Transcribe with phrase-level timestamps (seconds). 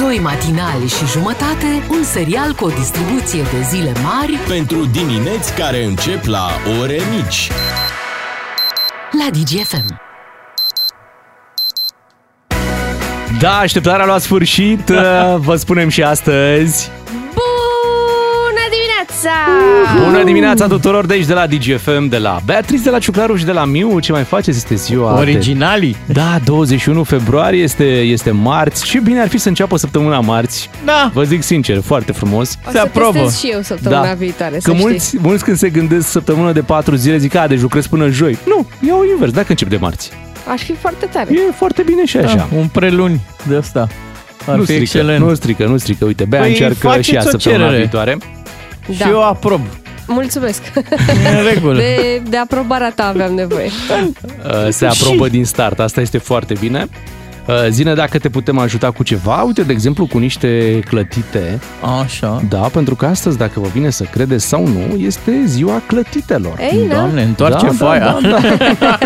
[0.00, 5.84] Doi matinali și jumătate, un serial cu o distribuție de zile mari Pentru dimineți care
[5.84, 6.48] încep la
[6.80, 7.50] ore mici.
[9.18, 10.00] la DGFM.
[13.40, 14.96] Da, așteptarea la sfârșit, uh,
[15.46, 16.90] vă spunem și astăzi.
[19.22, 19.32] Bună
[19.92, 20.04] dimineața!
[20.10, 23.44] Bună dimineața tuturor de aici, de la DGFM, de la Beatrice, de la Ciuclaruș și
[23.44, 23.98] de la Miu.
[23.98, 24.56] Ce mai faceți?
[24.56, 25.14] Este ziua...
[25.14, 25.96] de- Originalii?
[26.06, 28.84] Da, 21 februarie este, este marți.
[28.84, 30.70] Ce bine ar fi să înceapă săptămâna marți.
[30.84, 31.10] Da.
[31.14, 32.58] Vă zic sincer, foarte frumos.
[32.66, 33.18] O Se să aprobă.
[33.18, 34.86] testez și eu săptămâna viitoare, să Că știi.
[34.88, 38.38] mulți, mulți când se gândesc săptămână de 4 zile zic, a, deci lucrez până joi.
[38.46, 40.10] Nu, iau invers, dacă încep de marți.
[40.52, 41.28] Aș fi foarte tare.
[41.32, 42.34] E foarte bine și așa.
[42.36, 43.88] Da, un preluni de asta.
[44.46, 45.24] Ar nu fi strică, excelent.
[45.24, 46.04] nu strică, nu strică.
[46.04, 47.80] Uite, Bea Păi încearcă faceți și ea o săptămâna cerere.
[47.80, 48.18] viitoare.
[48.92, 49.08] Și Da.
[49.08, 49.60] eu aprob.
[50.06, 50.62] Mulțumesc.
[51.38, 51.76] în regulă.
[51.78, 53.70] De, de aprobarea ta aveam nevoie.
[54.44, 55.80] Uh, se aprobă din start.
[55.80, 56.86] Asta este foarte bine.
[57.46, 59.42] Uh, Zine dacă te putem ajuta cu ceva.
[59.42, 61.60] Uite, de exemplu, cu niște clătite.
[62.02, 62.42] Așa.
[62.48, 66.58] Da, pentru că astăzi, dacă vă vine să credeți sau nu, este ziua clătitelor.
[66.72, 66.94] Ei, na?
[66.94, 68.18] Doamne, întoarce Da, da, foaia.
[68.22, 68.98] da,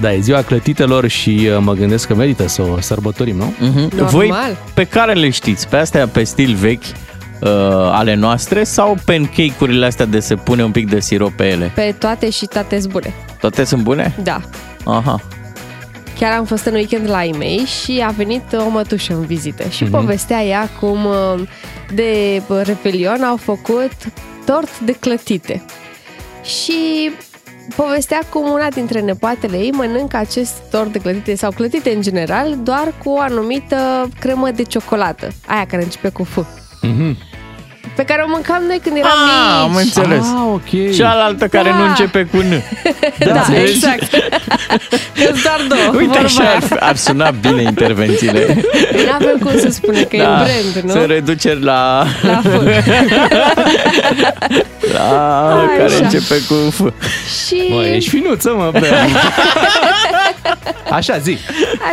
[0.00, 3.54] Da, e ziua clătitelor și uh, mă gândesc că merită să o sărbătorim, nu?
[3.58, 3.78] Mhm.
[3.96, 4.10] Normal.
[4.10, 4.32] Voi
[4.74, 5.68] pe care le știți?
[5.68, 6.84] Pe astea pe stil vechi
[7.42, 7.48] uh,
[7.92, 11.70] ale noastre sau pancake-urile astea de se pune un pic de sirop pe ele?
[11.74, 13.14] Pe toate și toate bune.
[13.40, 14.14] Toate sunt bune?
[14.22, 14.40] Da.
[14.84, 15.20] Aha.
[16.18, 19.68] Chiar am fost în weekend la ei mei și a venit o mătușă în vizită
[19.68, 19.92] și Mhm.
[19.92, 21.42] povestea ea cum uh,
[21.94, 23.92] de Revelion au făcut
[24.44, 25.62] tort de clătite.
[26.44, 27.10] Și
[27.76, 32.56] povestea cum una dintre nepoatele ei mănâncă acest tort de clătite sau clătite în general
[32.62, 36.36] doar cu o anumită cremă de ciocolată, aia care începe cu F.
[36.82, 37.16] Mhm.
[37.96, 39.80] Pe care o mâncam noi când eram Ah, am mici.
[39.80, 40.24] înțeles.
[40.26, 40.94] Ah, ok.
[40.94, 41.76] Cealaltă care Da.
[41.76, 42.62] nu începe cu N.
[43.18, 43.72] Da, înțelegi?
[43.72, 44.10] exact.
[45.18, 45.90] Că doar două.
[46.00, 46.58] Uite vorba așa aia.
[46.70, 48.46] ar, ar suna bine intervențiile.
[49.06, 50.90] Nu avem cum să spunem că e brand, nu?
[50.90, 52.46] Sunt reduceri la, La F.
[54.92, 55.66] la Așa.
[55.76, 56.78] care începe cu F.
[57.46, 59.06] Și Mă, ești finuță, mă, Bea.
[60.90, 61.38] Așa, zi.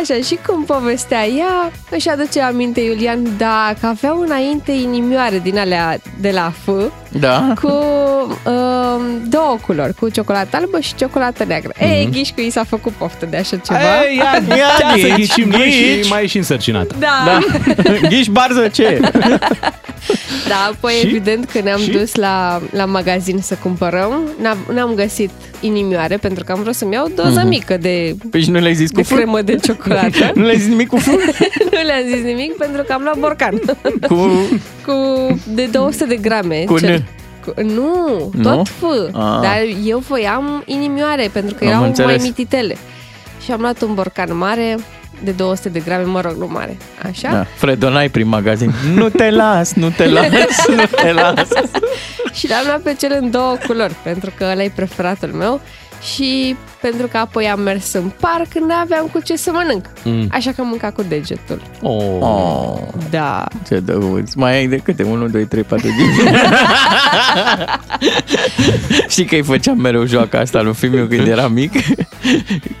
[0.00, 5.89] așa, și cum povestea ea, își aduce aminte Iulian, dacă aveau înainte inimioare din alea
[6.20, 6.68] de la F,
[7.08, 7.52] Da.
[7.62, 7.66] cu
[8.50, 11.72] um, două culori, cu ciocolată albă și ciocolată neagră.
[11.72, 11.80] Mm-hmm.
[11.82, 13.78] Ei, ghișcu, i s-a făcut poftă de așa ceva.
[13.78, 15.60] Ei, ia, Ia ia să ghici, ghicim noi
[15.94, 16.04] ghici.
[16.04, 16.94] și mai ești însărcinată.
[16.98, 17.08] da.
[17.24, 17.38] Da.
[18.08, 19.00] Ghiși barză ce?
[20.48, 21.06] Da, apoi Și?
[21.06, 21.90] evident că ne-am Și?
[21.90, 24.20] dus la, la magazin să cumpărăm.
[24.42, 25.30] N-am, n-am găsit
[25.60, 28.90] inimioare pentru că am vrut să-mi iau doza mică de, Păi și nu le-ai zis
[28.90, 29.14] cu de F?
[29.14, 30.30] cremă de ciocolată.
[30.34, 31.06] Nu le-ai zis nimic cu F?
[31.72, 33.60] nu le-am zis nimic pentru că am luat borcan.
[34.08, 34.14] Cu...
[34.86, 34.94] cu
[35.48, 36.64] de 200 de grame.
[36.66, 37.02] Cu Cel- N.
[37.44, 38.42] Cu, nu, Nu?
[38.42, 38.82] tot F.
[39.12, 39.38] Ah.
[39.42, 42.10] Dar eu voiam inimioare pentru că Am erau înțeles.
[42.16, 42.76] mai mititele.
[43.44, 44.76] Și am luat un borcan mare
[45.24, 46.76] de 200 de grame, mă rog, nu mare.
[47.02, 47.30] Așa?
[47.32, 47.46] Da.
[47.54, 48.72] Fredonai prin magazin.
[48.94, 50.24] Nu te las, nu te las,
[50.76, 51.48] nu te las.
[52.32, 55.60] Și l-am luat pe cel în două culori, pentru că ăla e preferatul meu
[56.14, 59.84] și pentru că apoi am mers în parc, nu aveam cu ce să mănânc.
[60.04, 60.28] Mm.
[60.32, 61.62] Așa că am mâncat cu degetul.
[61.82, 62.16] Oh.
[62.20, 62.78] Oh,
[63.10, 63.44] Da.
[63.68, 64.38] ce dăuți.
[64.38, 65.02] Mai ai de câte?
[65.02, 66.32] 1, 2, 3, 4 zile.
[69.08, 71.72] Știi că îi făceam mereu joaca asta lui fiul meu când era mic?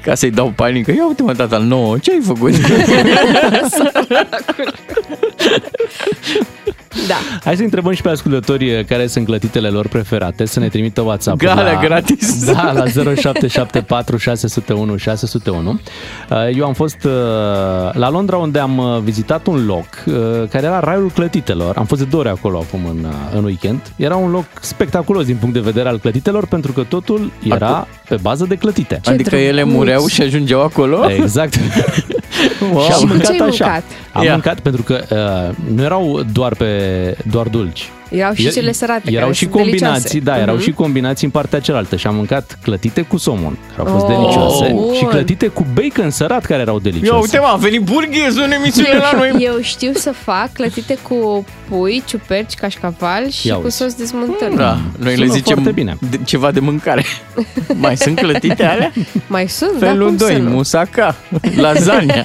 [0.02, 0.90] Ca să-i dau panică.
[0.92, 2.52] Ia uite mă, tata, al nouă, ce ai făcut?
[7.08, 7.14] Da.
[7.44, 11.38] Hai să întrebăm și pe ascultătorii care sunt clătitele lor preferate, să ne trimită WhatsApp
[11.38, 12.44] Galea la, gratis.
[12.44, 15.80] Da, la 0774 601 601.
[16.30, 17.10] Uh, Eu am fost uh,
[17.92, 20.14] la Londra unde am uh, vizitat un loc uh,
[20.50, 21.76] care era raiul clătitelor.
[21.76, 23.80] Am fost de două ori acolo acum în, uh, în weekend.
[23.96, 28.16] Era un loc spectaculos din punct de vedere al clătitelor pentru că totul era pe
[28.22, 28.98] bază de clătite.
[29.02, 29.74] Ce adică ele drăguț.
[29.74, 31.10] mureau și ajungeau acolo?
[31.10, 31.54] Exact.
[32.72, 32.82] Wow.
[32.82, 33.64] Și am Și mâncat ce ai așa.
[33.64, 33.82] mâncat?
[34.12, 34.32] Am Ia.
[34.32, 36.66] mâncat pentru că uh, nu erau doar pe
[37.30, 37.90] doar dulci.
[38.10, 40.18] Erau și E- cele sărate, Erau care și sunt combinații, delicioase.
[40.18, 40.62] da, erau Mhm.
[40.64, 44.16] și combinații în partea cealaltă și am mâncat clătite cu somon, care au fost Oh,
[44.16, 44.94] delicioase, bun.
[44.94, 47.14] și clătite cu bacon sărat, care erau delicioase.
[47.14, 49.32] Ia uite mă, a venit burghezul în emisiune la noi.
[49.38, 53.76] Eu știu să fac clătite cu pui, ciuperci, cașcaval și Ia cu uzi.
[53.76, 54.56] sos de smântână.
[54.56, 55.96] Da, noi le Sună zicem foarte bine.
[56.10, 57.04] De, ceva de mâncare.
[57.74, 58.92] Mai sunt clătite alea?
[59.26, 60.50] Mai sunt, da, Felul cum 2, să nu?
[60.50, 61.16] musaca,
[61.56, 62.24] lasagna.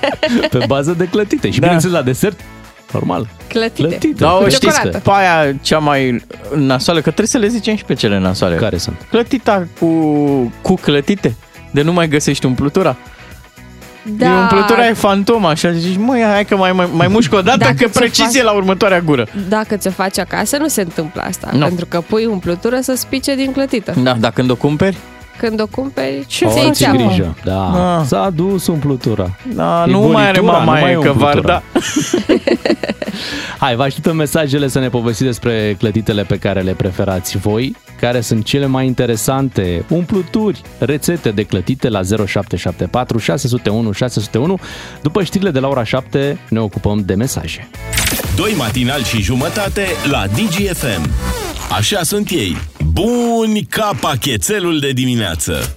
[0.49, 1.47] Pe bază de clătite.
[1.49, 1.61] Și Da.
[1.65, 2.39] bineînțeles la desert,
[2.95, 3.87] normal, Clătite.
[3.87, 4.23] clătite.
[4.23, 4.97] Da, Cu o știți ciocolată.
[5.03, 6.23] pe aia cea mai
[6.55, 8.55] nasoală, că trebuie să le zicem și pe cele nasoale.
[8.55, 8.95] Care sunt?
[9.09, 9.87] Clătita cu,
[10.61, 11.35] cu clătite.
[11.71, 12.95] De nu mai găsești umplutura.
[14.17, 14.25] Da.
[14.25, 17.57] E umplutura e fantoma, așa zici, măi, hai că mai, mai, mai mușcă o dată,
[17.57, 19.27] Dacă că ți-o precizie faci- la următoarea gură.
[19.49, 21.49] Dacă ți-o faci acasă, nu se întâmplă asta.
[21.53, 21.65] Nu.
[21.65, 23.93] Pentru că pui umplutură să spice din clătită.
[24.03, 24.97] Da, dar când o cumperi,
[25.37, 26.97] când o cumperi, Ce O, ți-ai ți țeapă.
[26.97, 27.35] grijă.
[27.43, 27.97] Da.
[27.99, 28.05] Ah.
[28.05, 29.35] S-a dus umplutura.
[29.55, 31.41] Da, E nu mai are bunitura, mama nu mai e e că umplutura.
[31.41, 31.63] Varda.
[33.59, 38.21] Hai, vă așteptăm mesajele să ne povestiți despre clătitele pe care le preferați voi, care
[38.21, 44.59] sunt cele mai interesante, umpluturi, rețete de clătite la 0774 601 601.
[45.01, 47.69] După știrile de la ora 7 ne ocupăm de mesaje.
[48.35, 51.09] Doi matinali și jumătate la DGFM.
[51.71, 52.57] Așa sunt ei.
[53.01, 55.75] Buni ca pachetelul de dimineață.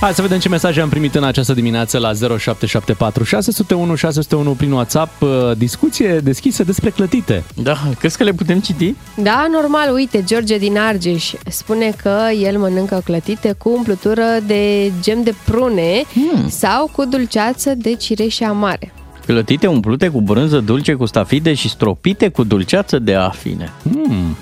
[0.00, 4.72] Hai să vedem ce mesaje am primit în această dimineață la 0774 601 601 prin
[4.72, 5.22] WhatsApp.
[5.22, 7.44] Uh, Discuție deschisă despre clătite.
[7.54, 8.94] Da, crezi că le putem citi?
[9.16, 15.22] Da, normal, uite, George din Argeș spune că el mănâncă clătite cu umplutură de gem
[15.22, 16.48] de prune Hmm.
[16.48, 18.92] sau cu dulceață de cireșe amare.
[19.26, 23.72] Clătite umplute cu brânză dulce cu stafide și stropite cu dulceață de afine.
[23.82, 24.36] Hmm,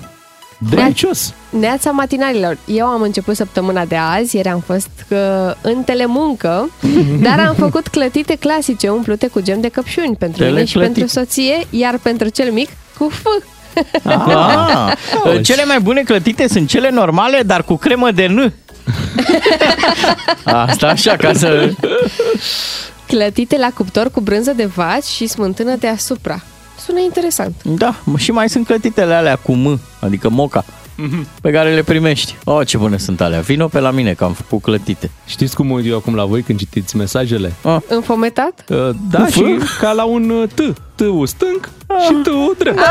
[0.69, 1.33] delicios!
[1.49, 5.17] Neața matinalilor, eu am început săptămâna de azi, ieri am fost uh,
[5.61, 6.69] în telemuncă,
[7.25, 10.93] dar am făcut clătite clasice umplute cu gem de căpșuni pentru mine și Teleclătit.
[10.93, 13.25] pentru soție, iar pentru cel mic cu F.
[14.03, 14.93] Ah,
[15.47, 18.53] cele mai bune clătite sunt cele normale, dar cu cremă de N.
[20.43, 21.71] Asta așa, ca să...
[23.07, 26.43] Clătite la cuptor cu brânză de vaci și smântână deasupra.
[26.79, 27.63] Sună interesant.
[27.63, 30.65] Da, și mai sunt clătitele alea cu M, adică moca,
[31.41, 32.35] pe care le primești.
[32.43, 33.39] Oh, ce bune sunt alea.
[33.39, 35.11] Vino pe la mine, că am făcut clătite.
[35.27, 37.53] Știți cum mă uit eu acum la voi când citiți mesajele?
[37.61, 38.63] Ah, Înfometat?
[38.69, 38.77] Uh,
[39.11, 39.33] Da, Cu F?
[39.33, 40.73] și ca la un uh, T.
[40.95, 41.69] T-ul stâng
[42.05, 42.79] și T-ul drept.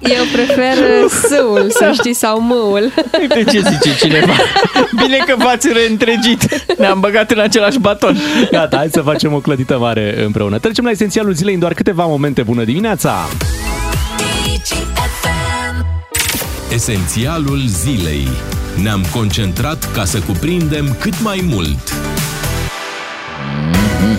[0.00, 2.92] Eu prefer uh, S-ul, să știi, sau M-ul.
[3.20, 4.32] uite ce zice cineva.
[5.02, 6.64] Bine că v-ați reîntregit.
[6.78, 8.16] Ne-am băgat în același baton.
[8.50, 10.58] Gata, hai să facem o clătită mare împreună.
[10.58, 12.42] Trecem la esențialul zilei în doar câteva momente.
[12.42, 13.14] Bună dimineața!
[16.72, 18.28] Esențialul zilei.
[18.82, 21.92] Ne-am concentrat ca să cuprindem cât mai mult.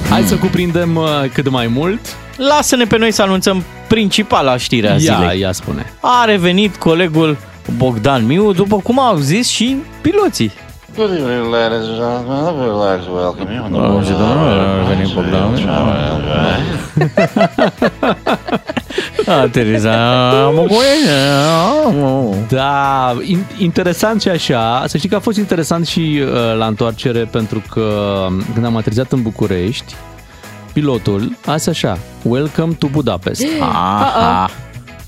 [0.10, 2.00] Hai să cuprindem uh, cât mai mult.
[2.38, 5.40] Lasă-ne pe noi să anunțăm principala știre a Ia, zilei.
[5.40, 5.94] ia spune.
[6.00, 7.38] A revenit colegul
[7.78, 10.52] Bogdan Miu, după cum au zis și piloții.
[10.96, 12.46] Good evening, ladies and gentlemen.
[12.46, 15.70] I would like to welcome you on the Oh, și domnule, a venit Bogdan.
[19.28, 20.54] A aterizat
[22.50, 24.84] Da, in, interesant și așa.
[24.88, 27.82] Să știi că a fost interesant și uh, la întoarcere pentru că
[28.28, 29.96] um, când am aterizat în București,
[30.74, 33.44] pilotul a zis așa, Welcome to Budapest.
[33.62, 34.50] Aha.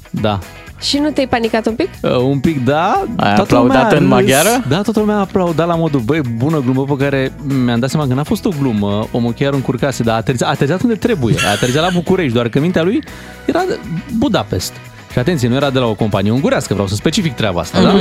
[0.09, 0.39] Da,
[0.79, 1.89] Și nu te-ai panicat un pic?
[2.01, 3.03] Uh, un pic, da.
[3.15, 4.09] Ai Toată lumea aplaudat a în râs.
[4.09, 4.63] maghiară?
[4.67, 7.31] Da, toată lumea a aplaudat la modul, băi, bună glumă pe care
[7.65, 10.51] mi-am dat seama că n-a fost o glumă, omul chiar încurcase, dar a aterizat, a
[10.51, 13.03] aterizat unde trebuie, a aterizat la București, doar că mintea lui
[13.45, 13.63] era
[14.17, 14.73] Budapest.
[15.17, 17.91] Și atenție, nu era de la o companie ungurească, vreau să specific treaba asta, da?
[17.91, 17.97] Nu,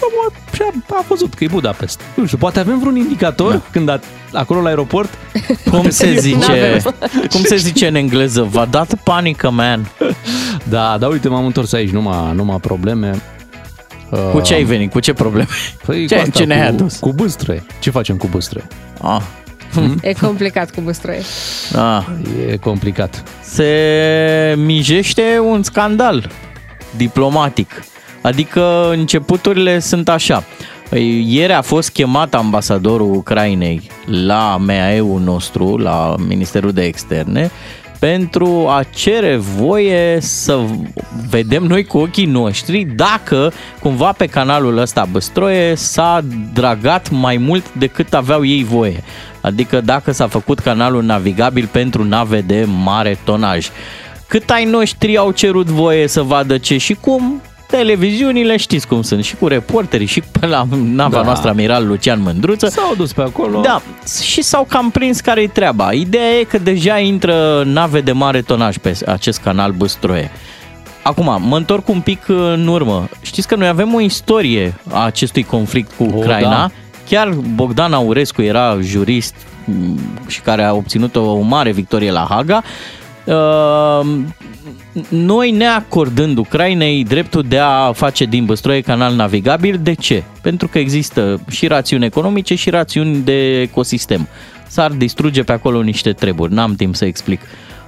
[0.00, 2.00] omul și a, a văzut că e Budapest.
[2.14, 3.62] Nu știu, poate avem vreun indicator da.
[3.70, 4.00] când a,
[4.32, 5.10] acolo la aeroport?
[5.70, 6.82] Cum se zice?
[7.30, 8.42] Cum se zice în engleză?
[8.42, 9.88] V-a dat panică, man.
[10.68, 13.22] Da, da, uite, m-am întors aici, numai, numai probleme.
[14.32, 14.90] Cu ce ai venit?
[14.92, 15.48] Cu ce probleme?
[15.86, 16.98] Păi, Ce- cu asta, ce ne-ai cu, adus?
[16.98, 17.62] Cu bâstre.
[17.80, 18.66] Ce facem cu bâstre?
[19.02, 19.22] Ah,
[20.02, 21.20] E complicat cu băstroie.
[21.76, 22.04] ah.
[22.50, 23.22] E complicat.
[23.42, 26.30] Se mijește un scandal
[26.96, 27.84] diplomatic.
[28.20, 30.44] Adică începuturile sunt așa.
[31.24, 37.50] Ieri a fost chemat ambasadorul Ucrainei la MEAE-ul nostru, la Ministerul de Externe,
[37.98, 40.58] pentru a cere voie să
[41.30, 47.74] vedem noi cu ochii noștri dacă cumva pe canalul ăsta Băstroie s-a dragat mai mult
[47.74, 49.02] decât aveau ei voie.
[49.40, 53.68] Adică dacă s-a făcut canalul navigabil pentru nave de mare tonaj.
[54.26, 59.24] Cât ai noștri au cerut voie să vadă ce și cum, televiziunile știți cum sunt,
[59.24, 61.22] și cu reporterii, și pe la nava Da.
[61.22, 62.66] noastră amiral Lucian Mândruță.
[62.68, 63.60] S-au dus pe acolo.
[63.60, 63.82] Da,
[64.22, 65.92] și s-au cam prins care-i treaba.
[65.92, 70.30] Ideea e că deja intră nave de mare tonaj pe acest canal Băstroie.
[71.02, 73.08] Acum, mă întorc un pic în urmă.
[73.22, 76.50] Știți că noi avem o istorie a acestui conflict cu Ucraina.
[76.50, 76.70] da.
[77.10, 82.62] Chiar Bogdan Aurescu era jurist m, și care a obținut o mare victorie la Haga.
[83.24, 84.00] Uh,
[85.08, 89.80] noi neacordând Ucrainei dreptul de a face din Băstroie canal navigabil.
[89.82, 90.22] De ce?
[90.42, 94.28] Pentru că există și rațiuni economice și rațiuni de ecosistem.
[94.66, 96.52] S-ar distruge pe acolo niște treburi.
[96.52, 97.40] N-am timp să explic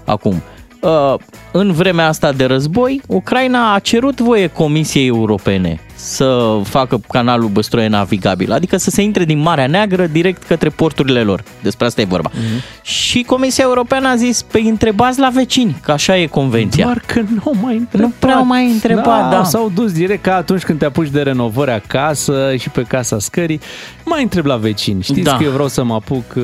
[0.05, 0.43] acum.
[0.81, 1.15] Uh,
[1.53, 7.89] În vremea asta de război, Ucraina a cerut voie Comisiei Europene să facă canalul Băstroie
[7.89, 11.43] navigabil, adică să se intre din Marea Neagră direct către porturile lor.
[11.63, 12.31] Despre asta e vorba.
[12.31, 12.83] Mm-hmm.
[12.83, 16.85] Și Comisia Europeană a zis, pe întrebați la vecini, că așa e convenția.
[16.85, 18.07] Doar că nu au mai întrebat.
[18.09, 19.45] Nu prea au mai întrebat, da.
[19.45, 23.61] S-au dus direct ca atunci când te apuci de renovări acasă și pe casa scării.
[24.05, 25.03] Mai întreb la vecini.
[25.03, 25.37] Știți Da.
[25.37, 26.25] că eu vreau să mă apuc...
[26.37, 26.43] uh,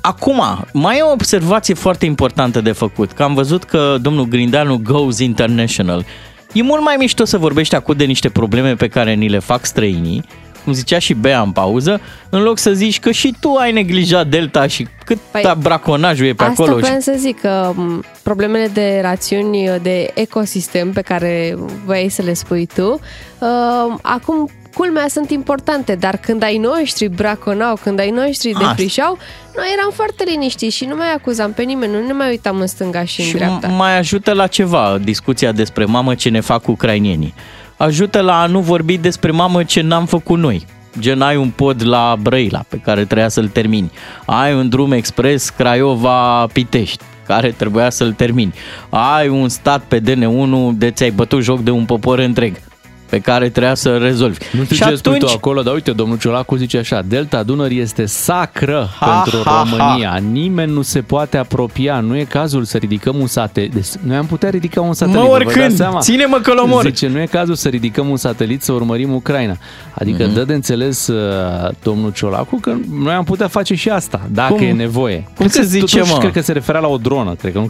[0.00, 0.42] Acum,
[0.72, 5.18] mai e o observație foarte importantă de făcut, că am văzut că domnul Grindeanu goes
[5.18, 6.04] international.
[6.52, 9.64] E mult mai mișto să vorbești acum de niște probleme pe care ni le fac
[9.64, 10.24] străinii,
[10.64, 12.00] cum zicea și Bea în pauză,
[12.30, 16.26] în loc să zici că și tu ai neglijat Delta și cât Păi, păi, braconajul
[16.26, 16.78] e pe Asta acolo.
[16.78, 17.02] voiam Și...
[17.02, 22.68] să zic că m, problemele de rațiuni de ecosistem pe care voiai să le spui
[22.74, 23.00] tu,
[23.38, 28.66] uh, acum culmea sunt importante, dar când ai noștri braconau, când ai noștri Asta.
[28.68, 29.18] defrișau,
[29.56, 32.66] noi eram foarte liniștiți și nu mai acuzam pe nimeni, nu ne mai uitam în
[32.66, 33.68] stânga și, Și în dreapta.
[33.68, 37.34] mai ajută la ceva discuția despre mamă ce ne fac ucrainienii.
[37.76, 40.66] Ajută la a nu vorbi despre mamă ce n-am făcut noi.
[40.98, 43.90] Gen ai un pod la Brăila pe care trebuia să-l termini.
[44.24, 48.54] Ai un drum expres Craiova-Pitești care trebuia să-l termini.
[48.88, 52.56] Ai un stat pe DN1 de ți-ai bătut joc de un popor întreg
[53.08, 54.38] pe care trebuia să rezolvi.
[54.52, 57.80] Nu știu și ce spui tu acolo, dar uite, domnul Ciolacu zice așa, Delta Dunării
[57.80, 60.18] este sacră Ha, pentru ha, România.
[60.30, 62.00] Nimeni nu se poate apropia.
[62.00, 63.72] Nu e cazul să ridicăm un satelit.
[63.74, 65.20] Deci, noi am putea ridica un satelit.
[65.20, 66.00] Mă, vă oricând, dați seama?
[66.00, 66.82] ține-mă că l omor.
[66.84, 69.56] Zice, nu e cazul să ridicăm un satelit să urmărim Ucraina.
[69.94, 70.34] Adică Mhm.
[70.34, 74.62] dă de înțeles uh, domnul Ciolacu că noi am putea face și asta, dacă Cum-
[74.66, 75.16] e nevoie.
[75.24, 76.18] cum Cred se că, zice, totuși, mă?
[76.18, 77.34] Cred că se referea la o dronă.
[77.34, 77.66] Cred că nu,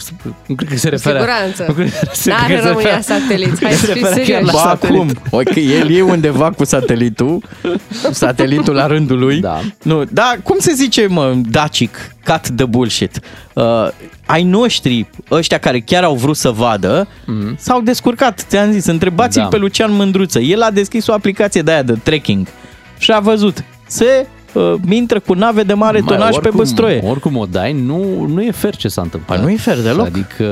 [0.46, 1.20] nu cred că se referea...
[1.20, 1.64] siguranță.
[1.68, 4.02] Nu cred că se- N-are cred că se România referea- sateliți, hai se să fii
[4.02, 4.46] referea chiar serios.
[4.46, 5.00] la Ba, satelit.
[5.00, 7.42] acum, o, că el e undeva cu satelitul,
[8.10, 9.40] satelitul la rândul lui.
[9.40, 9.60] Da.
[9.82, 13.20] Nu, da, cum se zice, mă, dacic, cut the bullshit.
[13.54, 13.88] Uh,
[14.26, 17.56] ai noștri, ăștia care chiar au vrut să vadă, mm.
[17.58, 19.48] s-au descurcat, ți-am zis, întrebați-l Da.
[19.48, 20.38] pe Lucian Mândruță.
[20.38, 22.46] El a deschis o aplicație de aia de trekking
[22.98, 23.64] și a văzut.
[23.86, 27.00] Se uh, intră cu nave de mare Mai, tonaj pe oricum- băstroie.
[27.04, 29.36] Oricum o dai, nu, nu e fer ce s-a întâmplat.
[29.38, 30.06] Păi nu e fer deloc.
[30.06, 30.44] Adică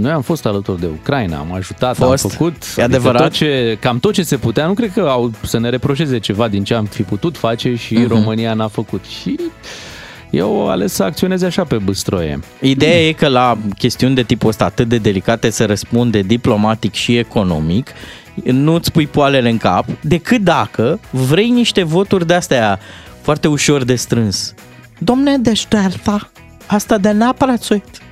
[0.00, 2.24] noi am fost alături de Ucraina, am ajutat, Fost.
[2.24, 3.22] am făcut E adevărat.
[3.22, 4.66] Tot ce, cam tot ce se putea.
[4.66, 7.94] Nu cred că au să ne reproșeze ceva din ce am fi putut face și
[7.94, 8.08] Mhm.
[8.08, 9.04] România n-a făcut.
[9.04, 9.36] Și
[10.30, 12.40] eu ales să acționeze așa pe băstroie.
[12.60, 17.16] Ideea e că la chestiuni de tipul ăsta atât de delicate se răspunde diplomatic și
[17.16, 17.90] economic,
[18.44, 22.78] nu-ți pui poalele în cap, decât dacă vrei niște voturi de-astea
[23.28, 24.54] foarte ușor de strâns.
[24.98, 26.30] Domne, deci de asta,
[26.66, 28.02] asta de neapărat să uit.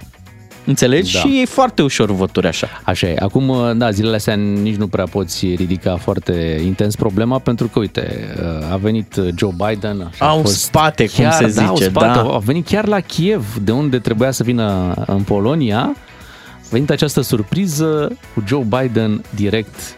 [0.64, 1.12] Înțelegi?
[1.12, 1.18] Da.
[1.18, 2.68] Și e foarte ușor voturi așa.
[2.84, 3.16] Așa e.
[3.18, 8.34] Acum, da, zilele astea nici nu prea poți ridica foarte intens problema pentru că, uite,
[8.72, 10.00] a venit Joe Biden.
[10.10, 12.34] Așa, Au a fost spate, cum se da, au zice, spate, da.
[12.34, 15.80] A venit chiar la Kiev, de unde trebuia să vină în Polonia.
[15.80, 19.96] A venit această surpriză cu Joe Biden direct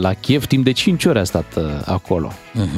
[0.00, 0.46] la Kiev.
[0.46, 2.32] Timp de 5 ore a stat uh, acolo.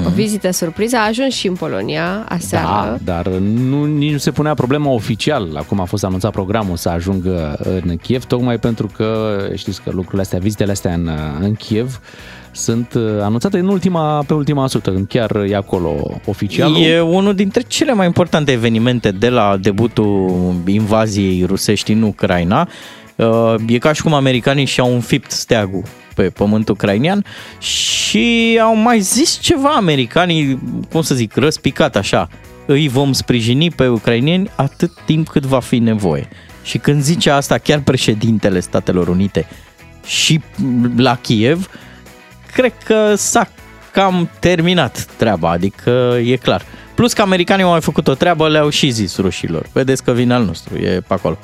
[0.07, 2.99] O vizită surpriză, a ajuns și în Polonia Da, aseară.
[3.05, 7.59] dar nu, nici nu se punea problema oficial, acum a fost anunțat programul să ajungă
[7.83, 11.11] în Kiev, tocmai pentru că știți că lucrurile astea, vizitele astea în,
[11.41, 12.01] în Kiev
[12.53, 16.77] sunt uh, anunțate în ultima, pe ultima sută, când chiar e acolo oficial.
[16.83, 22.69] E unul dintre cele mai importante evenimente de la debutul invaziei rusești în Ucraina.
[23.17, 25.83] Uh, E ca și cum americanii și-au înfipt steagul
[26.21, 27.25] pe pământul ucrainean
[27.59, 30.61] și au mai zis ceva americanii,
[30.91, 32.29] cum să zic, răspicat așa.
[32.67, 36.29] Îi vom sprijini pe ucrainieni atât timp cât va fi nevoie.
[36.63, 39.49] Și când zice asta chiar președintele Statelor Unite
[40.07, 40.41] și
[40.97, 41.71] la Kiev,
[42.53, 43.49] cred că s-a
[43.93, 46.63] cam terminat treaba, adică e clar.
[46.95, 49.67] Plus că americanii au mai făcut o treabă, le-au și zis rușilor.
[49.73, 51.39] Vedeți că vine al nostru, e pe acolo.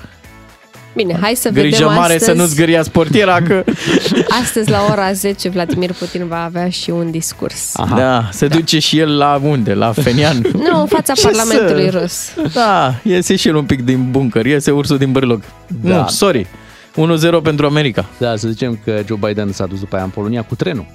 [0.96, 2.24] Bine, hai să Grijă vedem mare astăzi.
[2.24, 3.64] să nu-ți gâriați portiera, că
[4.42, 7.70] Astăzi la ora 10 Vladimir Putin va avea și un discurs.
[7.76, 7.96] Aha.
[7.96, 9.74] da, se duce și el la unde?
[9.74, 10.36] La Fenian?
[10.70, 12.52] Nu, în fața Ce Parlamentului să- rus.
[12.54, 15.42] Da, iese și el un pic din bunker, iese ursul din bârlog.
[15.82, 15.96] Da.
[15.96, 16.46] Nu, sorry.
[16.96, 18.04] 1-0 pentru America.
[18.18, 20.86] Da, să zicem că Joe Biden s-a dus după aia în Polonia cu trenul.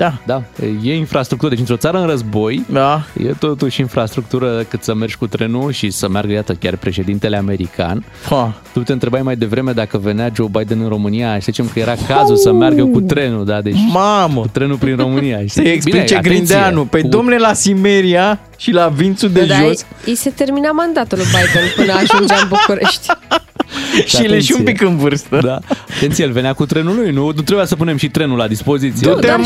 [0.00, 0.12] Da.
[0.26, 0.42] Da,
[0.82, 1.50] e infrastructură.
[1.50, 3.02] Deci într-o țară în război, Da.
[3.22, 8.04] e totuși infrastructură cât să mergi cu trenul și să meargă, iată, chiar președintele american.
[8.28, 8.54] Ha.
[8.72, 11.94] Tu te întrebai mai devreme dacă venea Joe Biden în România și zicem că era
[12.08, 14.40] cazul să meargă cu trenul, da, deci Mamă!
[14.40, 15.36] cu trenul prin România.
[15.36, 15.48] știi?
[15.50, 16.84] Să-i explice Bine, atenție, Grindeanu.
[16.84, 19.86] Păi cu- domnule la Simeria și la Vințul de Dar jos.
[20.06, 23.06] îi se termina mandatul lui Biden până ajungea în București.
[24.06, 25.38] și el e și un pic în vârstă.
[25.42, 25.58] Da.
[25.96, 29.06] Atenție, el venea cu trenul lui, nu, nu trebuia să punem și trenul la dispoziție.
[29.08, 29.36] Nu, doar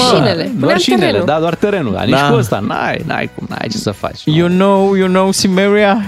[0.45, 0.59] șinele.
[0.59, 1.27] Doar Puneam șinele, terenul.
[1.27, 1.93] da, doar terenul.
[1.93, 2.29] Dar nici Da.
[2.29, 4.21] cu ăsta, n-ai, n-ai cum, n-ai ce să faci.
[4.25, 6.05] You know, you know, Simeria,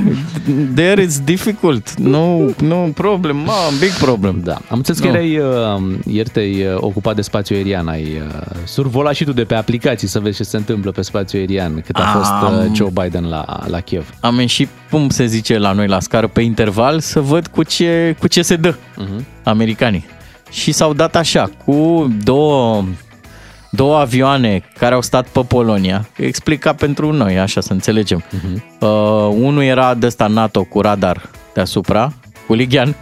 [0.75, 1.95] there is difficult.
[1.99, 4.41] No, no problem, ma, big problem.
[4.45, 5.13] Da, am înțeles că Nu.
[5.13, 9.45] erai, uh, ieri te-ai uh, ocupat de spațiu aerian, ai uh, survolat și tu de
[9.45, 12.19] pe aplicații să vezi ce se întâmplă pe spațiu aerian, cât a Am.
[12.21, 12.33] fost
[12.69, 14.11] uh, Joe Biden la, la Kiev.
[14.21, 18.17] Am ieșit, cum se zice la noi la scară, pe interval să văd cu ce,
[18.19, 19.27] cu ce se dă Mhm.
[19.43, 20.05] americanii.
[20.51, 22.85] Și s-au dat așa, cu două,
[23.71, 26.09] două avioane care au stat pe Polonia.
[26.17, 28.25] Explica pentru noi, așa să înțelegem.
[28.31, 28.65] Mhm.
[28.81, 28.89] Uh,
[29.41, 32.13] unul era de ăsta NATO cu radar deasupra,
[32.47, 32.95] cu Ligian,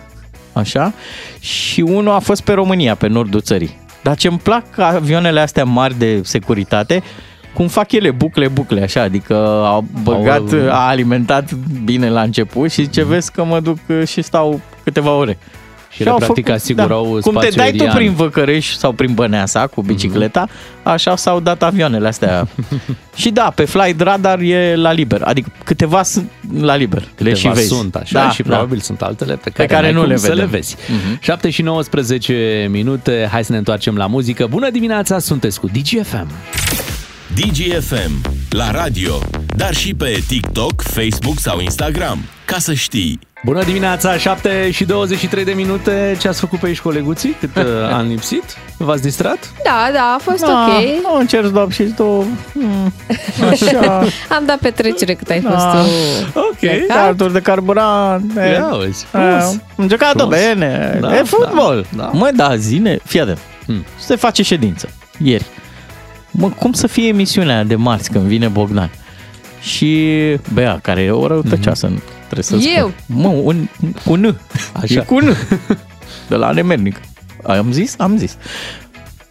[0.52, 0.92] așa,
[1.40, 3.78] și unul a fost pe România, pe nordul țării.
[4.02, 7.02] Dar ce-mi plac avioanele astea mari de securitate,
[7.54, 11.52] cum fac ele bucle, bucle, așa, adică au băgat, Au- a alimentat
[11.84, 15.38] bine la început și ce vezi că mă duc uh, și stau câteva ore.
[15.94, 17.88] Și ele au practic făcut- asigurau Cum te spațiu dai aerian.
[17.90, 20.48] tu prin Văcărești sau prin Băneasa cu bicicleta,
[20.82, 22.48] așa s-au dat avioanele astea.
[23.14, 27.34] și da, pe Flight Radar e la liber, adică câteva sunt la liber, le și
[27.34, 27.66] Câteva vezi.
[27.68, 28.48] sunt așa da, și da.
[28.48, 30.44] probabil sunt altele pe care, care n-ai nu cum le să vedem.
[30.44, 30.76] le vezi.
[30.88, 31.18] Mhm.
[31.20, 34.46] 7 și 19 minute, hai să ne întoarcem la muzică.
[34.50, 36.26] Bună dimineața, sunteți cu DGFM.
[37.32, 39.18] DGFM, la radio,
[39.56, 42.18] dar și pe TikTok, Facebook sau Instagram.
[42.44, 43.18] Ca să știi.
[43.44, 46.16] Bună dimineața, 7 și 23 de minute.
[46.20, 47.36] Ce ați făcut pe aici, coleguții?
[47.40, 48.42] Cât uh, am lipsit?
[48.78, 49.52] V-ați distrat?
[49.64, 50.82] Da, da, a fost Da, ok.
[51.02, 52.04] Nu încerci doar și tu.
[52.52, 52.92] mm,
[53.50, 53.98] Așa.
[54.28, 55.50] Am dat petrecere cât ai Da.
[55.50, 55.92] fost tu.
[56.38, 56.56] Ok.
[56.58, 56.96] plecat.
[56.96, 58.36] Carturi de carburant.
[58.36, 59.58] e, Ia uzi, e, frumos.
[59.78, 60.36] Am jucat Frumos.
[60.52, 60.98] bine.
[61.00, 61.86] Da, e fotbal.
[61.96, 62.10] da, da.
[62.12, 63.38] Mă, da, zine, fii atent.
[63.66, 63.84] Hmm.
[63.98, 64.88] Se face ședință.
[65.22, 65.44] Ieri.
[66.36, 68.90] Mă, cum să fie emisiunea aia de marți când vine Bogdan?
[69.60, 70.10] Și
[70.52, 72.92] Bea, care e o răutăceasă, mm trebuie să Eu?
[72.98, 73.20] spun.
[73.20, 73.68] Mă, un,
[74.04, 74.40] cu N.
[74.72, 75.00] Așa.
[75.00, 75.36] E cu N.
[76.28, 77.00] De la nemernic.
[77.42, 77.94] Am zis?
[77.98, 78.36] Am zis.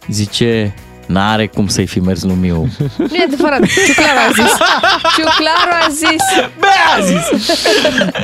[0.08, 0.74] Zice,
[1.06, 2.68] n-are cum să-i fi mers lumiu.
[2.98, 3.60] Nu e adevărat.
[3.86, 4.52] Ciuclaru a zis.
[5.16, 6.24] Ciuclaru a zis.
[6.60, 7.62] Bea a zis!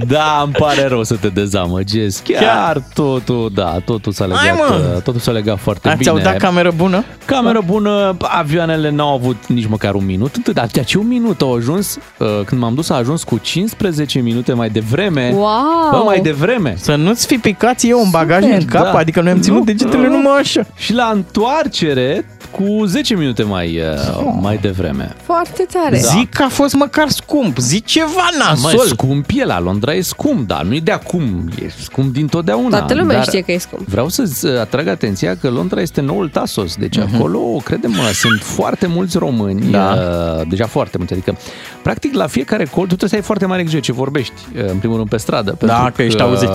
[0.07, 2.23] Da, îmi pare rău să te dezamăgesc.
[2.23, 2.83] Chiar, Chiar.
[2.95, 4.93] totul, da, totul s-a Hai, legat, mă.
[4.97, 6.11] uh, totul s-a legat foarte Ați bine.
[6.11, 7.05] au dat cameră bună?
[7.25, 11.55] Cameră bună, avioanele n-au avut nici măcar un minut, dar de ce un minut au
[11.55, 15.31] ajuns, uh, când m-am dus a ajuns cu 15 minute mai devreme.
[15.35, 15.89] Wow!
[15.91, 16.75] Bă, mai devreme.
[16.79, 18.99] Să nu-ți fi picat eu un bagaj Super, în cap, da.
[18.99, 19.65] adică noi am ținut Nu.
[19.65, 20.67] degetele numai așa.
[20.77, 25.15] Și la întoarcere cu 10 minute mai, uh, mai devreme.
[25.23, 26.01] Foarte tare.
[26.03, 26.09] Da.
[26.09, 28.87] Zic că a fost măcar scump, zic ceva Mai nasol.
[28.87, 32.79] scump e la Londra, e scump, dar nu e de acum, e scump dintotdeauna.
[32.79, 33.87] Toată lumea dar știe că e scump.
[33.89, 37.15] Vreau să-ți atrag atenția că Londra este noul Tasos, deci Mhm.
[37.15, 39.97] acolo, credem-mă, sunt foarte mulți români, Da.
[40.39, 41.37] uh, deja foarte mulți, adică
[41.83, 44.77] practic la fiecare colț tu trebuie să ai foarte mare grijă ce vorbești, uh, în
[44.79, 45.57] primul rând pe stradă.
[45.61, 46.51] Da, pentru că ești auzit.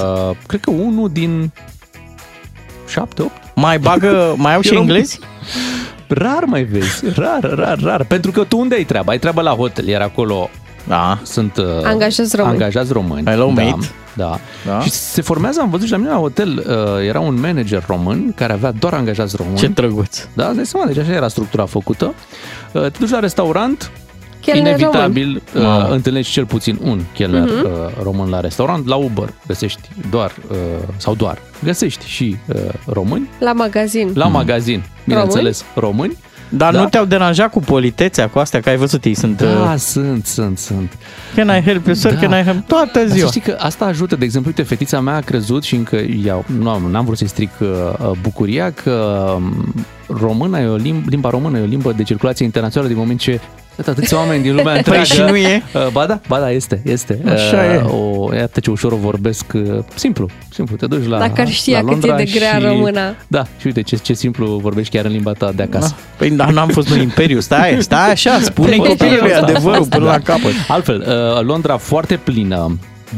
[0.48, 1.52] Cred că unul din
[2.88, 5.20] 7, 8 Mai bagă, mai au și Eram- englezi?
[6.08, 8.04] Rar mai vezi, rar, rar, rar.
[8.04, 9.12] Pentru că tu unde ai treaba?
[9.12, 10.50] Ai treaba la hotel, iar acolo
[10.88, 11.20] Da.
[11.24, 12.54] sunt uh, Angajați români.
[12.56, 13.26] angajați români.
[13.26, 13.90] Hello, da, mate.
[14.14, 14.40] Da.
[14.66, 14.80] Da.
[14.82, 18.34] Și se formează, am văzut și la mine la hotel, uh, era un manager român
[18.36, 19.58] care avea doar angajați români.
[19.58, 20.28] Ce drăguț.
[20.34, 22.14] Da, îți dai seama, deci așa era structura făcută.
[22.74, 23.92] Uh, Te duci la restaurant,
[24.52, 24.80] Chelner român.
[24.80, 25.88] inevitabil uh, Mamă.
[25.94, 27.66] întâlnești cel puțin un chelner Mhm.
[27.66, 27.72] uh,
[28.04, 28.88] român la restaurant.
[28.88, 30.58] La Uber găsești doar, uh,
[30.98, 32.56] sau doar, găsești și uh,
[32.86, 33.30] români.
[33.40, 34.12] La magazin.
[34.14, 36.18] La magazin, bineînțeles, români.
[36.50, 36.82] Dar Da.
[36.82, 39.42] nu te-au deranjat cu politețea, cu astea, că ai văzut, ei sunt...
[39.42, 40.98] Da, uh, sunt, sunt, sunt.
[41.36, 42.14] Can I help you, sir?
[42.14, 42.20] Da.
[42.20, 42.68] Can I help...
[42.68, 43.28] Toată Dar să ziua.
[43.28, 46.70] știi că asta ajută, de exemplu, uite, fetița mea a crezut și încă iau, nu
[46.70, 47.68] am, n-am vrut să-i stric uh,
[48.00, 49.74] uh, bucuria că um,
[50.08, 53.40] româna e o limba, limba română e o limbă de circulație internațională din moment ce
[53.78, 55.06] Iată, atâția oameni din lumea întreagă.
[55.08, 55.64] Păi și nu e?
[55.74, 57.20] Uh, Ba da, ba da, este, este.
[57.26, 57.78] Așa Uh, e.
[57.78, 59.46] O, iată ce ușor o vorbesc.
[59.54, 59.62] uh,
[59.96, 60.76] Simplu, simplu.
[60.76, 63.16] Te duci la Dacă ar știa la cât e Londra de grea și, româna.
[63.28, 65.96] Da, și uite ce, ce simplu vorbești chiar în limba ta de acasă.
[66.18, 69.96] Păi da, n-am fost în Imperiu, stai, stai așa, spune Păi, copilului asta, adevărul asta,
[69.98, 70.12] până da.
[70.16, 70.52] la capăt.
[70.68, 72.78] Altfel, uh, Londra foarte plină.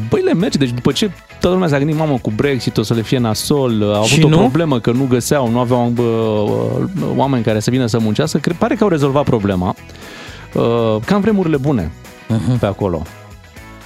[0.10, 0.58] Băi, le merge.
[0.58, 3.82] Deci după ce toată lumea s-a gândit, mamă, cu Brexit o să le fie nasol,
[3.82, 4.38] uh, au Și avut o nu?
[4.38, 8.56] problemă că nu găseau, nu aveau bă, uh, oameni care să vină să muncească, cred,
[8.56, 9.76] pare că au rezolvat problema.
[10.58, 11.92] Uh, Cam vremurile bune
[12.60, 13.02] pe acolo.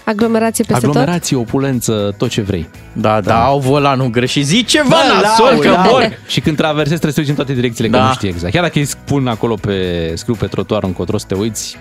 [0.03, 2.69] Aglomerație peste Aglomerație, opulență, tot ce vrei.
[2.93, 4.45] Da, da, au volanul greșit.
[4.45, 5.89] Zici ceva Bă, nasol, lau, că lau.
[5.89, 6.17] vor.
[6.27, 8.05] Și când traversezi trebuie să uiți în toate direcțiile, că Da.
[8.07, 8.53] nu știi exact.
[8.53, 11.77] Chiar dacă îi spun acolo pe, scriu pe trotuar încotro să te uiți,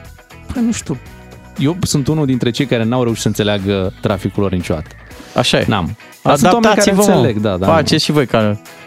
[0.54, 0.98] bă, nu știu.
[1.58, 4.88] Eu sunt unul dintre cei care n-au reușit să înțeleagă traficul lor niciodată.
[5.34, 5.64] Așa e.
[5.68, 5.96] N-am.
[6.22, 7.18] Dar sunt oameni care Adaptați-vă, mă.
[7.18, 7.66] înțeleg, da, da.
[7.66, 8.26] Faceți și voi.
[8.26, 8.38] Ca...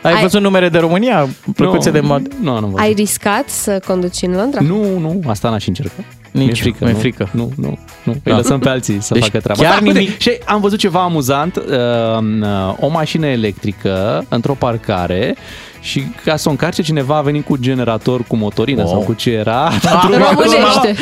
[0.01, 1.27] Ai, Ai- văzut numere de România?
[1.55, 2.27] Plăcuțe de mod.
[2.41, 2.67] Nu, nu, nu.
[2.71, 2.79] tot.
[2.79, 4.61] Ai riscat să conduci în Londra?
[4.61, 5.93] Nu, nu, asta n-aș încerca.
[6.31, 6.99] Mi-e Nici, frică, mi-e nu?
[6.99, 7.29] frică.
[7.31, 8.11] Nu, nu, nu.
[8.11, 8.35] Îi Da.
[8.35, 9.61] lăsăm pe alții să Deci facă treaba.
[9.61, 9.83] chiar asta.
[9.85, 11.63] Uite, nimic- Și am văzut ceva amuzant, uh,
[12.41, 15.35] uh, o mașină electrică într-o parcare
[15.83, 18.91] și ca să o încarce cineva a venit cu generator cu motorină Wow.
[18.91, 19.71] sau cu ce era.
[20.29, 20.95] Românește.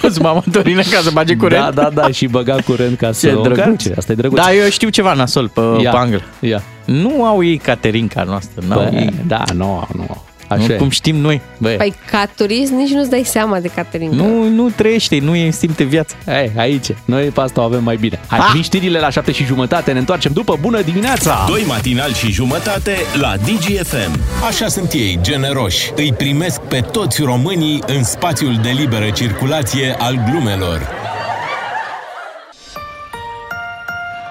[0.00, 1.74] Cosma motorină ca să bage curent.
[1.74, 3.58] Da, da, da, și băga curent ca să Ce o drăguț.
[3.64, 3.92] încarce.
[3.96, 4.38] Asta e drăguț.
[4.40, 6.20] Da, eu știu ceva nasol pe, Ia, pe anglă.
[6.40, 6.62] Ia.
[6.84, 9.14] Nu au ei Caterinca noastră, n-au Bă, ei.
[9.26, 10.22] da, nu, nu.
[10.48, 10.76] Așa Nu, e.
[10.76, 11.40] cum știm noi.
[11.58, 14.10] Băi, Păi ca turist nici nu-ți dai seama de Caterin.
[14.10, 16.14] Nu, nu trăiește, nu e simte viața.
[16.26, 16.86] Hai, aici.
[17.04, 18.20] Noi pe asta o avem mai bine.
[18.26, 18.50] Hai, Ah!
[18.52, 19.92] vin știrile la 7 și jumătate.
[19.92, 21.44] Ne întoarcem după bună dimineața!
[21.48, 24.20] Doi matinali și jumătate la DGFM.
[24.48, 25.90] Așa sunt ei, generoși.
[25.96, 30.88] Îi primesc pe toți românii în spațiul de liberă circulație al glumelor.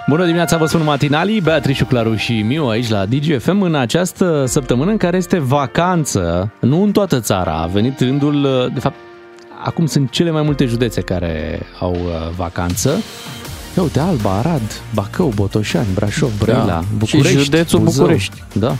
[0.07, 4.91] Bună dimineața, vă spun matinalii, Beatrice, Claru și Miu aici la DGFM în această săptămână
[4.91, 8.95] în care este vacanță, nu în toată țara, a venit rândul, de fapt,
[9.63, 12.89] acum sunt cele mai multe județe care au uh, vacanță.
[13.77, 16.83] Ia uite, Alba, Arad, Bacău, Botoșani, Brașov, Brăila, Da.
[16.97, 17.37] București.
[17.37, 18.01] Și județul Buzău.
[18.03, 18.43] București.
[18.53, 18.75] Da.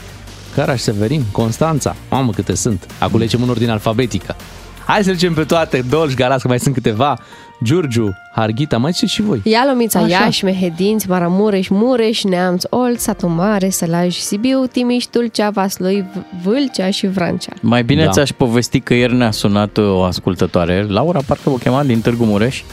[0.56, 1.96] Caraș, Severin, Constanța.
[2.10, 2.86] Mamă, câte sunt.
[3.00, 4.36] Acum lecem în ordine alfabetică.
[4.86, 5.86] Hai să lecem pe toate.
[5.90, 7.18] Dolj, Galați, că mai sunt câteva.
[7.64, 9.42] Giurgiu, Harghita, mai ziceți și voi.
[9.44, 10.08] Ia Lomița, Așa.
[10.08, 16.06] Iași, Mehedinți, Maramureș, Mureș, Neamț, Olt, Satu Mare, Sălaj, Sibiu, Timiș, Tulcea, Vaslui,
[16.44, 17.54] Vâlcea și Vrancea.
[17.62, 18.12] Mai bine Da.
[18.12, 22.24] ți-aș povesti că ieri ne-a sunat uh, o ascultătoare, Laura, parcă o chema din Târgu
[22.24, 22.64] Mureș,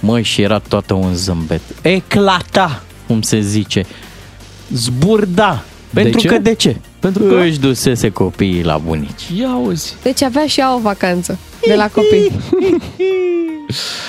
[0.00, 1.60] măi, și era toată un zâmbet.
[1.82, 3.86] Eclata, cum se zice.
[4.72, 5.62] Zburda.
[5.94, 6.28] Pentru ce?
[6.28, 6.76] că de ce?
[7.00, 9.28] Pentru că- își dusese copiii la bunici.
[9.38, 9.96] Ia auzi.
[10.02, 12.30] Deci avea și ea o vacanță de la copii.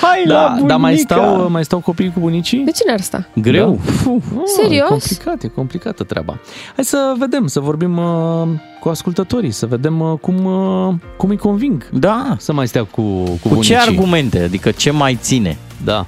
[0.01, 2.59] Hai Da, dar mai stau, mai stau copiii cu bunicii?
[2.59, 3.27] De cine ar sta?
[3.35, 3.79] Greu.
[3.85, 3.91] Da.
[3.91, 4.21] Fu.
[4.35, 4.87] Ah, Serios?
[4.89, 6.39] E complicat, e complicată treaba.
[6.75, 8.47] Hai să vedem, să vorbim uh,
[8.79, 12.35] cu ascultătorii, să vedem uh, cum, uh, cum îi conving Da.
[12.39, 13.73] să mai stea cu, cu, Cu bunicii.
[13.75, 14.39] ce argumente?
[14.39, 15.57] Adică ce mai ține?
[15.83, 16.05] Da.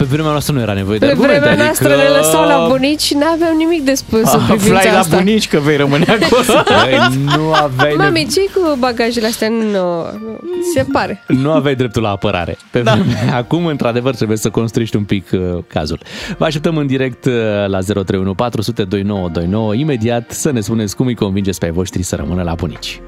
[0.00, 1.38] Pe vremea noastră nu era nevoie de Pe argumente.
[1.40, 2.02] vremea noastră adică...
[2.02, 5.16] ne lăsau la bunici și n-aveam nimic de spus în Aflai privința la asta.
[5.16, 6.62] bunici că vei rămâne acolo.
[6.84, 9.48] Băi, nu aveai, Mami, nevo- ce cu bagajele astea?
[9.48, 10.38] Nu, nu,
[10.74, 11.24] se pare.
[11.26, 12.56] nu aveai dreptul la apărare.
[12.70, 12.92] Pe da.
[12.92, 15.98] vremea, acum, într-adevăr, trebuie să construiești un pic uh, cazul.
[16.38, 17.32] Vă așteptăm în direct uh,
[17.66, 19.74] la 031 400 2929.
[19.74, 23.00] Imediat să ne spuneți cum îi convingeți pe ai voștri să rămână la bunici.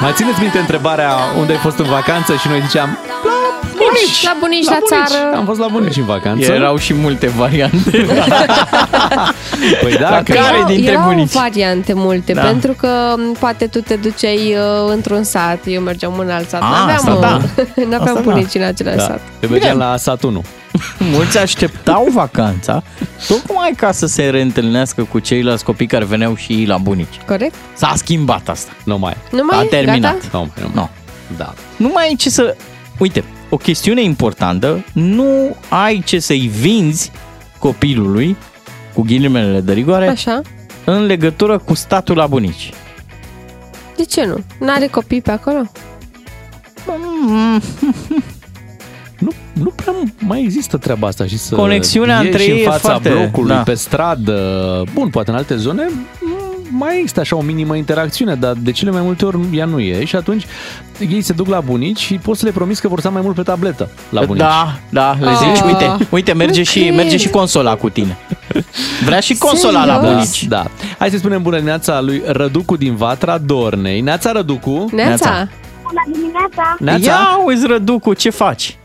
[0.00, 2.98] Mai țineți minte întrebarea unde ai fost în vacanță și noi ziceam
[3.76, 5.36] Bunici, la bunici, la, țară.
[5.36, 6.52] Am fost la bunici în vacanță.
[6.52, 7.90] Erau și multe variante.
[9.82, 11.32] Păi da, La că care erau, dintre erau bunici?
[11.32, 12.40] variante multe, Da.
[12.40, 16.60] pentru că m, poate tu te duceai uh, într-un sat, eu mergeam în alt sat.
[16.62, 17.40] A, N-aveam, asta uh, da.
[17.90, 18.20] n-aveam Asta da.
[18.20, 19.02] bunici în același da.
[19.02, 19.20] sat.
[19.38, 20.44] Te mergeam la sat 1.
[21.12, 22.82] Mulți așteptau vacanța
[23.28, 27.18] tocmai ca să se reîntâlnească cu ceilalți copii care veneau și ei la bunici.
[27.26, 27.54] Corect?
[27.74, 28.72] S-a schimbat asta.
[28.84, 29.16] Nu mai.
[29.32, 29.66] Nu mai A e?
[29.66, 30.12] terminat.
[30.20, 30.28] Gata?
[30.32, 30.74] Nu mai, nu mai.
[30.74, 30.88] Nu.
[31.36, 31.54] Da.
[31.76, 32.56] Nu mai ai ce să...
[32.98, 37.10] Uite, o chestiune importantă, nu ai ce să-i vinzi
[37.58, 38.36] copilului,
[38.94, 40.40] cu ghilimele de rigoare, Așa.
[40.84, 42.70] în legătură cu statul la bunici.
[43.96, 44.44] De ce nu?
[44.66, 45.62] N-are copii pe acolo?
[49.20, 52.62] Nu, nu prea mai există treaba asta și să Conexiunea ieși între ei în e
[52.64, 53.62] fața foarte- blocului, da.
[53.62, 54.82] pe stradă.
[54.94, 55.86] Bun, poate în alte zone
[56.20, 56.34] mm,
[56.78, 60.04] mai există așa o minimă interacțiune, dar de cele mai multe ori ea nu e
[60.04, 60.44] și atunci
[60.98, 63.34] ei se duc la bunici și poți să le promiți că vor sta mai mult
[63.34, 64.42] pe tabletă la bunici.
[64.42, 65.36] Da, da, le Ah.
[65.36, 66.94] zici, uite, uite, merge Nu și, cred.
[66.94, 68.16] merge și consola cu tine.
[69.04, 70.12] Vrea și consola la Serios?
[70.12, 70.44] bunici.
[70.44, 70.64] Da.
[70.98, 74.00] Hai să spunem bună dimineața lui Răducu din Vatra Dornei.
[74.00, 74.88] Neața Răducu.
[74.92, 75.30] Neața?
[75.30, 75.48] Neața.
[75.82, 76.76] Bună dimineața!
[76.78, 77.10] Neața.
[77.10, 78.78] Ia uzi, Răducu, ce faci?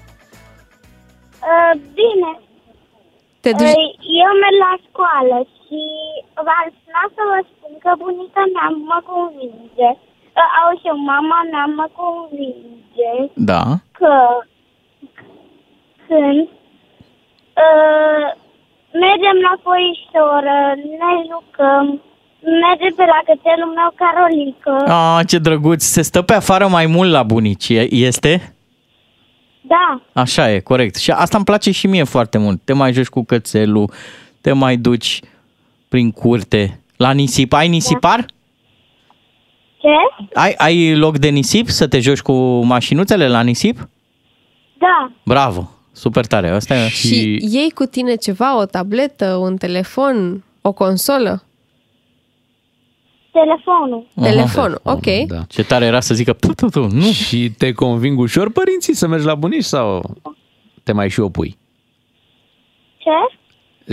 [1.52, 2.32] Uh, bine,
[3.44, 3.78] Te duci...
[3.84, 3.90] uh,
[4.24, 5.82] eu merg la școală și
[6.46, 9.90] v-am sunat să vă spun că bunica mea mă convinge,
[10.40, 13.12] uh, au și mama mea mă convinge
[13.52, 13.64] Da.
[14.00, 14.14] că
[16.08, 16.42] când
[17.66, 18.28] uh,
[19.04, 20.58] mergem la foișoră,
[21.00, 21.86] ne jucăm,
[22.64, 24.74] merge pe la cățelul meu Carolică.
[24.98, 28.55] A, ce drăguț, se stă pe afară mai mult la bunici, e- este?
[29.68, 30.96] Da, Așa e, corect.
[30.96, 32.62] Și asta îmi place și mie foarte mult.
[32.64, 33.92] Te mai joci cu cățelul,
[34.42, 35.20] te mai duci
[35.88, 36.80] prin curte.
[36.98, 38.26] La nisip, ai nisipar?
[39.86, 40.30] ce?
[40.34, 42.34] Ai, ai loc de nisip să te joci cu
[42.66, 43.90] mașinuțele la nisip?
[44.78, 46.50] Da, Bravo, super tare.
[46.50, 46.88] Asta e.
[46.88, 51.44] Și iei cu tine ceva, o tabletă, un telefon, o consolă?
[53.40, 54.08] Telefonul.
[54.16, 54.30] Aha.
[54.30, 55.28] Telefonul, ok.
[55.28, 55.42] Da.
[55.48, 57.02] Ce tare era să zică, tu, tu, tu, nu.
[57.12, 60.16] Și te conving ușor părinții să mergi la bunici sau
[60.84, 61.58] te mai și opui?
[62.98, 63.36] Ce?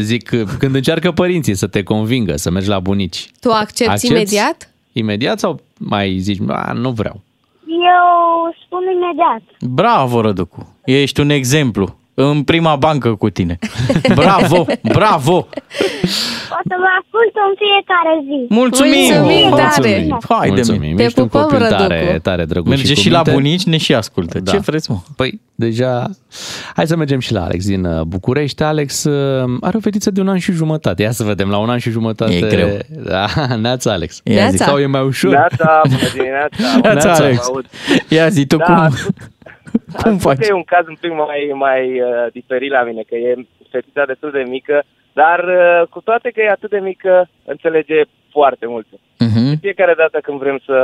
[0.01, 0.29] Zic,
[0.59, 3.31] când încearcă părinții să te convingă să mergi la bunici.
[3.41, 4.15] Tu accepti Accepti?
[4.15, 4.71] imediat?
[4.93, 7.21] imediat sau mai zici, "A, nu vreau?
[7.67, 9.43] Eu spun imediat.
[9.75, 10.77] Bravo, Răducu.
[10.85, 11.99] Ești un exemplu.
[12.14, 13.59] În prima bancă cu tine.
[14.14, 15.35] Bravo, bravo.
[16.55, 18.46] O să vă ascult în fiecare zi.
[18.48, 19.14] Mulțumim.
[19.14, 20.05] Mulțumim tare.
[20.09, 20.18] Mulțumim.
[20.29, 20.96] Hai de Mulțumim.
[20.96, 22.18] Te Ești un pupăm, copil tare, Răducu.
[22.18, 23.33] tare drăguț Merge cu și la minte.
[23.33, 24.40] bunici, ne și ascultă.
[24.40, 24.51] Da.
[24.51, 24.96] Ce vreți, mă?
[25.16, 26.11] Păi, deja...
[26.75, 28.62] Hai să mergem și la Alex din uh, București.
[28.62, 31.03] Alex uh, are o fetiță de un an și jumătate.
[31.03, 32.35] Ia să vedem, la un an și jumătate...
[32.35, 32.68] E greu.
[32.88, 33.27] Da,
[33.62, 34.20] neața, Alex.
[34.25, 34.51] Ia Neața.
[34.51, 34.57] zi.
[34.57, 35.31] Sau e mai ușor?
[35.31, 36.57] Neața, bună dimineața.
[36.83, 37.25] Neața, Neața.
[37.25, 37.46] Alex.
[37.46, 37.66] Aud.
[38.09, 38.92] Ia zi, tu Da, cum, Am
[40.03, 40.39] cum spus faci?
[40.39, 44.05] că e un caz un pic mai, mai uh, diferit la mine, că e fetița
[44.05, 44.83] destul de mică,
[45.13, 48.87] dar uh, cu toate că e atât de mică, înțelege foarte mult.
[49.19, 49.59] Mhm.
[49.61, 50.77] Fiecare dată când vrem să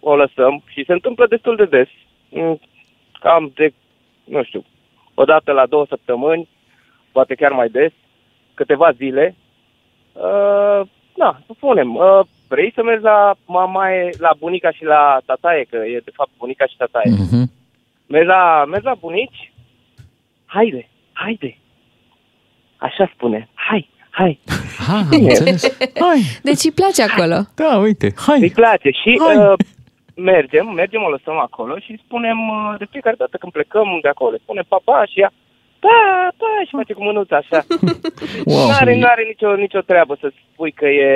[0.00, 1.88] o lăsăm, și se întâmplă destul de des,
[2.28, 2.60] mm,
[3.20, 3.72] cam de,
[4.24, 4.64] nu știu,
[5.14, 6.48] o dată la două săptămâni,
[7.12, 7.92] poate chiar mai des,
[8.54, 9.34] câteva zile,
[10.12, 10.80] uh,
[11.16, 16.00] da, spunem, uh, vrei să mergi la mamaie, la bunica și la tataie, că e
[16.04, 17.10] de fapt bunica și tataie.
[17.10, 17.50] Mhm.
[18.06, 19.52] Mergi la, mergi la bunici?
[20.46, 21.58] Haide, haide.
[22.76, 23.48] Așa spune.
[23.54, 24.40] Hai, hai.
[24.86, 25.76] Ha, am înțeles.
[26.00, 27.36] Hai, Deci îi place acolo.
[27.54, 28.52] da, uite, Îi hai.
[28.54, 29.36] place și Hai.
[29.36, 29.52] uh,
[30.16, 34.36] mergem, mergem, o lăsăm acolo și spunem, uh, de fiecare dată când plecăm de acolo,
[34.36, 35.32] spunem papa și ea,
[35.84, 35.98] pa,
[36.40, 37.58] pa, și face cu mânuța așa.
[38.52, 38.66] Wow.
[38.66, 41.08] Nu are, nu are nicio, nicio treabă să spui că e,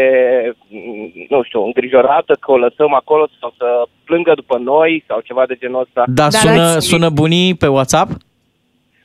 [0.69, 3.67] mm, nu știu, îngrijorată, că o lăsăm acolo sau să
[4.05, 6.03] plângă după noi sau ceva de genul ăsta.
[6.07, 8.11] Da, Dar sună, ați- sună bunii pe WhatsApp?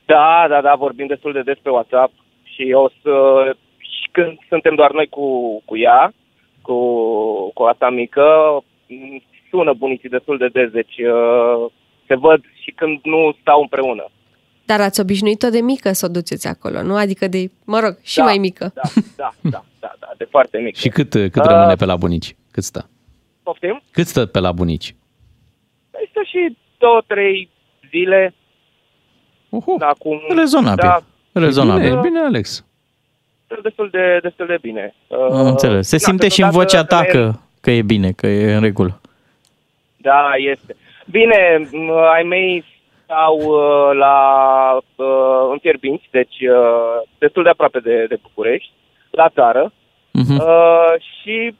[0.04, 2.12] Da, da, da, vorbim destul de des pe WhatsApp
[2.52, 3.12] și o să,
[3.78, 5.26] și când suntem doar noi cu,
[5.64, 6.12] cu ea,
[6.62, 6.76] cu,
[7.54, 8.24] cu asta mică,
[8.86, 11.70] m, sună bunicii destul de des, deci uh,
[12.06, 14.04] se văd și când nu stau împreună.
[14.66, 16.96] Dar ați obișnuit-o de mică să o duceți acolo, nu?
[16.96, 18.70] Adică de, mă rog, și da, mai mică.
[18.74, 18.82] Da,
[19.16, 20.76] da, da, da, da, de foarte mic.
[20.76, 22.36] Și cât, cât Uh, rămâne pe la bunici?
[22.50, 22.88] Cât stă?
[23.42, 23.82] Poftim?
[23.90, 24.94] Cât stă pe la bunici?
[25.90, 27.50] Păi stă și două, trei
[27.90, 28.34] zile,
[29.48, 29.76] Uhu.
[29.78, 30.20] da, acum...
[30.36, 30.84] Rezonabil.
[30.84, 31.88] Da, Rezonabil.
[31.88, 32.64] Bine, bine, Alex.
[33.44, 34.94] stă destul de, destul de bine.
[35.32, 35.88] Am înțeles.
[35.88, 38.54] Se da, simte și în câteodată vocea ta femeile- că, că e bine, că e
[38.54, 39.00] în regulă.
[39.96, 40.76] Da, este.
[41.10, 42.64] Bine, m, ai mei
[43.14, 44.16] stau uh, la
[44.94, 48.70] uh, în Fierbinți, deci uh, destul de aproape de, de București,
[49.10, 49.72] la țară.
[50.10, 50.34] Mhm.
[50.38, 51.54] Uh, și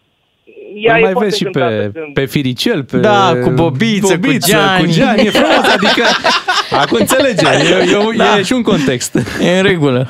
[0.84, 2.96] ea Îl e mai foarte vezi și încântată pe, când- pe Firicel, pe...
[2.96, 4.84] Da, cu Bobiță, cu Gianni.
[4.84, 6.04] Cu Gianni, e frumos, adică...
[6.82, 8.38] Acum înțelege, e, e, Da.
[8.38, 9.12] e și un context.
[9.48, 10.06] E în regulă.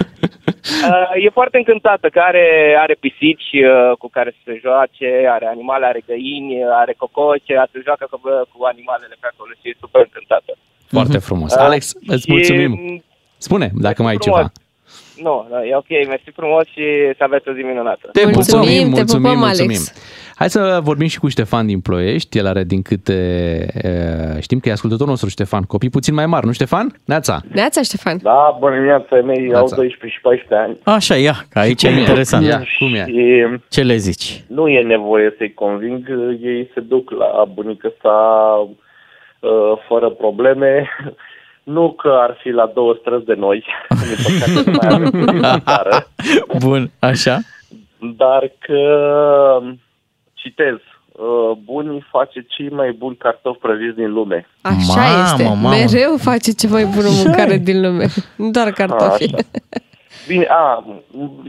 [0.90, 2.46] Uh, e foarte încântată că are,
[2.84, 6.50] are pisici uh, cu care să se joace, are animale, are găini,
[6.82, 8.18] are cococe, se joacă cu,
[8.52, 10.52] cu animalele pe acolo și e super încântată.
[10.94, 11.52] Foarte frumos.
[11.54, 12.70] Uh, Alex, îți și, mulțumim.
[12.70, 13.02] m,
[13.36, 14.38] Spune, dacă mai ai frumos.
[14.38, 14.52] ceva.
[15.22, 16.82] Nu, no, e ok, mersi frumos și
[17.16, 18.08] să aveți o zi minunată.
[18.12, 19.70] Te Mulțumim, mulțumim, te mulțumim, pupăm, mulțumim.
[19.70, 19.92] Alex.
[20.36, 22.38] Hai să vorbim și cu Ștefan din Ploiești.
[22.38, 23.12] El are din câte
[24.36, 25.62] e, știm că e ascultătorul nostru Ștefan.
[25.62, 27.00] Copii puțin mai mari, nu Ștefan?
[27.04, 27.40] Neața.
[27.52, 28.18] Neața, Ștefan.
[28.22, 29.76] Da, bună dimineața, mei au Neața.
[29.76, 30.96] 12 și 14 ani.
[30.96, 32.00] Așa, ia, că aici e Cum e?
[32.00, 32.46] interesant.
[32.46, 33.04] Ia, cum e?
[33.06, 34.44] Și Ce le zici?
[34.46, 36.08] nu e nevoie să-i conving,
[36.42, 38.10] ei se duc la bunica sa
[38.62, 38.70] uh,
[39.88, 40.88] fără probleme.
[41.62, 43.64] Nu că ar fi la două străzi de noi,
[44.08, 46.06] din păcate nu mai avem bunica în țară,
[46.66, 47.38] Bun, așa.
[48.16, 48.80] dar că,
[50.34, 50.74] citez,
[51.12, 54.48] uh, bunii face cei mai buni cartofi prăjiți din lume.
[54.60, 55.42] Așa Mamă, este.
[55.42, 55.68] mamă.
[55.68, 58.06] Mereu face cea mai bună mâncare din lume.
[58.36, 59.24] Nu doar cartofi.
[59.24, 59.36] Așa.
[60.26, 60.84] Bine, a,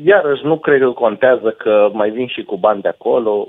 [0.03, 3.45] iarăși nu cred că contează că mai vin și cu bani de acolo.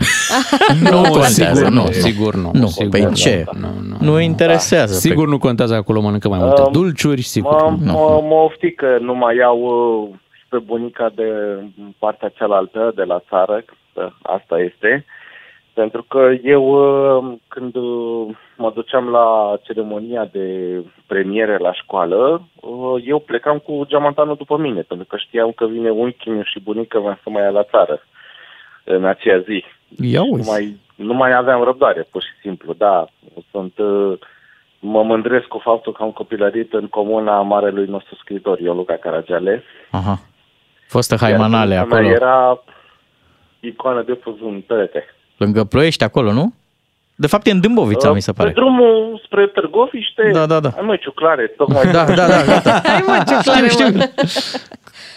[0.91, 2.51] Nu contează, sigur nu, nu, sigur nu.
[2.53, 3.13] Nu, sigur păi nu.
[3.13, 3.45] ce?
[3.61, 3.97] Nu, nu.
[4.13, 4.93] Nu interesează.
[4.93, 7.63] pe- Sigur nu contează acolo mănâncă mai multe Um, dulciuri, sigur.
[7.63, 7.93] Mă, nu.
[7.93, 10.09] mă, mă ofti că nu mai iau uh,
[10.39, 11.29] și pe bunica de
[11.99, 15.05] partea cealaltă, de la țară, că asta este.
[15.73, 20.47] Pentru că eu, uh, când uh, mă duceam la ceremonia de
[21.07, 25.91] premiere la școală, uh, eu plecam cu geamantanul după mine, pentru că știam că vine
[25.91, 28.01] unchiul meu și bunica mea să mai ia la țară
[28.85, 29.65] în aceea zi.
[30.01, 30.49] Ia nu uzi.
[30.49, 33.07] mai, nu mai aveam răbdare, pur și simplu, da.
[33.51, 34.19] Sunt, uh,
[34.79, 39.63] mă mândresc cu faptul că am copilărit în comuna marelui nostru scriitor, Ioluca Caragiale.
[39.91, 40.19] Aha.
[40.87, 42.15] Fostă Iar haimanale bunica mea acolo.
[42.15, 42.63] Era
[43.61, 45.05] icoană de pus în perete.
[45.37, 46.55] Lângă Ploiești acolo, nu?
[47.19, 48.49] De fapt e în Dâmbovița, Uh, mi se pare.
[48.49, 50.69] Pe drumul spre Târgoviște, Da, da, da.
[50.69, 52.81] Ai mă, ciuclare, tocmai Da, da, da, gata.
[52.85, 54.09] Hai mă, ce clare, mă.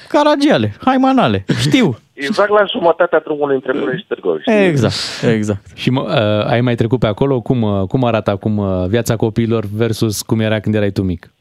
[0.07, 1.95] Caragiale, haimanale, știu.
[2.27, 4.65] Exact la jumătatea drumului între Ploiești și Târgoviște.
[4.65, 5.65] Exact, exact.
[5.75, 7.41] Și mă, uh, ai mai trecut pe acolo?
[7.41, 11.31] Cum, uh, cum arată acum uh, viața copiilor versus cum era când erai tu mic?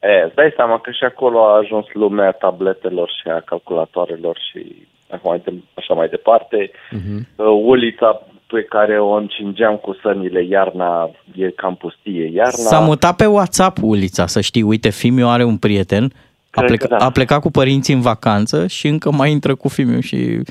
[0.00, 4.86] E, îți dai seama că și acolo a ajuns lumea tabletelor și a calculatoarelor și
[5.10, 6.70] așa mai, de, așa mai departe.
[6.70, 7.44] Uh-huh.
[7.64, 12.50] Ulița pe care o încingeam cu sănile iarna, e cam pustie iarna.
[12.50, 16.12] S-a mutat pe WhatsApp ulița, să știi, uite, Fimiu are un prieten,
[16.50, 17.04] a, Cred pleca, că da.
[17.04, 20.42] a plecat cu părinții în vacanță și încă mai intră cu Fimiu și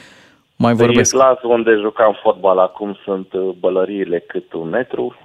[0.55, 1.13] mai Pe vorbesc.
[1.13, 5.15] Islas, unde jucam fotbal, acum sunt uh, bălăriile cât un metru.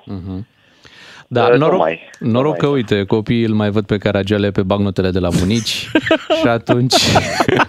[1.29, 3.97] Da, Eh, nu noroc, mai- nu noroc mai că, uite, copiii îl mai văd pe
[3.99, 5.89] Caragiale pe bagnotele de la bunici
[6.41, 6.95] și atunci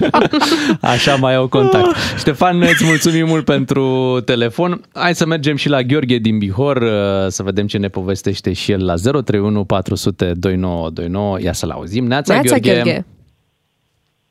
[0.81, 1.95] așa mai au contact.
[2.17, 4.81] Ștefan, îți mulțumim mult pentru telefon.
[4.93, 6.89] Hai să mergem și la Gheorghe din Bihor uh,
[7.27, 11.39] să vedem ce ne povestește și el la 031 400 2929.
[11.41, 12.05] Ia să-l auzim.
[12.05, 12.81] Neața, Neața, Gheorghe.
[12.81, 13.05] Gheorghe.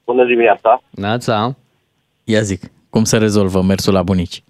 [0.04, 0.82] Bună dimineața!
[0.90, 1.56] Neața.
[2.24, 4.42] Ia zic, cum se rezolvă mersul la bunici?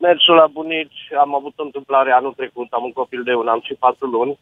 [0.00, 3.60] Mersul la bunici, am avut o întâmplare anul trecut, am un copil de un an
[3.62, 4.38] și patru luni.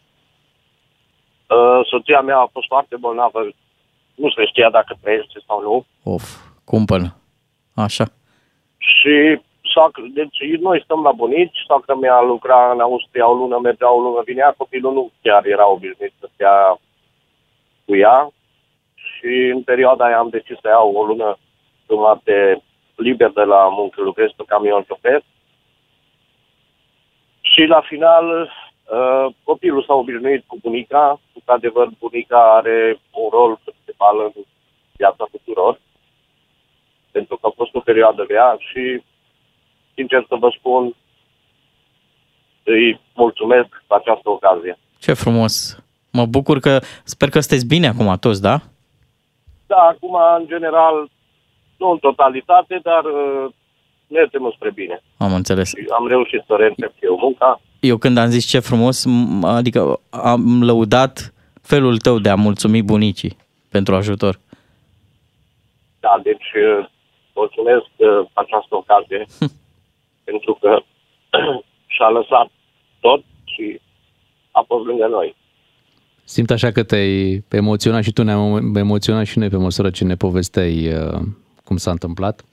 [1.48, 3.40] Uh, soția mea a fost foarte bolnavă,
[4.14, 5.84] nu se știa dacă trăiește sau nu.
[6.12, 6.24] Of,
[6.64, 7.16] cumpănă.
[7.74, 8.04] Așa.
[8.78, 9.40] Și
[9.72, 14.00] soacră, deci noi stăm la bunici, soacră mea lucra în Austria o lună, mergea o
[14.00, 16.80] lună, vinea, copilul nu chiar era obișnuit să stea
[17.84, 18.30] cu ea.
[18.94, 21.38] Și în perioada aia am decis să iau o lună
[21.88, 22.62] jumătate
[22.94, 25.22] liber de la muncă, lucrez pe camion șofer.
[27.52, 31.20] Și la final, uh, copilul s-a obișnuit cu bunica.
[31.34, 34.42] Într-adevăr, bunica are un rol principal în
[34.96, 35.80] viața tuturor.
[37.10, 39.02] Pentru că a fost o perioadă grea și,
[39.94, 40.94] sincer să vă spun,
[42.62, 44.78] îi mulțumesc pe această ocazie.
[44.98, 45.82] Ce frumos.
[46.12, 48.56] Mă bucur că, sper că sunteți bine acum toți, da?
[49.66, 51.08] Da, acum, în general,
[51.76, 53.50] nu în totalitate, dar uh,
[54.08, 55.02] mergem spre bine.
[55.16, 55.68] Am înțeles.
[55.68, 57.60] Și am reușit să reîncep eu munca.
[57.80, 62.82] Eu când am zis ce frumos, m- adică am lăudat felul tău de a mulțumi
[62.82, 63.36] bunicii
[63.68, 64.40] pentru ajutor.
[66.00, 66.88] Da, deci uh,
[67.34, 69.26] mulțumesc uh, pe această ocazie
[70.28, 70.78] pentru că
[71.94, 72.50] și-a lăsat
[73.00, 73.80] tot și
[74.50, 75.36] a fost lângă noi.
[76.24, 80.16] Simt așa că te-ai emoționat și tu ne-am emoționat și noi pe măsură ce ne
[80.16, 81.20] povesteai uh,
[81.64, 82.44] cum s-a întâmplat.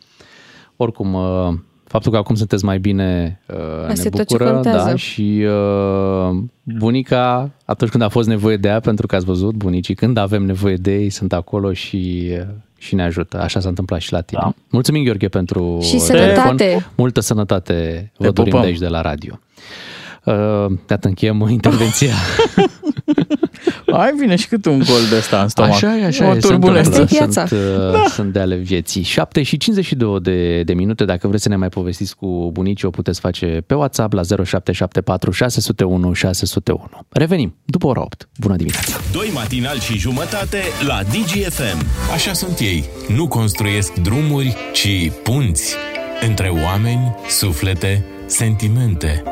[0.78, 4.52] Oricum, uh, faptul că acum sunteți mai bine uh, ne Asta e tot ce bucură.
[4.54, 4.90] contează.
[4.90, 9.54] Da, și uh, bunica, atunci când a fost nevoie de ea, pentru că ați văzut,
[9.56, 12.46] bunicii, când avem nevoie de ei, sunt acolo și, uh,
[12.78, 13.42] și ne ajută.
[13.42, 14.40] Așa s-a întâmplat și la tine.
[14.44, 14.54] Da.
[14.70, 16.34] Mulțumim, Gheorghe, pentru Și telefon.
[16.44, 16.86] sănătate.
[16.96, 18.62] Multă sănătate vă Te dorim pupăm.
[18.66, 19.40] de aici, de la radio.
[20.24, 20.34] Uh,
[20.90, 22.14] iată, încheiem intervenția.
[23.97, 25.71] Ai vine și cât un gol de ăsta în stomac.
[25.71, 26.39] Așa e, așa o e.
[26.39, 26.89] se turbulență.
[26.89, 27.10] întâmplă.
[27.10, 27.45] Asta e viața.
[27.45, 27.62] Sunt,
[27.93, 29.01] uh, sunt de ale vieții.
[29.01, 31.05] 7 și 52 de, de minute.
[31.05, 35.31] Dacă vreți să ne mai povestiți cu bunicii, o puteți face pe WhatsApp la 0774
[35.31, 36.89] 601 601.
[37.10, 38.29] Revenim după ora 8.
[38.39, 38.97] Bună dimineața!
[39.12, 41.86] Doi matinali și jumătate la DGFM.
[42.13, 42.84] Așa sunt ei.
[43.15, 45.75] Nu construiesc drumuri, ci punți.
[46.27, 49.23] Între oameni, suflete, sentimente.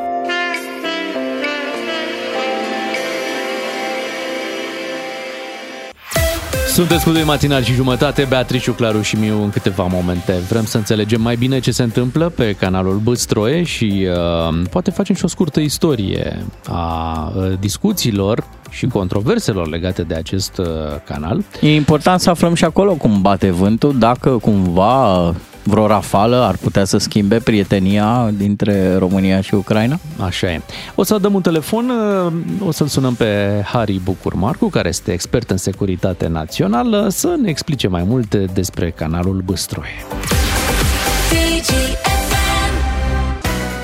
[6.74, 10.32] Sunteți cu doi matinali și jumătate, Beatrice, Claru și Miu în câteva momente.
[10.32, 15.14] Vrem să înțelegem mai bine ce se întâmplă pe canalul Băstroie și uh, poate facem
[15.14, 20.66] și o scurtă istorie a uh, discuțiilor și controverselor legate de acest uh,
[21.04, 21.44] canal.
[21.60, 26.84] E important să aflăm și acolo cum bate vântul, dacă cumva vreo rafală ar putea
[26.84, 29.98] să schimbe prietenia dintre România și Ucraina.
[30.18, 30.60] Așa e.
[30.94, 35.12] O să dăm un telefon, uh, o să-l sunăm pe Harry Bucur Marcu, care este
[35.12, 40.06] expert în securitate națională, să ne explice mai multe despre canalul Băstroie.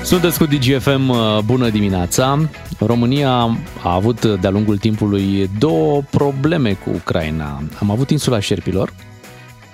[0.03, 2.39] Sunteți cu DGFM, uh, bună dimineața!
[2.79, 3.31] România
[3.83, 7.63] a avut de-a lungul timpului două probleme cu Ucraina.
[7.79, 8.93] Am avut insula Șerpilor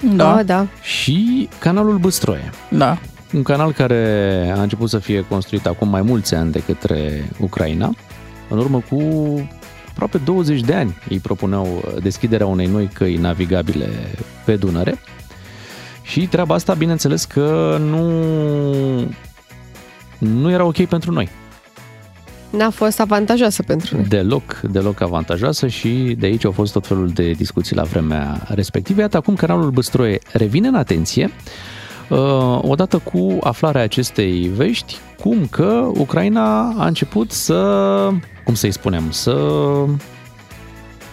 [0.02, 0.68] Da, da.
[0.82, 2.50] și canalul Băstroie.
[2.70, 2.98] Da.
[3.34, 7.94] Un canal care a început să fie construit acum mai mulți ani de către Ucraina,
[8.50, 9.02] în urmă cu
[9.90, 10.98] aproape 20 de ani.
[11.10, 13.90] Ei propuneau deschiderea unei noi căi navigabile
[14.46, 15.00] pe Dunăre
[16.02, 18.12] și treaba asta, bineînțeles că nu,
[20.18, 21.30] nu era ok pentru noi.
[22.50, 24.06] N-a fost avantajoasă pentru noi.
[24.06, 29.02] Deloc, deloc avantajoasă și de aici au fost tot felul de discuții la vremea respectivă.
[29.02, 31.32] Iată acum canalul Băstroie revine în atenție
[32.10, 38.10] uh, odată cu aflarea acestei vești, cum că Ucraina a început să,
[38.44, 39.36] cum să-i spunem, să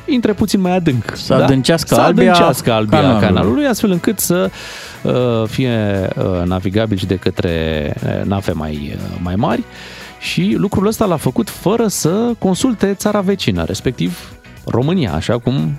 [0.06, 1.04] intre puțin mai adânc.
[1.04, 1.14] da?
[1.14, 3.26] Să adâncească să albia adâncească albia canalului.
[3.26, 4.50] canalului, astfel încât să
[5.02, 5.12] uh,
[5.46, 9.64] fie uh, navigabil și de către uh, nave mai, uh, mai mari
[10.24, 14.32] și lucrul ăsta l-a făcut fără să consulte țara vecină, respectiv
[14.64, 15.78] România, așa cum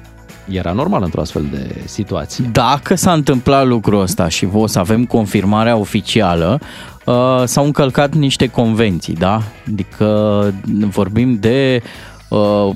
[0.49, 2.49] era normal într-o astfel de situație.
[2.51, 6.59] Dacă s-a întâmplat lucrul ăsta și o să avem confirmarea oficială,
[7.05, 9.41] uh, s-au încălcat niște convenții, da?
[9.67, 10.53] Adică
[10.89, 11.81] vorbim de
[12.29, 12.69] uh,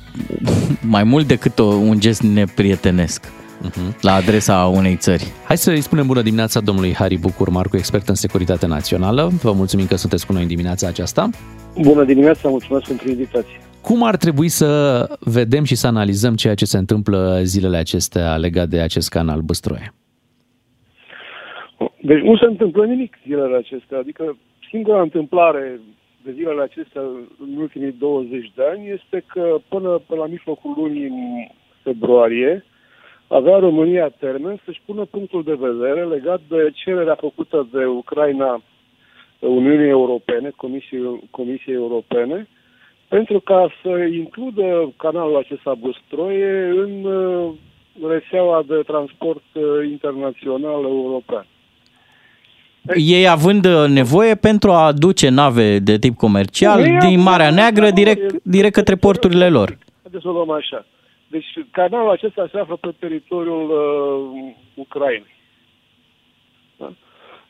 [0.96, 3.26] mai mult decât o, un gest neprietenesc
[3.68, 4.00] uh-huh.
[4.02, 5.28] la adresa unei țări.
[5.46, 9.32] Hai să îi spunem bună dimineața domnului Harry Bucur, Marcu, expert în securitate națională.
[9.42, 11.30] Vă mulțumim că sunteți cu noi în dimineața aceasta.
[11.78, 13.60] Bună dimineața, mulțumesc pentru invitație.
[13.82, 14.68] Cum ar trebui să
[15.20, 19.94] vedem și să analizăm ceea ce se întâmplă zilele acestea legat de acest canal Băstroie?
[22.02, 24.38] Deci nu se întâmplă nimic zilele acestea, adică
[24.70, 25.80] singura întâmplare
[26.24, 27.02] de zilele acestea
[27.40, 32.64] în ultimii 20 de ani este că până, până la mijlocul lunii februarie
[33.28, 38.62] avea România termen să-și pună punctul de vedere legat de cererea făcută de Ucraina
[39.40, 42.48] Uniunii Europene, Comisiei, Comisiei Europene,
[43.08, 47.50] pentru ca să includă canalul acesta Băstroie în uh,
[48.08, 51.46] rețeaua de transport uh, internațional european.
[52.96, 57.90] Ei având uh, nevoie pentru a aduce nave de tip comercial Ei din Marea Neagră
[57.90, 59.78] direct, direct către porturile lor.
[60.02, 60.86] Haideți să o luăm așa.
[61.28, 65.38] Deci canalul acesta se află pe teritoriul uh, Ucrainei.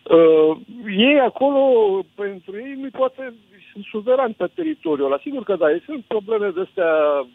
[0.09, 0.15] Da?
[0.15, 0.57] Uh,
[0.97, 1.61] ei acolo,
[2.15, 3.33] pentru ei, nu poate,
[3.71, 5.17] sunt suverani pe teritoriul ăla.
[5.21, 7.25] Sigur că da, sunt probleme de astea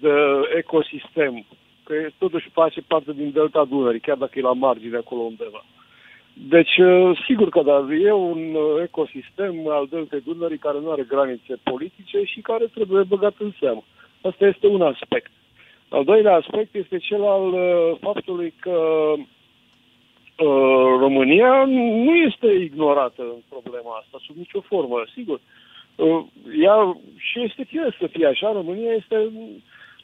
[0.00, 0.14] de
[0.56, 1.44] ecosistem,
[1.84, 5.64] că totuși face parte din delta Dunării, chiar dacă e la margine acolo undeva.
[6.32, 11.02] Deci, uh, sigur că da, e un uh, ecosistem al deltei Dunării care nu are
[11.08, 13.84] granițe politice și care trebuie băgat în seamă.
[14.22, 15.30] Asta este un aspect.
[15.88, 19.24] Al doilea aspect este cel al uh, faptului că uh,
[20.98, 21.64] România
[22.04, 25.40] nu este ignorată în problema asta, sub nicio formă, sigur.
[25.96, 26.24] Uh,
[26.60, 29.30] ea, și este fie să fie așa, România este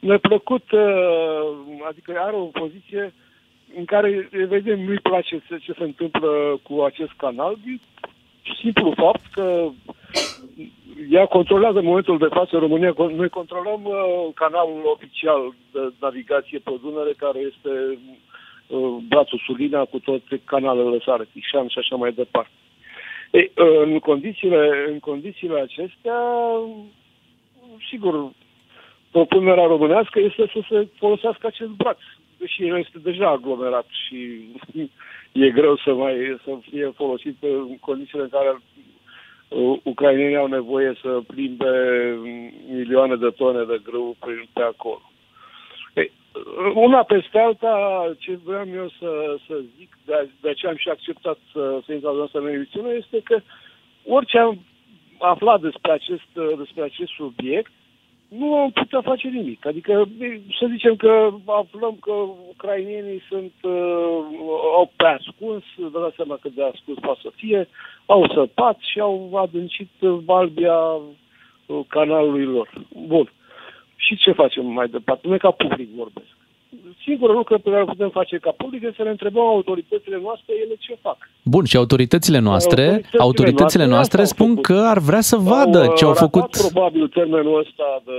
[0.00, 1.48] neplăcut, uh,
[1.88, 3.12] adică are o poziție
[3.76, 7.58] în care, vedem, nu-i place ce se întâmplă cu acest canal,
[8.60, 9.68] simplu fapt că
[11.10, 12.94] ea controlează în momentul de față România.
[12.96, 17.96] Noi controlăm uh, canalul oficial de navigație pe Dunăre, care este uh,
[19.08, 22.50] brațul Sulina cu toate canalele sare, Tișan și așa mai departe.
[23.30, 26.18] Ei, uh, în, condițiile, în condițiile acestea,
[27.88, 28.30] sigur,
[29.10, 31.98] propunerea românească este să se folosească acest braț,
[32.38, 34.48] deși el este deja aglomerat și
[35.44, 38.58] e greu să mai să fie folosit în condițiile în care
[39.82, 41.70] ucrainenii au nevoie să plimbe
[42.70, 44.16] milioane de tone de grâu
[44.52, 45.11] pe acolo.
[46.34, 50.88] Ei, una peste alta, ce vreau eu să, să zic, de, de aceea am și
[50.88, 53.40] acceptat să, să intru la noastră în emisiune, este că
[54.06, 54.58] orice am
[55.18, 57.70] aflat despre acest, despre acest subiect,
[58.28, 59.66] nu am putea face nimic.
[59.66, 60.08] Adică
[60.58, 62.12] să zicem că aflăm că
[62.48, 64.24] ucrainienii sunt, uh,
[64.74, 67.68] au pe ascuns, vă dați seama că de ascuns poate să fie,
[68.06, 72.70] au săpat și au adâncit valbia uh, canalului lor.
[73.06, 73.32] Bun.
[74.04, 75.28] Și ce facem mai departe?
[75.28, 76.34] Noi ca public vorbesc.
[77.04, 80.74] Singurul lucru pe care putem face ca public este să ne întrebăm autoritățile noastre ele
[80.78, 81.18] ce fac.
[81.42, 84.64] Bun, și autoritățile noastre, autoritățile, autoritățile noastre, noastre spun făcut.
[84.64, 86.50] că ar vrea să vadă au, ce au făcut.
[86.50, 88.18] probabil termenul ăsta de,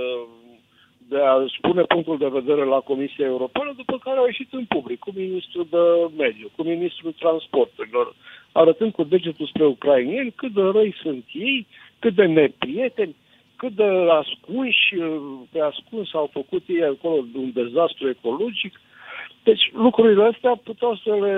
[1.08, 4.98] de a spune punctul de vedere la Comisia Europeană, după care au ieșit în public
[4.98, 5.84] cu ministrul de
[6.22, 8.14] mediu, cu ministrul transporturilor,
[8.52, 11.66] arătând cu degetul spre ucrainieni cât de răi sunt ei,
[11.98, 13.14] cât de neprieteni,
[13.64, 13.90] cât de
[14.20, 14.86] ascunși,
[15.52, 18.72] pe ascuns au făcut ei acolo un dezastru ecologic.
[19.44, 21.36] Deci lucrurile astea puteau să le,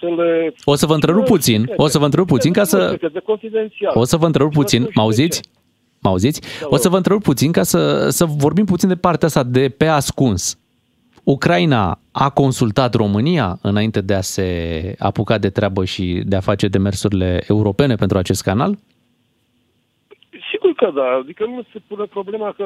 [0.00, 0.54] să le...
[0.64, 2.98] O să vă întrerup puțin, o să vă întrerup puțin ca să...
[3.12, 3.92] De confidențial.
[3.94, 5.40] O să vă întrerup puțin, mă auziți?
[6.00, 6.40] Mă auziți?
[6.64, 9.86] O să vă întrerup puțin ca să, să vorbim puțin de partea asta de pe
[9.86, 10.58] ascuns.
[11.24, 14.48] Ucraina a consultat România înainte de a se
[14.98, 18.78] apuca de treabă și de a face demersurile europene pentru acest canal?
[20.76, 22.64] Sigur că da, adică nu se pune problema că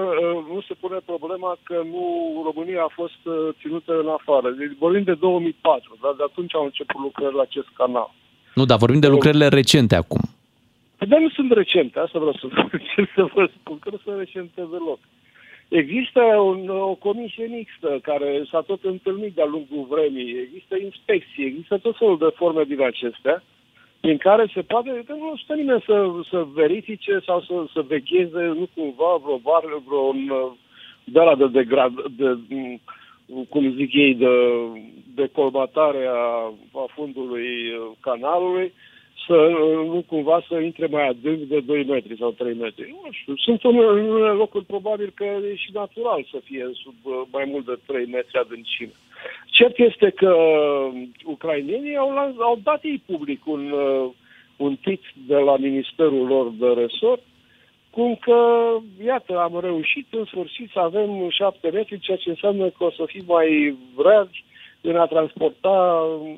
[0.54, 2.04] nu se pune problema că nu
[2.44, 4.50] România a fost uh, ținută în afară.
[4.50, 8.10] Deci vorbim de 2004, dar de atunci au început lucrările la acest canal.
[8.54, 10.20] Nu, dar vorbim de lucrările recente acum.
[10.96, 12.46] Păi, dar nu sunt recente, asta vreau să,
[13.16, 15.00] să vă spun, că nu sunt recente deloc.
[15.68, 21.78] Există un, o comisie mixtă care s-a tot întâlnit de-a lungul vremii, există inspecții, există
[21.78, 23.42] tot felul de forme din acestea
[24.00, 28.42] prin care se poate, că nu stă nimeni să, să verifice sau să, să vegheze,
[28.42, 30.14] nu cumva, vreo bar, vreo
[31.04, 32.38] de la de, degrad, de,
[33.48, 34.28] cum zic ei, de,
[35.14, 37.46] de colmatare a, a fundului
[38.00, 38.72] canalului,
[39.26, 39.48] să
[39.84, 42.96] nu cumva să intre mai adânc de 2 metri sau 3 metri.
[43.02, 46.94] Nu știu, sunt în unele locuri probabil că e și natural să fie sub
[47.32, 48.92] mai mult de 3 metri adâncime.
[49.46, 50.34] Cert este că
[51.24, 53.72] ucrainienii au, au dat ei public un,
[54.56, 57.22] un tit de la ministerul lor de resort,
[57.90, 58.70] cum că,
[59.04, 63.04] iată, am reușit în sfârșit să avem șapte metri, ceea ce înseamnă că o să
[63.06, 64.44] fim mai vreazi
[64.80, 65.68] în a transporta,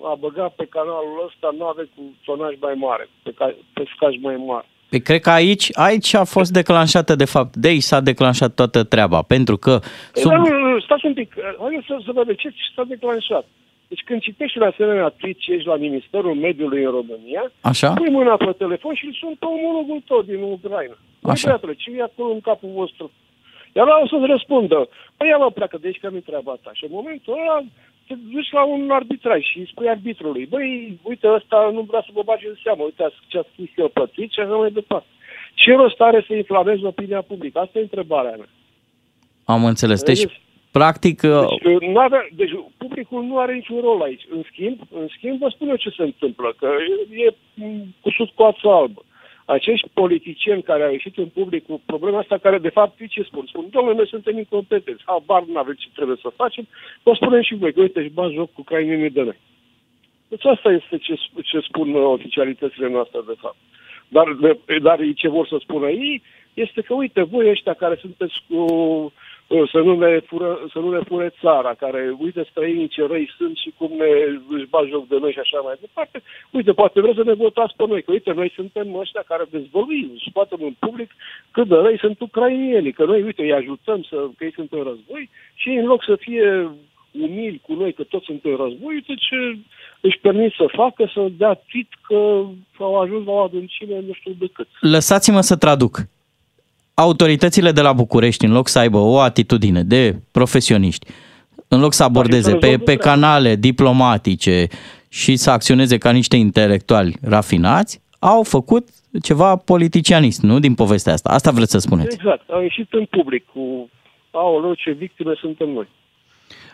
[0.03, 4.37] a băga pe canalul ăsta nave cu tonaj mai mare, pe, ca, pe scaj mai
[4.37, 4.67] mare.
[4.93, 8.85] Păi cred că aici, aici a fost declanșată, de fapt, de aici s-a declanșat toată
[8.85, 9.73] treaba, pentru că...
[10.13, 10.31] Sub...
[10.31, 11.29] Dar, nu, stați un pic,
[11.61, 13.45] hai să, să vedem ce s-a declanșat.
[13.89, 17.93] Deci când citești un asemenea tweet ce ești la Ministerul Mediului în România, Așa?
[17.93, 20.97] pui mâna pe telefon și îl sun pe omologul tău din Ucraina.
[21.23, 21.53] Așa.
[21.53, 21.73] Așa.
[21.77, 23.11] ce e acolo în capul vostru?
[23.77, 26.71] Iar ăla o să-ți răspundă, păi ia mă pleacă de aici că nu-i treaba ta.
[26.79, 27.57] Și în momentul ăla
[28.07, 32.11] te duci la un arbitraj și îi spui arbitrului, băi, uite, ăsta nu vrea să
[32.13, 35.07] vă bage în seamă, uite ce a scris el pe tweet și așa mai departe.
[35.55, 37.59] Ce rost are să inflamezi opinia publică?
[37.59, 38.49] Asta e întrebarea mea.
[39.45, 40.03] Am înțeles.
[40.03, 40.41] Deci, Vedeți?
[40.71, 44.27] practic, uh, Deci, n-avea, deci publicul nu are niciun rol aici.
[44.31, 46.69] În schimb, în schimb vă spun eu ce se întâmplă, că
[47.11, 47.35] e, e
[48.01, 49.03] cusut cu ață albă.
[49.57, 53.45] Acești politicieni care au ieșit în public cu problema asta, care de fapt ce spun?
[53.47, 56.69] Spun, domnule, noi suntem incompetenți, habar nu avem ce trebuie să facem,
[57.03, 59.39] vă spunem și voi, că uite, își bați joc cu ucrainenii de noi.
[60.29, 63.57] Deci asta este ce, ce spun uh, oficialitățile noastre, de fapt.
[64.09, 66.23] Dar, de, dar ce vor să spună ei
[66.55, 69.13] este că, uite, voi ăștia care sunteți cu uh,
[69.73, 73.57] să nu, ne fură, să nu ne fure țara, care, uite, străinii ce răi sunt
[73.57, 74.11] și cum ne
[74.57, 76.23] își bat joc de noi și așa mai departe.
[76.51, 80.13] Uite, poate vreți să ne votați pe noi, că, uite, noi suntem ăștia care dezvăluim
[80.17, 81.11] și poate în public
[81.51, 84.83] cât de răi sunt ucrainienii, că noi, uite, îi ajutăm să, că ei sunt în
[84.83, 86.71] război și ei, în loc să fie
[87.21, 89.59] umili cu noi, că toți sunt în război, uite ce
[90.01, 92.45] își permit să facă, să dea tit că
[92.79, 94.69] au ajuns la o adâncime nu știu de cât.
[94.81, 95.99] lăsați-mă să traduc.
[96.95, 101.07] Autoritățile de la București, în loc să aibă o atitudine de profesioniști,
[101.69, 103.21] în loc să abordeze să pe, rezolve pe treaba.
[103.21, 104.67] canale diplomatice
[105.09, 108.89] și să acționeze ca niște intelectuali rafinați, au făcut
[109.23, 110.59] ceva politicianist, nu?
[110.59, 111.31] Din povestea asta.
[111.31, 112.15] Asta vreți să spuneți.
[112.15, 113.89] Exact, au ieșit în public cu
[114.31, 115.89] aoleu, ce victime suntem noi.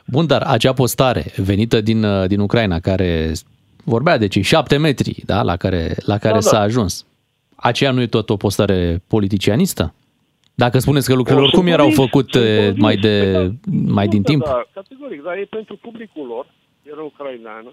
[0.05, 3.33] Bun, dar acea postare venită din, uh, din Ucraina, care
[3.85, 6.63] vorbea de cei șapte metri da, la care, la care Da, s-a da.
[6.63, 7.07] ajuns,
[7.57, 9.95] aceea nu e tot o postare politicianistă?
[10.65, 12.83] Dacă spuneți că lucrurile Sunt oricum erau convins, făcute sunt convins.
[12.87, 14.45] mai, de, Da, mai din da, timp?
[14.45, 16.47] Da, categoric, dar e pentru publicul lor,
[16.93, 17.71] era ucraineană,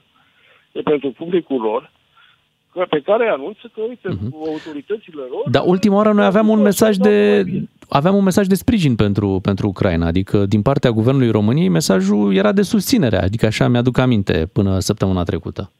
[0.71, 1.91] e pentru publicul lor,
[2.73, 5.41] că- pe care anunță că, uite, cu autoritățile lor...
[5.43, 5.51] Mhm.
[5.51, 7.45] Dar ultima oară noi aveam un mesaj de
[7.89, 12.51] aveam un mesaj de sprijin pentru, pentru Ucraina, adică din partea guvernului României mesajul era
[12.51, 15.71] de susținere, adică așa mi-aduc aminte până săptămâna trecută.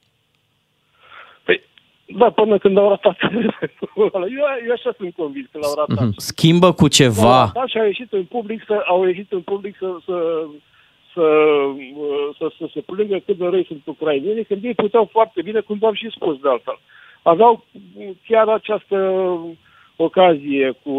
[2.05, 3.17] Păi, da, până când au ratat.
[3.95, 6.05] eu, eu așa sunt convins că l-au ratat.
[6.05, 6.13] Mhm.
[6.17, 7.37] Schimbă cu L-au ceva.
[7.39, 10.45] ratat și au ieșit în public să, au ieșit în public să, să,
[11.13, 11.25] să,
[12.37, 15.77] să, să se plângă cât de răi sunt ucrainienii, când ei puteau foarte bine, cum
[15.77, 16.79] v-am și spus de altfel.
[17.21, 17.65] Aveau
[18.27, 18.97] chiar această
[19.95, 20.95] ocazie cu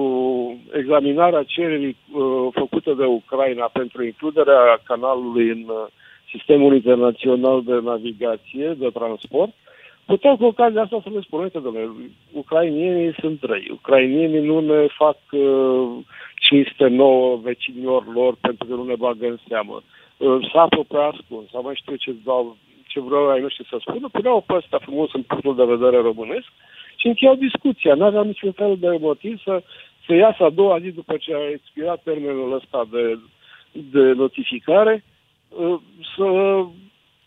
[0.73, 5.87] examinarea cererii uh, făcută de Ucraina pentru includerea canalului în uh,
[6.31, 9.55] sistemul internațional de navigație, de transport,
[10.07, 11.91] puteau cu ocazia asta să le spună, uite, domnule,
[12.33, 16.05] ucrainienii sunt răi, ucrainienii nu ne fac uh,
[16.35, 19.83] cinste nouă vecinilor lor pentru că nu ne bagă în seamă.
[20.17, 24.09] Uh, sapă pe ascuns, sau mai știu ce, dau, ce vreau ai noștri să spună,
[24.13, 26.49] puneau pe ăsta frumos în punctul de vedere românesc
[26.97, 27.95] și încheiau discuția.
[27.95, 29.63] N-aveau niciun fel de motiv să,
[30.07, 33.19] să iasă a doua zi după ce a expirat termenul ăsta de,
[33.73, 35.05] de notificare,
[35.49, 35.79] uh,
[36.17, 36.25] să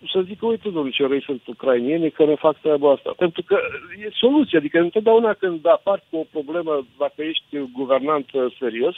[0.08, 3.14] să zică, uite, domnule, ce răi sunt ucrainienii că ne fac treaba asta.
[3.18, 3.58] Pentru că
[4.06, 8.95] e soluție, adică întotdeauna când apar cu o problemă, dacă ești guvernant uh, serios,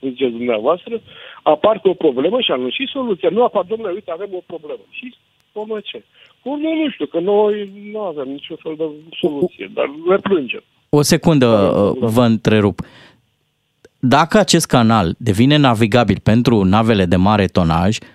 [0.00, 1.00] ziceți dumneavoastră,
[1.42, 3.28] apar cu o problemă și anunci și soluția.
[3.32, 4.84] Nu apar, domnule, uite, avem o problemă.
[4.90, 5.14] Și
[5.52, 6.04] cum ce?
[6.42, 8.84] Cum nu, nu știu, că noi nu avem niciun fel de
[9.20, 10.62] soluție, dar ne plângem.
[10.88, 12.80] O secundă uh, vă întrerup.
[13.98, 18.06] Dacă acest canal devine navigabil pentru navele de mare tonaj, uh,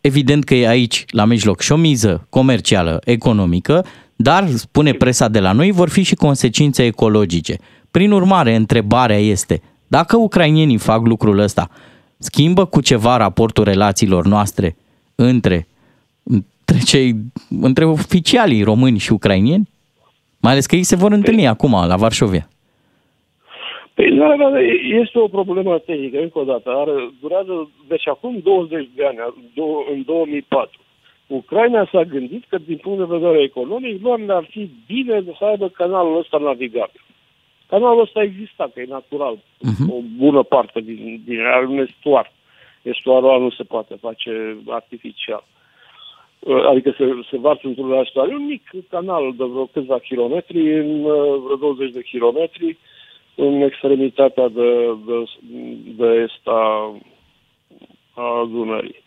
[0.00, 3.84] evident că e aici la mijloc și o miză comercială, economică,
[4.16, 7.58] dar, spune presa de la noi, vor fi și consecințe ecologice.
[7.90, 11.70] Prin urmare, întrebarea este, dacă ucrainienii fac lucrul ăsta,
[12.18, 14.76] schimbă cu ceva raportul relațiilor noastre
[15.14, 15.66] între,
[16.22, 17.16] între, cei,
[17.60, 19.68] între oficialii români și ucrainieni?
[20.40, 22.48] Mai ales că ei se vor întâlni acum la Varșovia.
[23.98, 24.60] Păi, nu, nu, nu,
[25.02, 26.70] este o problemă tehnică, încă o dată.
[26.70, 29.18] Are, durează, deci acum 20 de ani,
[29.52, 30.80] do- în 2004,
[31.26, 35.68] Ucraina s-a gândit că, din punct de vedere economic, lor le-ar fi bine să aibă
[35.68, 37.00] canalul ăsta navigabil.
[37.66, 39.38] Canalul ăsta exista, că e natural.
[39.60, 39.90] Mhm.
[39.90, 42.32] O bună parte din, din are un estuar.
[42.82, 45.44] Estuarul ăla nu se poate face artificial.
[46.38, 48.28] uh, adică se, se varsă într-un estuar.
[48.28, 52.78] E un mic canal de vreo câțiva kilometri, în uh, vreo 20 de kilometri,
[53.38, 54.70] în extremitatea de,
[55.06, 55.24] de,
[55.96, 56.94] de est a,
[58.14, 59.02] a Dunării.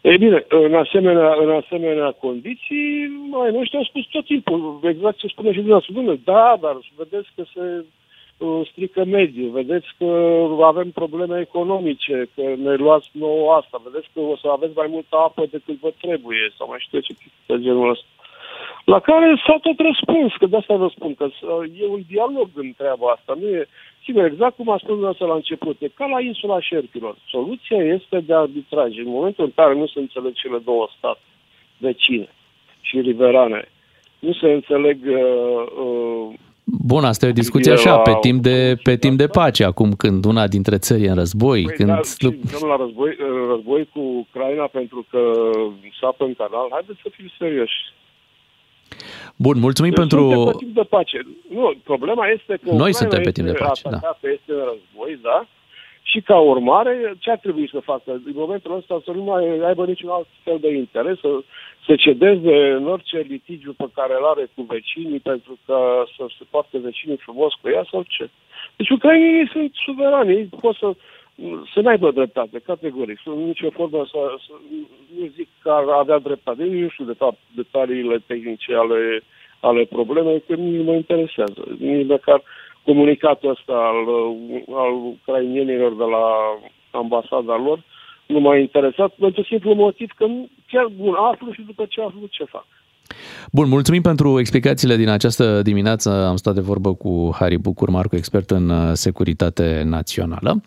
[0.00, 5.26] Ei bine, în asemenea, în asemenea condiții, mai noștri au spus tot timpul, exact ce
[5.26, 7.84] spune și dumneavoastră, Dumne, da, dar vedeți că se
[8.38, 10.06] uh, strică mediul, vedeți că
[10.62, 15.16] avem probleme economice, că ne luați nouă asta, vedeți că o să aveți mai multă
[15.16, 17.14] apă decât vă trebuie, sau mai știu ce
[17.46, 18.06] de genul ăsta.
[18.94, 22.48] La care s-a tot răspuns, că de asta vă spun, că uh, e un dialog
[22.54, 23.66] în treaba asta, nu e...
[24.04, 27.14] Sigur, exact cum a spus dumneavoastră la început, e ca la insula șerpilor.
[27.34, 28.90] Soluția este de arbitraj.
[29.04, 31.24] În momentul în care nu se înțeleg cele două state
[31.78, 32.28] vecine
[32.80, 33.68] și riverane,
[34.18, 36.34] nu se înțeleg uh, uh,
[36.64, 40.24] Bun, asta e o discuție așa, pe timp, de, pe timp de pace, acum când
[40.24, 41.62] una dintre țări e în război.
[41.62, 41.88] Păi, când...
[41.88, 43.16] da, și la război,
[43.48, 45.20] război cu Ucraina pentru că
[46.00, 46.66] sapă în canal.
[46.70, 47.78] Haideți să fim serioși.
[49.36, 50.20] Bun, mulțumim Deci pentru...
[50.20, 51.18] suntem pe timp de pace.
[51.48, 53.88] Nu, problema este că Noi Ucraina suntem pe timp de este pace, da.
[53.96, 55.46] atacată, este în război, da?
[56.02, 58.10] Și ca urmare, ce ar trebui să facă?
[58.12, 61.28] În momentul ăsta să nu mai aibă niciun alt fel de interes, să,
[61.86, 66.44] să cedeze în orice litigiu pe care îl are cu vecinii, pentru că să se
[66.50, 68.30] poarte vecinii frumos cu ea sau ce?
[68.76, 70.88] Deci ucrainenii sunt suverani, ei pot să,
[71.74, 73.18] să n-aibă dreptate, categoric.
[73.22, 74.52] Sunt în nicio formă să, să,
[75.18, 76.62] nu zic că ar avea dreptate.
[76.62, 79.22] Eu nu știu de fapt detaliile tehnice ale,
[79.60, 81.60] ale problemei, că nu mă interesează.
[81.78, 82.42] Nici măcar
[82.84, 84.00] comunicatul ăsta al,
[84.84, 86.24] al ucrainienilor de la
[86.90, 87.78] ambasada lor
[88.26, 92.26] nu m-a interesat pentru simplu motiv că nu- chiar bun, aflu și după ce aflu
[92.30, 92.66] ce fac.
[93.52, 96.10] Bun, mulțumim pentru explicațiile din această dimineață.
[96.10, 100.60] Am stat de vorbă cu Harry Bucur, Marco, expert în uh, securitate națională.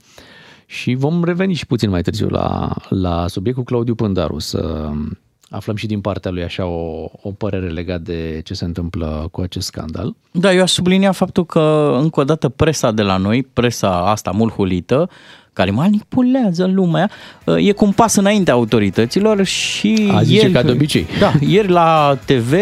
[0.66, 4.90] Și vom reveni și puțin mai târziu la, la subiectul Claudiu Pândaru, să
[5.50, 9.42] aflăm și din partea lui așa o, o părere legat de ce se întâmplă cu
[9.42, 10.16] acest scandal.
[10.32, 14.32] Da, eu aș sublinia faptul că, încă o dată, presa de la noi, presa asta
[14.32, 15.10] mulhulită,
[15.54, 17.10] care manipulează lumea,
[17.58, 20.12] e cu un pas înainte autorităților și...
[20.14, 21.06] A zice ca de obicei.
[21.20, 22.54] Da, ieri la TV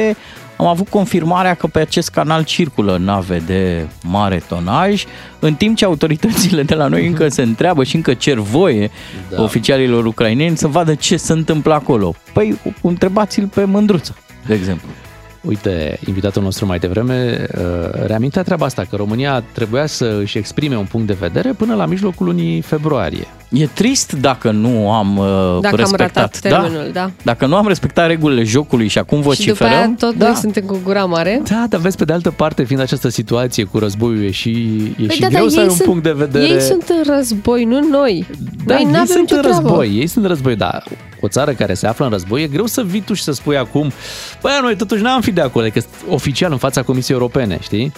[0.62, 5.06] am avut confirmarea că pe acest canal circulă nave de mare tonaj,
[5.40, 8.92] în timp ce autoritățile de la noi încă se întreabă și încă cer voie
[9.30, 9.36] Da.
[9.36, 9.44] da.
[9.44, 12.16] oficialilor ucraineni să vadă ce se întâmplă acolo.
[12.34, 14.88] Păi, întrebați-l pe Mândruță, de exemplu.
[15.42, 17.62] Uite, invitatul nostru mai devreme uh,
[18.06, 21.86] reamintea treaba asta, că România trebuia să își exprime un punct de vedere până la
[21.86, 23.28] mijlocul lunii februarie.
[23.50, 25.26] E trist dacă nu am uh,
[25.62, 26.16] Dacă am respectat.
[26.16, 27.12] ratat termenul, da.
[27.24, 30.26] Dacă nu am respectat regulile jocului și acum Și după vociferăm, aia tot da.
[30.26, 31.42] noi suntem cu gura mare.
[31.50, 34.50] Da, dar vezi, pe de altă parte, fiind această situație cu războiul, e și,
[34.98, 36.46] e Păi și da, greu dar să ai ei un sunt- punct de vedere...
[36.46, 38.26] Ei sunt în război, nu noi.
[38.66, 39.62] Da, noi ei n-avem sunt nicio în treabă.
[39.68, 40.84] război, ei sunt în război, dar
[41.24, 43.58] o țară care se află în război, e greu să vii tu și să spui
[43.58, 43.92] acum,
[44.42, 47.92] băi, noi totuși n-am fi de acord, adică oficial în fața Comisiei Europene, știi?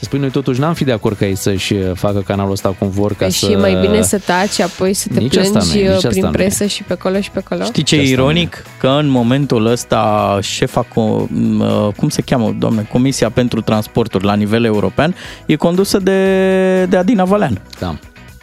[0.00, 2.90] Să spui, noi totuși n-am fi de acord ca ei să-și facă canalul ăsta cum
[2.90, 3.46] vor ca Păi să...
[3.46, 5.96] și mai bine să taci, apoi să te Nici asta plângi nu e, nici uh,
[5.96, 6.32] asta prin nu e.
[6.32, 7.64] presă și pe acolo și pe acolo.
[7.64, 8.64] Știi ce e ironic?
[8.78, 14.24] Că în momentul ăsta șefa, co- m, uh, cum se cheamă, doamne, Comisia pentru Transporturi
[14.24, 15.14] la nivel european
[15.46, 17.60] e condusă de, de Adina Valean.
[17.78, 17.96] Da.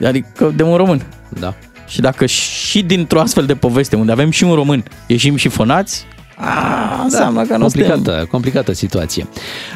[0.07, 1.05] Adică de un român.
[1.39, 1.53] Da.
[1.87, 6.05] Și dacă și dintr-o astfel de poveste, unde avem și un român, ieșim și fănați,
[6.39, 7.89] a, înseamnă că nu suntem...
[7.89, 9.27] complicată, complicată situație.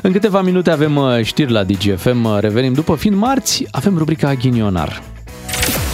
[0.01, 4.33] În câteva minute avem uh, știri la DGFM, uh, revenim după fiind marți, avem rubrica
[4.33, 5.01] Ghinionar.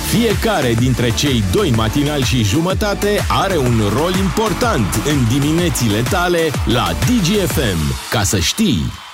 [0.07, 3.09] Fiecare dintre cei doi matinali și jumătate
[3.43, 8.09] are un rol important în diminețile tale la DGFM.
[8.09, 9.06] Ca să știi!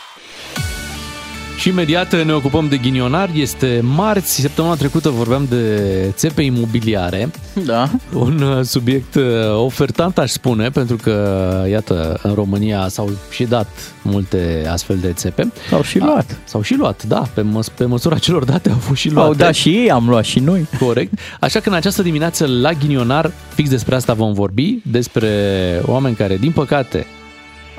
[1.57, 3.29] Și imediat ne ocupăm de ghinionar.
[3.33, 7.31] Este marți, săptămâna trecută vorbeam de țepe imobiliare.
[7.65, 7.89] Da.
[8.13, 9.23] Un uh, subiect uh,
[9.55, 13.67] ofertant, aș spune, pentru că, iată, în România s-au și dat
[14.01, 15.51] multe astfel de țepe.
[15.69, 16.37] S-au și luat.
[16.43, 17.23] S-au și luat, da.
[17.33, 19.27] Pe, măs- pe măsura celor date au fost și luate.
[19.27, 20.67] Au dat și ei, am luat și noi.
[20.79, 21.13] Corect.
[21.39, 25.29] Așa că în această dimineață la Ghinionar, fix despre asta vom vorbi, despre
[25.85, 27.05] oameni care, din păcate,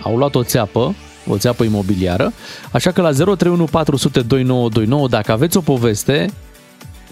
[0.02, 0.94] au luat o țeapă,
[1.28, 2.32] o țeapă imobiliară.
[2.70, 6.30] Așa că la 031 400 2929, dacă aveți o poveste,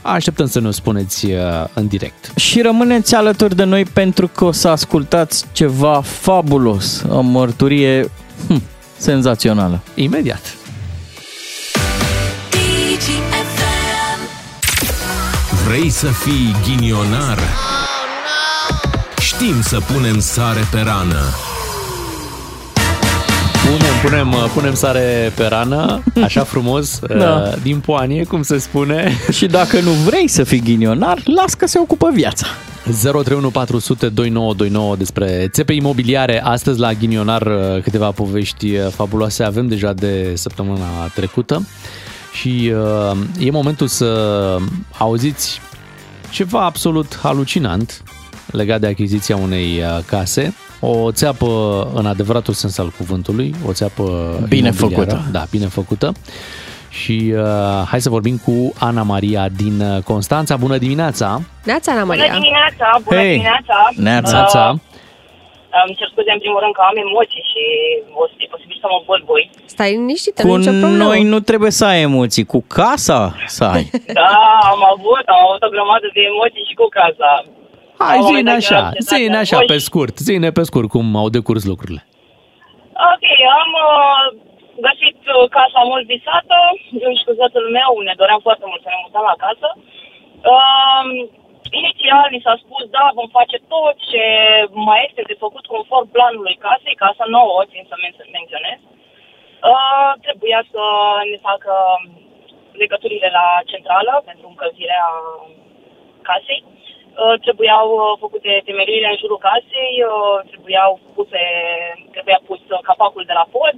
[0.03, 1.39] așteptăm să ne o spuneți uh,
[1.75, 2.33] în direct.
[2.37, 8.11] Și rămâneți alături de noi pentru că o să ascultați ceva fabulos, o mărturie
[8.47, 8.63] hm,
[8.97, 9.81] senzațională.
[9.95, 10.57] Imediat.
[15.67, 17.39] Vrei să fii ghinionar?
[19.19, 21.52] Știm să punem sare pe rană.
[23.73, 27.43] Punem, punem, uh, punem sare pe rană, așa frumos, Da.
[27.47, 29.13] uh, din poanie, cum se spune.
[29.31, 32.47] Și dacă nu vrei să fii ghinionar, las că se ocupă viața.
[33.03, 36.43] 031 400 2929 despre țepe imobiliare.
[36.45, 41.67] Astăzi la Ghinionar uh, câteva povești uh, fabuloase avem deja de săptămâna trecută
[42.33, 42.73] și
[43.11, 44.07] uh, e momentul să
[44.99, 45.61] auziți
[46.31, 48.03] ceva absolut halucinant
[48.51, 50.55] legat de achiziția unei uh, case.
[50.85, 51.49] O țeapă
[51.95, 54.03] în adevăratul sens al cuvântului, o țeapă
[54.49, 54.95] Bine imobiliară.
[55.11, 55.17] făcută.
[55.37, 56.13] Da, bine făcută.
[57.01, 58.55] Și uh, hai să vorbim cu
[58.89, 60.57] Ana Maria din uh, Constanța.
[60.65, 61.29] Bună dimineața!
[61.71, 62.33] Neața, Ana Bună Maria.
[62.41, 63.31] dimineața, bună Hei!
[63.37, 63.77] dimineața.
[64.09, 64.37] Neața.
[64.37, 64.65] Neața.
[64.75, 67.63] Uh, îmi cer scuze în primul rând că am emoții și
[68.23, 69.45] o să e posibil să mă bălboi.
[69.75, 71.03] Stai liniștită, Cu nu nicio problemă.
[71.09, 73.21] noi nu trebuie să ai emoții, cu casa
[73.57, 73.85] să ai.
[74.21, 74.33] Da,
[74.73, 77.31] am avut, am avut o grămadă de emoții și cu casa.
[77.99, 79.71] Hai, La un zine moment dat așa, eram setată zine în așa voci.
[79.73, 82.03] pe scurt, zine pe scurt cum au decurs lucrurile.
[83.13, 83.27] Ok,
[83.63, 84.25] am uh,
[84.87, 86.57] găsit uh, casa mult visată,
[87.05, 89.69] eu și cu soțul meu ne doream foarte mult să ne mutăm la casă.
[90.53, 91.05] Uh,
[91.81, 94.25] inițial ni s-a spus, da, vom face tot ce
[94.89, 98.81] mai este de făcut conform planului casei, casa nouă, țin să men- menționez.
[99.73, 100.83] Uh, trebuia să
[101.31, 101.75] ne facă
[102.83, 105.05] legăturile la centrală pentru încălzirea
[106.29, 106.63] casei.
[106.67, 106.81] Uh,
[107.47, 111.43] trebuiau uh, făcute temeliile în jurul casei, uh, trebuiau puse,
[112.15, 113.75] trebuia pus uh, capacul de la pod.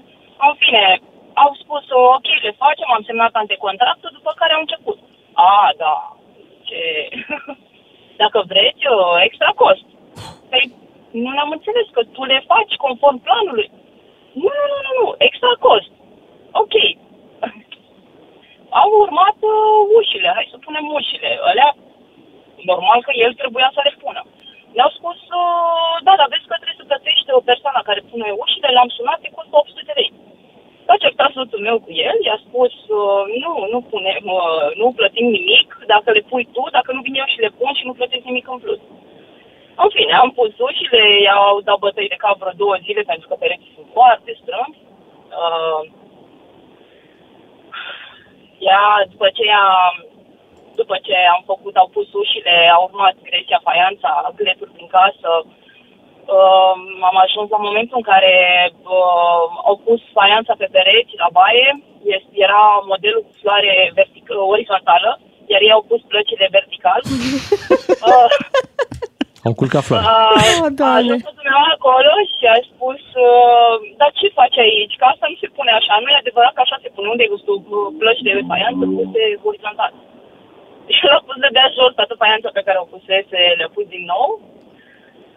[0.46, 1.00] În fine,
[1.42, 4.98] au spus, uh, ok, le facem, am semnat antecontractul, după care au început.
[5.32, 5.96] A, da,
[6.68, 6.78] ce...
[8.22, 9.86] Dacă vreți, uh, extra cost.
[10.50, 10.64] Păi,
[11.10, 13.70] nu am înțeles că tu le faci conform planului.
[14.32, 15.90] Nu, nu, nu, nu, nu, extra cost.
[16.62, 16.74] Ok.
[18.80, 21.38] Au urmat uh, ușile, hai să punem ușile.
[21.50, 21.76] Alea
[22.72, 24.22] normal că el trebuia să le pună.
[24.76, 28.70] Ne-au spus, uh, da, dar vezi că trebuie să plătești o persoană care pune ușile,
[28.72, 30.10] l-am sunat, e costă 800 de lei.
[30.86, 35.26] S-a certat soțul meu cu el, i-a spus, uh, nu, nu punem, uh, nu plătim
[35.38, 38.24] nimic, dacă le pui tu, dacă nu vin eu și le pun și nu plătesc
[38.24, 38.80] nimic în plus.
[39.82, 43.34] În fine, am pus ușile, i-au dat bătăi de cap vreo două zile pentru că
[43.34, 44.78] pereții sunt foarte strâmbi.
[45.40, 45.80] Uh,
[48.58, 49.68] ea, după ce a
[50.80, 54.10] după ce am făcut, au pus ușile, a urmat gresia, faianța,
[54.40, 55.30] gleturi din casă.
[56.36, 56.74] Uh,
[57.10, 58.34] am ajuns la momentul în care
[58.96, 61.68] uh, au pus faianța pe pereți la baie,
[62.16, 65.10] este, era modelul cu floare vertic- orizontală,
[65.52, 67.00] iar ei au pus plăcile vertical.
[68.08, 68.28] uh,
[69.48, 70.06] Au culcat floare.
[70.06, 74.94] Uh, a ajuns soțul meu acolo și a spus, uh, dar ce faci aici?
[74.98, 75.94] Că asta nu se pune așa.
[76.02, 77.08] Nu e adevărat că așa se pune.
[77.12, 79.92] Unde e gustul uh, plăci de faianță puse horizontal?
[80.96, 84.04] Și l-a pus de dea jos toată faianța pe care o pusese, le-a pus din
[84.14, 84.28] nou.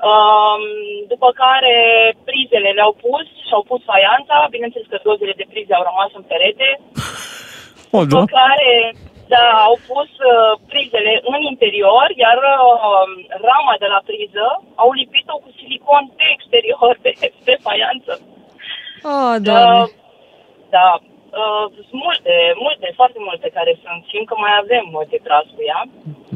[0.10, 0.64] Um,
[1.14, 1.76] după care
[2.30, 4.36] prizele le-au pus și au pus faianța.
[4.56, 6.70] Bineînțeles că dozele de prize au rămas în perete.
[7.98, 8.72] O, După care,
[9.34, 13.08] da, au pus uh, prizele în interior, iar uh,
[13.50, 17.12] rama de la priză au lipit-o cu silicon pe exterior, pe,
[17.46, 18.14] pe faianță.
[19.12, 19.80] Oh, doamne.
[19.82, 19.88] Uh,
[20.70, 20.88] da,
[21.46, 22.34] uh, sunt multe,
[22.66, 24.00] multe, foarte multe care sunt.
[24.12, 25.82] Simt că mai avem uh, de tras cu ea,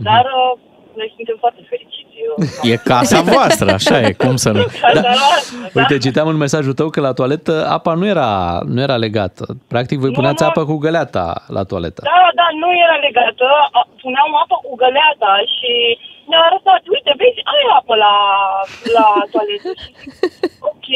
[0.07, 0.51] dar uh,
[0.99, 2.15] noi suntem foarte fericiți.
[2.27, 4.63] uh, E casa voastră, așa e, cum să nu.
[4.85, 5.79] Casa noastră, da.
[5.79, 8.29] Uite, citeam în mesajul tău că la toaletă apa nu era,
[8.73, 9.43] nu era legată.
[9.73, 10.47] Practic, voi Nu, puneați nu.
[10.49, 11.25] apă cu găleata
[11.57, 12.01] la toaletă.
[12.11, 13.45] Da, da, nu era legată.
[13.79, 15.71] A- Puneam apă cu găleata și
[16.29, 18.13] ne-a arătat, uite, vezi, ai apă la,
[18.97, 19.69] la toaletă.
[19.83, 20.13] Și zic,
[20.71, 20.87] ok.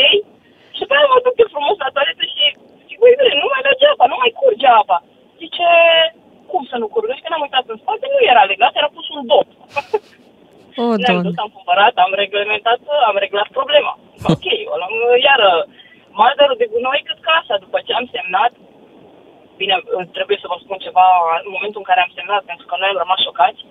[0.77, 2.43] Și pe aia mă duc eu frumos la toaletă și
[3.05, 4.97] zic, băi, bine, nu mai merge apa, nu mai curge apa.
[5.41, 5.67] Zice,
[6.51, 7.11] cum să nu curgă?
[7.15, 9.47] Și când am uitat în spate, nu era legat, era pus un dop.
[10.83, 11.27] Oh, Ne-am doamne.
[11.29, 12.79] dus, am cumpărat, am reglementat,
[13.09, 13.93] am reglat problema.
[14.33, 14.93] Ok, o luăm
[15.27, 15.49] iară
[16.21, 17.55] mazărul de gunoi cât casa.
[17.65, 18.51] După ce am semnat,
[19.61, 19.75] bine,
[20.17, 21.07] trebuie să vă spun ceva
[21.45, 23.61] în momentul în care am semnat, pentru că noi am rămas șocați.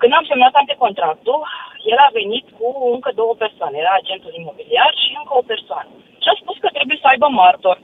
[0.00, 1.38] Când am semnat antecontractul,
[1.92, 3.76] el a venit cu încă două persoane.
[3.78, 5.90] Era agentul imobiliar și încă o persoană.
[6.22, 7.76] Și a spus că trebuie să aibă martor.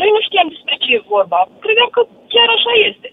[0.00, 1.40] Noi nu știam despre ce e vorba.
[1.64, 3.08] Credeam că chiar așa este.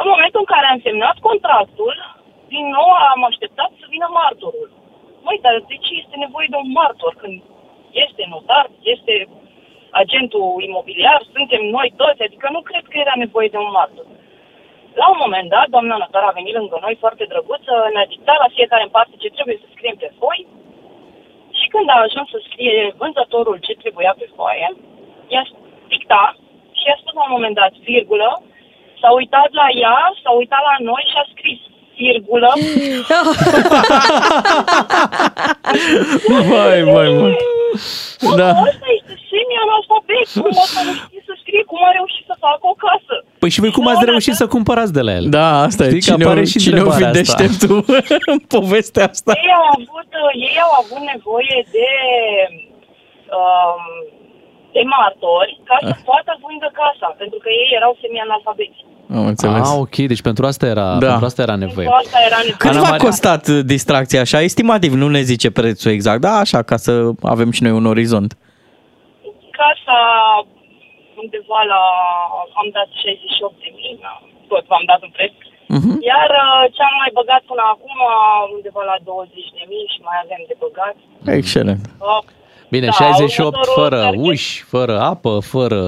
[0.00, 1.94] În momentul în care am semnat contractul,
[2.54, 4.68] din nou am așteptat să vină martorul.
[5.26, 7.36] Măi, dar de ce este nevoie de un martor când
[8.04, 9.14] este notar, este
[10.02, 14.06] agentul imobiliar, suntem noi toți, adică nu cred că era nevoie de un martor.
[15.00, 18.54] La un moment dat, doamna notar a venit lângă noi foarte drăguță, ne-a dictat la
[18.56, 20.40] fiecare în parte ce trebuie să scriem pe foi
[21.58, 24.68] și când a ajuns să scrie vânzătorul ce trebuia pe foaie,
[25.32, 25.44] i-a
[25.88, 26.34] dictat
[26.80, 28.30] și i-a spus la un moment dat, virgulă,
[29.00, 31.60] s-a uitat la ea, s-a uitat la noi și a scris,
[32.02, 32.50] virgulă,
[36.50, 37.36] Vai, vai, vai.
[38.20, 38.48] Mă, Da.
[38.48, 40.26] Asta este semi-analfabet.
[40.44, 41.62] Cum o să nu știe să scrie?
[41.70, 43.14] Cum a reușit să facă o casă?
[43.42, 45.24] Păi și voi cum ați reușit să cumpărați de la el?
[45.38, 46.00] Da, asta Știi e.
[46.06, 47.36] că Cine, apare o, și cine o fi întrebarea asta.
[47.42, 47.78] deșteptul
[48.32, 49.32] în povestea asta?
[49.44, 50.10] Ei au avut,
[50.48, 51.88] ei au avut nevoie de,
[53.38, 53.82] um,
[54.76, 58.80] de martori ca să poată vândă casa, pentru că ei erau semi-analfabeti.
[59.18, 59.68] Am înțeles.
[59.70, 61.06] Ah, ok, deci pentru asta era, Da.
[61.08, 61.86] pentru asta era nevoie.
[61.88, 62.56] Pentru asta era nevoie.
[62.62, 64.38] Cât Ana v-a Maria- costat uh, distracția așa?
[64.48, 66.92] Estimativ, nu ne zice prețul exact, da, așa, ca să
[67.34, 68.30] avem și noi un orizont.
[69.60, 69.98] Casa
[71.22, 71.82] undeva la,
[72.60, 73.94] am dat 68 de mii,
[74.52, 75.32] tot v-am dat un preț.
[75.76, 75.92] Mhm.
[76.12, 77.96] Iar uh, ce am mai băgat până acum,
[78.56, 80.96] undeva la 20 de mii și mai avem de băgat.
[81.38, 81.82] Excelent.
[82.10, 82.20] Uh,
[82.74, 84.20] Bine, Da, 68 următorul fără target.
[84.30, 85.78] uși, fără apă, fără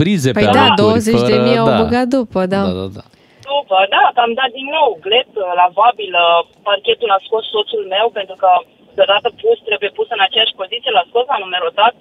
[0.00, 1.76] prize Păi pe da, alocuri, 20 de fără, mii au da.
[1.82, 2.62] băgat după, da.
[2.68, 3.04] Da, da, da.
[3.50, 7.84] După, da, că am dat din nou glet, uh, lavabil, uh, parchetul a scos soțul
[7.94, 8.50] meu pentru că
[8.98, 11.92] deodată pus, trebuie pus în aceeași poziție, l-a scos, a numerotat,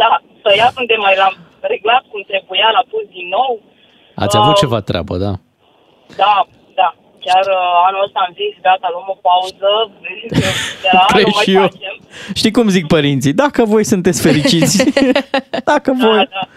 [0.00, 0.10] l-a
[0.44, 1.34] tăiat unde mai l-am
[1.72, 3.52] reglat cum trebuia, l-a pus din nou.
[4.24, 5.32] Ați avut Uh, ceva treabă, da.
[6.22, 6.36] Da, da.
[7.26, 9.68] Chiar uh, anul ăsta am zis, gata, luăm o pauză,
[10.82, 11.62] de la Cred anul mai și eu.
[11.62, 11.94] facem.
[12.34, 13.32] Știi cum zic părinții?
[13.32, 14.76] Dacă voi sunteți fericiți,
[15.72, 16.28] dacă voi...
[16.30, 16.48] Da,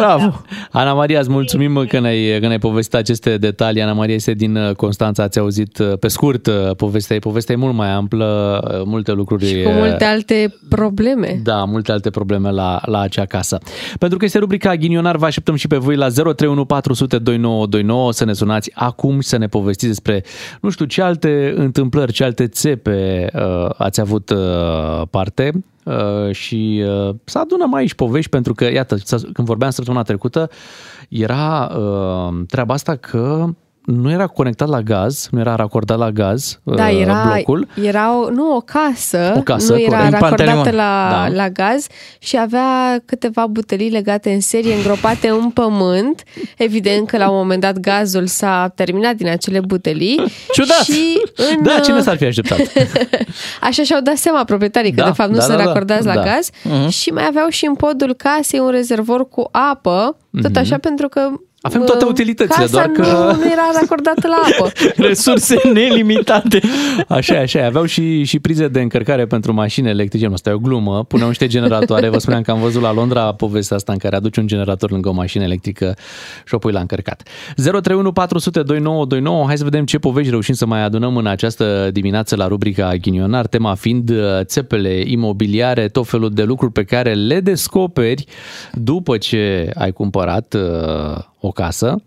[0.00, 0.28] Bravo!
[0.70, 3.82] Ana Maria, îți mulțumim mă, că ne-ai, că ne-ai povestit aceste detalii.
[3.82, 7.14] Ana Maria este din uh, Constanța, ați auzit uh, pe scurt uh, povestea.
[7.16, 7.20] ei.
[7.22, 9.62] Povestea e mult mai amplă, uh, multe lucruri.
[9.62, 11.40] Cu uh, multe alte probleme.
[11.42, 13.58] Da, multe alte probleme la, la acea casă.
[13.98, 18.24] Pentru că este rubrica Ghinionar, vă așteptăm și pe voi la 031 400 2929 să
[18.24, 20.30] ne sunați acum și să ne povestiți despre,
[20.60, 26.84] nu știu, ce alte întâmplări, ce alte țepe uh, ați avut uh, parte uh, și
[26.86, 30.50] uh, să adunăm aici povești pentru că, iată, să- când vorbeam săptămâna trecută,
[31.08, 33.46] era uh, treaba asta că
[33.84, 37.66] nu era conectat la gaz, nu era racordat la gaz Da, uh, era, blocul.
[37.82, 40.04] era o, nu o casă, O casă, nu era corect.
[40.12, 40.74] În racordată Pantelimon.
[40.76, 41.28] la, Da.
[41.34, 41.86] la gaz
[42.18, 46.22] și avea câteva butelii legate în serie, îngropate în pământ.
[46.56, 50.22] Evident că la un moment dat gazul s-a terminat din acele butelii.
[50.52, 50.82] Ciudat!
[50.84, 52.58] Și în, Da, cine s-ar fi așteptat?
[53.60, 55.68] Așa și-au dat seama proprietarii că Da, de fapt nu da, sunt da, da.
[55.68, 56.22] racordați la Da.
[56.22, 56.88] gaz Mhm.
[56.88, 60.58] și mai aveau și în podul casei un rezervor cu apă, tot Mhm.
[60.58, 61.28] așa pentru că
[61.66, 64.72] Avem toate uh, utilitățile, casa doar că- nu, nu era racordată la apă.
[65.08, 66.60] Resurse nelimitate.
[67.08, 67.64] Așa, e, așa, e.
[67.64, 70.26] aveau și, și prize de încărcare pentru mașini electrice.
[70.26, 71.04] Nu, asta e o glumă.
[71.04, 72.08] Puneau niște generatoare.
[72.08, 75.08] Vă spuneam că am văzut la Londra povestea asta în care aduci un generator lângă
[75.08, 75.96] o mașină electrică
[76.44, 77.22] și o pui la încărcat.
[77.56, 79.46] 031 400 2929.
[79.46, 83.46] Hai să vedem ce povești reușim să mai adunăm în această dimineață la rubrica Ghinionar,
[83.46, 88.24] tema fiind uh, țepele imobiliare, tot felul de lucruri pe care le descoperi
[88.72, 92.02] după ce ai cumpărat uh, o casă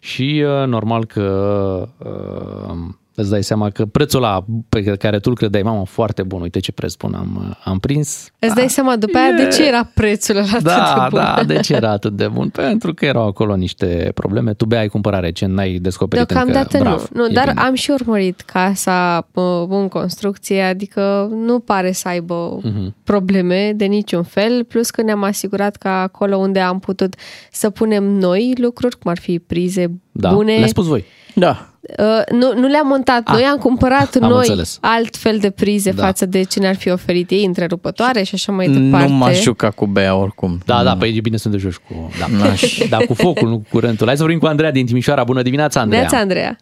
[0.00, 2.76] și uh, normal că uh,
[3.20, 6.58] îți dai seama că prețul ăla pe care tu îl credeai, mamă, foarte bun, uite
[6.58, 8.30] ce preț bun am, am prins.
[8.38, 11.20] Îți dai seama după aia de ce era prețul ăla atât Da, de bun.
[11.20, 12.48] da, de ce era atât de bun?
[12.48, 14.52] Pentru că erau acolo niște probleme.
[14.54, 16.88] Tu bea ai cumpărat recent, n-ai descoperit Deocamdată încă.
[16.88, 16.94] nu.
[16.94, 17.60] Bravo, nu e dar bine.
[17.60, 22.94] am și urmărit casa uh, în construcție, adică nu pare să aibă Mhm.
[23.04, 27.14] probleme de niciun fel, plus că ne-am asigurat că acolo unde am putut
[27.52, 31.04] să punem noi lucruri, cum ar fi prize Da, bune, le-a spus voi.
[31.34, 31.66] Da.
[31.98, 33.28] Uh, nu, nu le-am montat.
[33.28, 34.78] Ah, noi am cumpărat am noi înțeles.
[34.80, 36.02] alt fel de prize Da.
[36.04, 39.08] față de ce ne-ar fi oferit ei, întrerupătoare și așa mai departe.
[39.08, 40.58] Nu m-aș juca cu Bea oricum.
[40.66, 42.10] Da, da, păi e bine să nu te joci cu...
[42.18, 42.26] Da.
[42.44, 42.78] N-aș.
[42.88, 44.06] da, cu focul, nu cu curentul.
[44.06, 45.24] Hai să vorbim cu Andreea din Timișoara.
[45.24, 46.02] Bună dimineața, Andreea.
[46.02, 46.56] Neața, Andreea.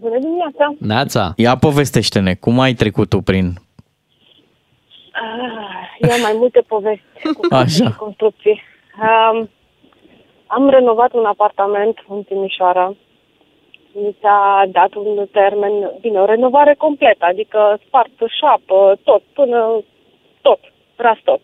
[0.00, 0.74] Bună dimineața!
[0.78, 1.32] Neața.
[1.36, 3.54] Ia povestește-ne, cum ai trecut tu prin...
[5.12, 7.02] Ah, Eu am mai multe povesti
[7.36, 7.84] cu Așa.
[7.84, 8.60] de construcții.
[9.32, 9.50] Um,
[10.48, 12.94] am renovat un apartament în Timișoara.
[13.92, 19.82] Mi s-a dat un termen, bine, o renovare completă, adică spart șapă, tot, până
[20.42, 20.60] tot,
[20.96, 21.40] ras tot.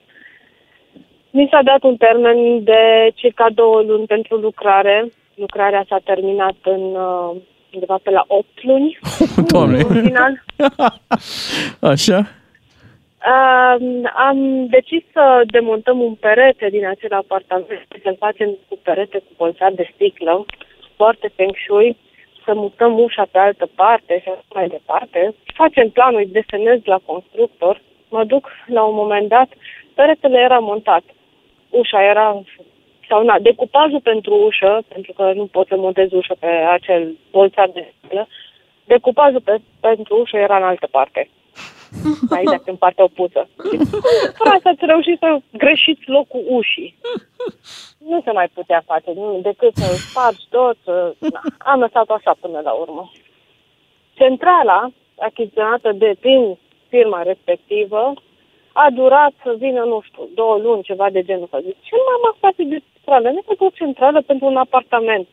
[1.31, 5.13] Mi s-a dat un termen de circa două luni pentru lucrare.
[5.35, 7.37] Lucrarea s-a terminat în uh,
[7.73, 8.99] undeva pe la 8 luni.
[9.53, 9.79] Doamne.
[9.79, 10.45] În final.
[11.93, 12.27] Așa?
[13.25, 19.33] Um, am decis să demontăm un perete din acel apartament, să-l facem cu perete cu
[19.37, 20.45] bolțar de sticlă,
[20.97, 21.97] foarte feng shui,
[22.45, 25.35] să mutăm ușa pe altă parte și așa mai departe.
[25.55, 29.49] Facem planul, desenez la constructor, mă duc la un moment dat,
[29.95, 31.03] peretele era montat.
[31.71, 32.43] Ușa era,
[33.09, 37.71] sau na, decupajul pentru ușă, pentru că nu pot să montez ușă pe acel bolțar
[37.73, 38.29] de sticlă,
[38.85, 41.29] decupajul pe, pentru ușă era în altă parte
[42.31, 43.49] mai exact în partea opusă.
[44.41, 46.97] Frate, ați reușit să greșiți locul ușii.
[47.99, 50.77] Nu se mai putea face nu, decât să spargi tot.
[50.85, 51.15] Să...
[51.19, 53.11] Na, am lăsat-o așa până la urmă.
[54.15, 58.13] Centrala, achiziționată de prin firma respectivă,
[58.73, 61.61] a durat să vină, nu știu, două luni, ceva de genul ăsta.
[61.61, 63.31] Zic, ce m-am aflat de centrală?
[63.31, 65.27] Nu că o centrală pentru un apartament.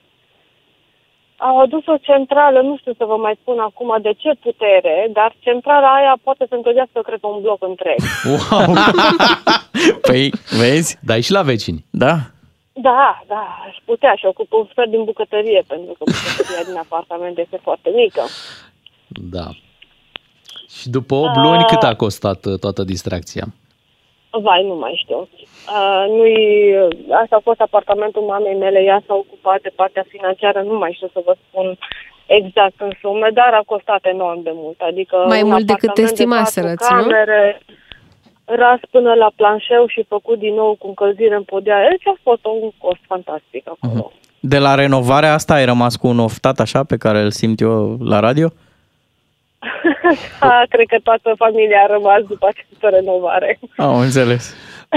[1.48, 5.36] Au adus o centrală, nu știu să vă mai spun acum de ce putere, dar
[5.40, 8.00] centrala aia poate să încălzească, cred că, un bloc întreg.
[8.32, 8.74] Wow!
[10.08, 10.98] Păi, vezi?
[11.08, 11.86] Dar e și la vecini.
[11.90, 12.16] Da.
[12.74, 17.38] Da, da, aș putea și ocupă un sfert din bucătărie, pentru că bucătăria din apartament
[17.38, 18.22] este foarte mică.
[19.08, 19.48] Da.
[20.80, 23.46] Și după 8 luni, cât a costat uh, toată distracția?
[24.32, 25.20] Vai, nu mai știu.
[25.78, 26.40] Uh, nu-i,
[27.22, 31.10] asta a fost apartamentul mamei mele, ea s-a ocupat de partea financiară, nu mai știu
[31.14, 31.78] să vă spun
[32.26, 34.80] exact în sume, dar a costat enorm de mult.
[34.90, 37.02] Adică Mai un mult decât apartament de estimaserăți, patru nu?
[37.02, 37.62] camere,
[38.46, 41.90] ras până la planșeu și făcut din nou cu încălzire în podea.
[41.90, 44.12] Deci a fost un cost fantastic acolo.
[44.40, 47.98] De la renovarea asta ai rămas cu un oftat așa pe care îl simt eu
[48.00, 48.48] la radio?
[50.40, 53.60] Da, cred că toată familia a rămas după această renovare.
[53.76, 54.54] Am înțeles.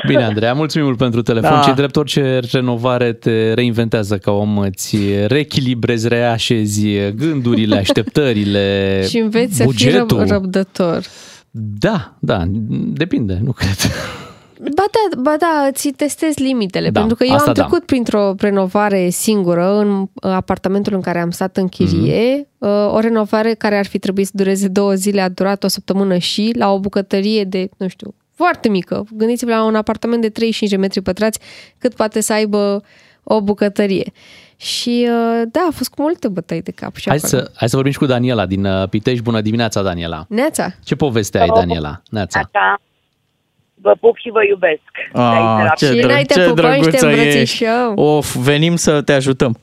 [0.06, 1.50] Bine, Andreea, mulțumim mult pentru telefon.
[1.50, 1.56] Da.
[1.56, 1.62] Da.
[1.62, 4.96] Ce drept orice renovare te reinventează ca om, îți
[5.26, 8.66] reechilibrezi, reașezi gândurile, așteptările,
[9.08, 10.22] Și înveți să fii bugetul.
[10.24, 11.00] răb- răbdător.
[11.78, 12.42] Da, da,
[12.92, 13.76] depinde, nu cred.
[14.60, 17.62] Ba da, ba da, îți testezi limitele, Da, pentru că eu asta am da.
[17.62, 22.46] trecut printr-o renovare singură în uh, apartamentul în care am stat în chirie, Mhm.
[22.68, 22.92] mm-hmm.
[22.94, 26.52] o renovare care ar fi trebuit să dureze două zile, a durat o săptămână și
[26.58, 29.04] la o bucătărie de, nu știu, foarte mică.
[29.12, 31.38] Gândiți-vă la un apartament de 35 de metri pătrați,
[31.78, 32.82] cât poate să aibă
[33.22, 34.12] o bucătărie.
[34.56, 37.42] Și uh, da, a fost cu multe bătăi de cap și Hai acolo.
[37.42, 39.22] să, hai să vorbim și cu Daniela din uh, Pitești.
[39.22, 40.24] Bună dimineața, Daniela.
[40.28, 42.02] Neața, Ce poveste ai, Daniela?
[42.10, 42.38] Neața.
[42.52, 42.80] Așa.
[43.86, 44.80] Vă pup și vă iubesc.
[45.12, 47.06] De aici, de la Ah, ce, Și dră- noi te ce pupăm și te drăguță
[47.06, 47.88] îmbrățișăm.
[47.90, 48.00] ești.
[48.10, 49.52] Of, venim să te ajutăm.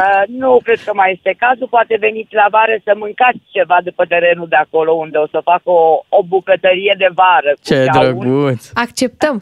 [0.00, 1.66] Uh, nu cred că mai este cazul.
[1.76, 5.60] Poate veniți la vară să mâncați ceva după terenul de acolo unde o să fac
[5.64, 7.50] o, o bucătărie de vară.
[7.54, 8.04] cu Ce ceaun.
[8.04, 8.70] drăguț.
[8.74, 9.36] acceptăm.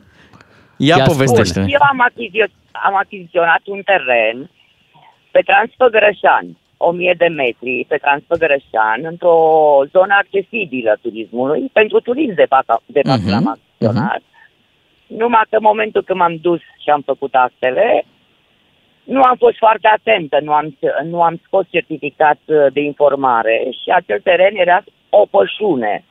[0.76, 4.50] Ia Ia povestește Eu am, achiziț- am achiziționat un teren
[5.30, 6.44] pe Transfăgărășan,
[6.76, 9.36] 1000 de metri pe Transfăgărășan, într-o
[9.94, 11.70] zonă accesibilă turismului.
[11.72, 14.22] Pentru turism, de fapt, de fapt Mhm, l-am achiziționat.
[15.06, 18.04] Numai că în momentul când m-am dus și am făcut actele,
[19.04, 23.90] nu am fost foarte atentă, nu am, nu am scos certificat uh, de informare și
[23.90, 26.04] acel teren era o pășune.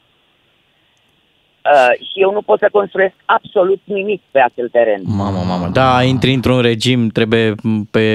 [1.74, 5.02] Uh, și eu nu pot să construiesc absolut nimic pe acel teren.
[5.06, 5.68] Mamă, mamă.
[5.68, 7.56] Da, intri într-un regim, trebuie
[7.92, 8.06] pe...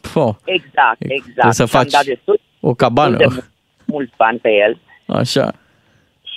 [0.00, 1.54] Fo, Exact, Trebuie exact.
[1.54, 3.16] să Și am faci dat destul, o cabană.
[3.16, 3.40] destul de
[3.86, 4.78] mul- mulți bani pe el.
[5.06, 5.52] Așa.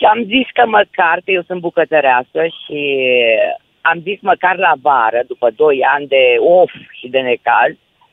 [0.04, 2.82] Și am zis că măcar, că eu sunt bucătăreasă și
[3.82, 7.72] am zis măcar la vară, după 2 ani de of și de necaz,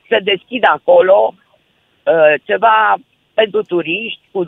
[0.09, 2.95] să deschid acolo uh, ceva
[3.33, 4.41] pentru turiști, cu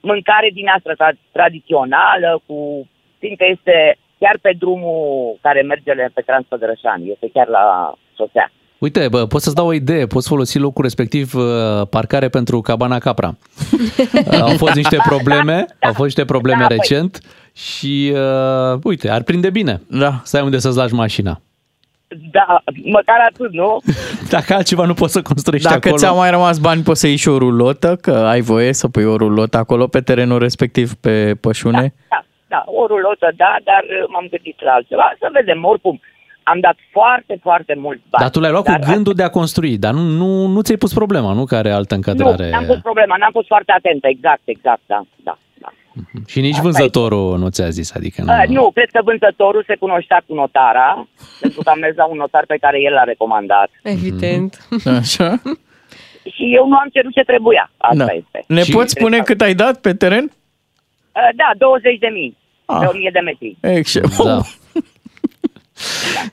[0.00, 2.88] mâncare din asta tra- tradițională, cu
[3.18, 8.50] fiindcă este chiar pe drumul care merge pe Transfăgărășan, este chiar la șosea.
[8.84, 12.98] Uite, bă, pot să-ți dau o idee, poți folosi locul respectiv uh, parcare pentru cabana
[12.98, 13.36] Capra.
[14.26, 16.76] Uh, au fost niște probleme, au fost niște probleme Da, păi.
[16.76, 17.20] recent
[17.54, 20.20] și uh, uite, ar prinde bine Da.
[20.24, 21.40] să ai unde să-ți lași mașina.
[22.30, 23.80] Da, măcar atât, nu?
[24.34, 25.96] Dacă altceva nu poți să construiești Dacă acolo.
[25.96, 29.04] ți-au mai rămas bani, poți să iei și o rulotă, că ai voie să pui
[29.04, 31.94] o rulotă acolo pe terenul respectiv, pe pășune.
[32.08, 35.12] Da, da, o rulotă, da, dar uh, m-am gândit la altceva.
[35.18, 36.00] Să vedem, oricum,
[36.44, 38.22] am dat foarte, foarte mult bani.
[38.24, 40.76] Dar tu l-ai luat Dar cu gândul de a construi, dar nu, nu, nu ți-ai
[40.78, 41.44] pus problema, nu?
[41.44, 42.44] Care altă încadrare.
[42.44, 45.38] Nu, n-am pus problema, n-am fost foarte atentă, exact, exact, da, da.
[45.60, 45.72] da.
[46.26, 48.32] Și nici vânzătorul nu ți-a zis, adică nu.
[48.32, 51.06] Uh, nu, cred că vânzătorul se cunoștea cu notara,
[51.40, 53.70] pentru că am mers la un notar pe care el l-a recomandat.
[53.82, 54.66] Evident.
[55.00, 55.28] Așa.
[56.34, 58.12] Și eu nu am cerut ce trebuia, asta Da.
[58.12, 58.44] este.
[58.48, 60.24] Ne Și- poți spune cât ai dat pe teren?
[60.24, 62.78] Uh, da, 20 de mii, Ah.
[62.80, 63.56] de 1000 de metri.
[63.60, 64.04] Excel.
[64.24, 64.40] Da.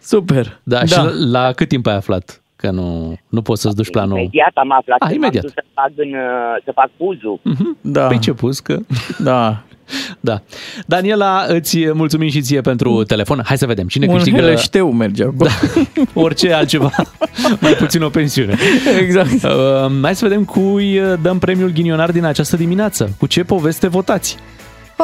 [0.01, 0.59] Super.
[0.63, 4.17] Da, și la, la cât timp ai aflat că nu, nu poți să-ți duci planul?
[4.17, 5.43] Imediat am aflat Ah, că imediat.
[5.43, 7.39] m-am dus să fac, în, uh, să fac puzul.
[7.81, 8.07] Da.
[8.07, 8.77] Păi ce pus că...
[9.19, 9.57] Da.
[10.19, 10.41] Da.
[10.85, 13.41] Daniela, îți mulțumim și ție pentru telefon.
[13.45, 15.49] Hai să vedem cine Un câștigă heleșteu merge acolo.
[15.49, 16.91] da, orice altceva,
[17.61, 18.55] mai puțin o pensiune.
[18.99, 19.43] Exact.
[19.43, 23.15] Uh, hai să vedem cui uh, dăm premiul ghinionar din această dimineață.
[23.19, 24.37] Cu ce poveste votați?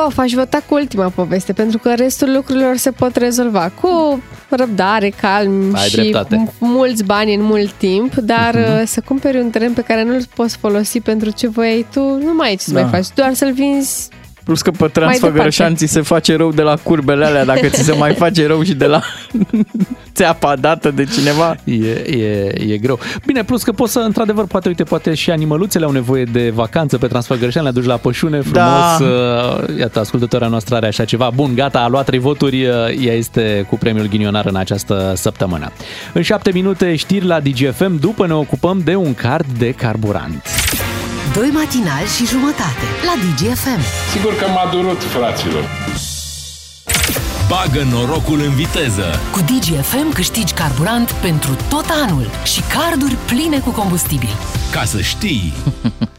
[0.06, 5.10] Of, aș vota cu ultima poveste, pentru că restul lucrurilor se pot rezolva cu răbdare,
[5.10, 6.45] calm Ai și dreptate.
[6.48, 10.22] m- mulți bani în mult timp, dar uh să cumperi un teren pe care nu-l
[10.36, 12.82] poți folosi pentru ce voiai tu, nu mai ai ce să Da.
[12.82, 14.08] mai faci, doar să-l vinzi.
[14.48, 17.93] Plus că pe Transfăgărășan ți se face rău de la curbele alea, dacă ți se
[17.93, 19.02] mai face rău și de la
[20.14, 21.56] țeapa dată de cineva.
[21.64, 21.76] E,
[22.18, 23.00] e, e greu.
[23.26, 26.98] Bine, plus că poți să, într-adevăr, poate, uite, poate și animăluțele au nevoie de vacanță
[26.98, 28.54] pe Transfăgărășan, le aduci la pășune frumos.
[28.54, 28.98] Da.
[29.02, 31.32] Uh, Iată, ascultătoarea noastră are așa ceva.
[31.36, 32.74] Bun, gata, a luat trei voturi, uh,
[33.06, 35.72] ea este cu premiul ghinionar în această săptămână.
[36.14, 40.43] În șapte minute știri la DGFM, după ne ocupăm de un card de carburant.
[41.34, 43.82] Doi matinali și jumătate la DGFM.
[44.13, 45.63] Sigur că m-a durut, fraților.
[47.48, 49.06] Bagă norocul în viteză.
[49.32, 54.30] Cu DGFM câștigi carburant pentru tot anul și carduri pline cu combustibil.
[54.72, 55.54] Ca să știi.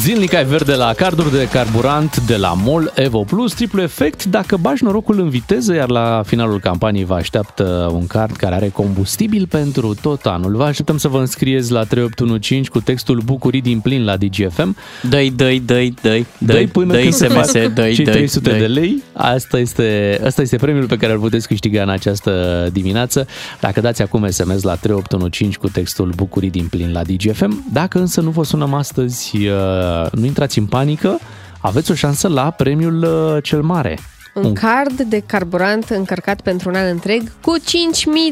[0.00, 4.56] Zilnic ai verde la carduri de carburant de la MOL Evo Plus, triplu efect dacă
[4.56, 9.46] bagi norocul în viteză, iar la finalul campaniei vă așteaptă un card care are combustibil
[9.46, 10.56] pentru tot anul.
[10.56, 14.76] Vă așteptăm să vă înscrieți la 3815 cu textul Bucurii din plin la DGFM.
[15.02, 18.14] Dăi, dăi, dăi, dăi, Dăi dăi, până dăi când se SMS, fac dăi, cei dăi,
[18.14, 18.58] 300 dăi.
[18.58, 19.02] de lei.
[19.12, 23.26] Asta este, asta este premiul pe care îl puteți câștiga în această dimineață.
[23.60, 27.64] Dacă dați acum SMS la 3815 cu textul Bucurii din plin la DGFM.
[27.72, 31.18] Dacă însă nu vă sunăm astăzi, uh, nu intrați în panică,
[31.58, 33.98] aveți o șansă la premiul uh, cel mare.
[34.34, 37.64] Un card de carburant încărcat pentru un an întreg cu 5.000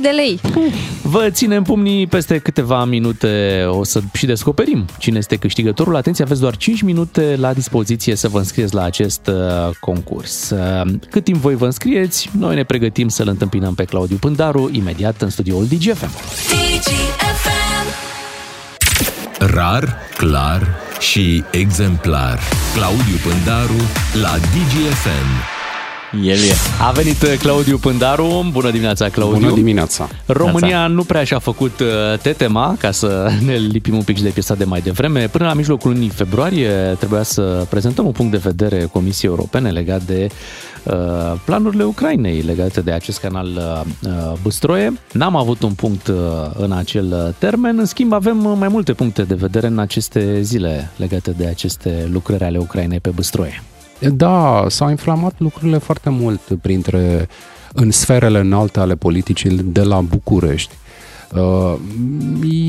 [0.03, 0.41] de lei.
[1.03, 5.97] Vă ținem pumnii peste câteva minute, o să și descoperim cine este câștigătorul.
[5.97, 10.51] Atenție, aveți doar 5 minute la dispoziție să vă înscrieți la acest uh, concurs.
[10.51, 15.23] Uh, Cât timp voi vă înscrieți, noi ne pregătim să-l întâmpinăm pe Claudiu Pândaru imediat
[15.23, 16.11] în studioul DGFM.
[19.39, 22.39] Rar, clar și exemplar.
[22.75, 23.83] Claudiu Pândaru
[24.23, 25.62] la DGFM.
[26.21, 26.53] El e.
[26.81, 28.49] A venit uh, Claudiu Pândaru.
[28.51, 29.39] Bună dimineața, Claudiu.
[29.41, 30.09] Bună dimineața.
[30.27, 34.29] România nu prea și-a făcut uh, tetema, ca să ne lipim un pic și de
[34.29, 35.27] piesa de mai devreme.
[35.27, 40.03] Până la mijlocul lunii februarie trebuia să prezentăm un punct de vedere Comisiei Europene legat
[40.03, 40.29] de
[40.83, 40.95] uh,
[41.45, 44.93] planurile Ucrainei legate de acest canal uh, uh, Băstroie.
[45.13, 46.17] N-am avut un punct uh,
[46.57, 50.43] în acel uh, termen, în schimb avem uh, mai multe puncte de vedere în aceste
[50.43, 53.63] zile legate de aceste lucrări ale Ucrainei pe Băstroie.
[54.11, 57.29] Da, s-au inflamat lucrurile foarte mult printre
[57.73, 60.75] în sferele înalte ale politicii de la București.
[61.35, 61.75] Uh,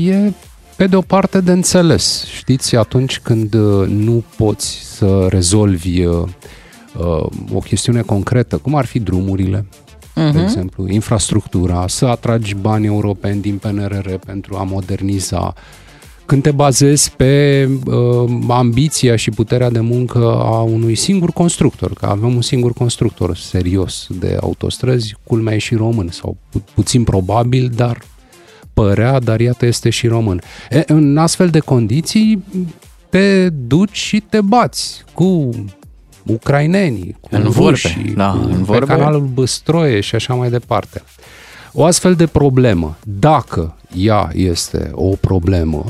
[0.06, 0.32] E
[0.76, 2.24] pe de o parte de înțeles.
[2.36, 4.66] Știți, atunci când uh, nu poți
[4.96, 6.22] să rezolvi uh,
[6.98, 9.64] uh, o chestiune concretă, cum ar fi drumurile,
[10.14, 10.38] de Mhm.
[10.38, 15.54] exemplu, infrastructura, să atragi bani europeni din PNRR pentru a moderniza,
[16.26, 22.06] când te bazezi pe uh, ambiția și puterea de muncă a unui singur constructor, că
[22.06, 27.72] avem un singur constructor serios de autostrăzi, culmea e și român, sau pu- puțin probabil,
[27.74, 28.02] dar
[28.72, 30.40] părea, dar iată este și român.
[30.70, 32.44] E, în astfel de condiții
[33.08, 35.50] te duci și te bați cu
[36.26, 38.86] ucrainenii, cu În vorbe, rușii, da, cu, în pe vorbe.
[38.86, 41.02] canalul Băstroie și așa mai departe.
[41.72, 45.84] O astfel de problemă, dacă ea este o problemă,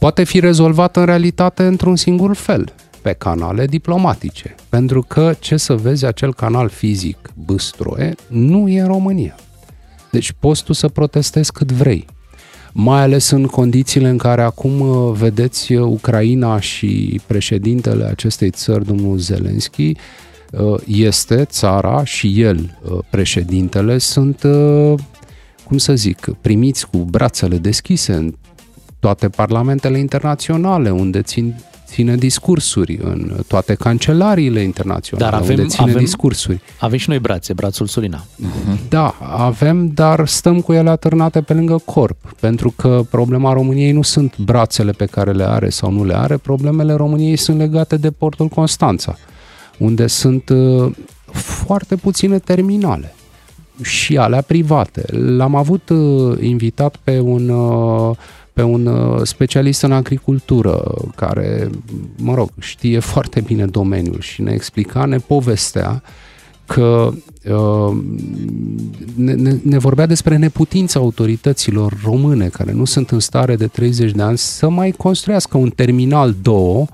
[0.00, 4.54] poate fi rezolvată în realitate într-un singur fel, pe canale diplomatice.
[4.68, 9.34] Pentru că, ce să vezi, acel canal fizic Băstroie nu e în România.
[10.10, 12.06] Deci poți tu să protestezi cât vrei.
[12.72, 18.86] Mai ales în condițiile în care acum uh, vedeți uh, Ucraina și președintele acestei țări,
[18.86, 19.92] domnul Zelenski,
[20.50, 24.94] uh, este țara și el, uh, președintele, sunt, uh,
[25.64, 28.34] cum să zic, primiți cu brațele deschise în
[29.00, 31.54] toate parlamentele internaționale, unde țin,
[31.86, 36.60] ține discursuri, în toate cancelariile internaționale, Dar avem, unde ține avem, discursuri.
[36.78, 38.24] avem și noi brațe, brațul Sulina.
[38.88, 44.02] Da, avem, dar stăm cu ele atârnate pe lângă corp, pentru că problema României nu
[44.02, 48.10] sunt brațele pe care le are sau nu le are, problemele României sunt legate de
[48.10, 49.16] portul Constanța,
[49.78, 50.92] unde sunt uh,
[51.32, 53.14] foarte puține terminale
[53.82, 55.04] și alea private.
[55.16, 58.16] L-am avut uh, invitat pe un uh,
[58.60, 61.70] pe un uh, specialist în agricultură care,
[62.16, 66.02] mă rog, știe foarte bine domeniul și ne explica, ne povestea
[66.66, 67.10] că
[67.50, 67.96] uh,
[69.14, 74.10] ne, ne, ne vorbea despre neputința autorităților române care nu sunt în stare de 30
[74.10, 76.88] de ani să mai construiască un terminal 2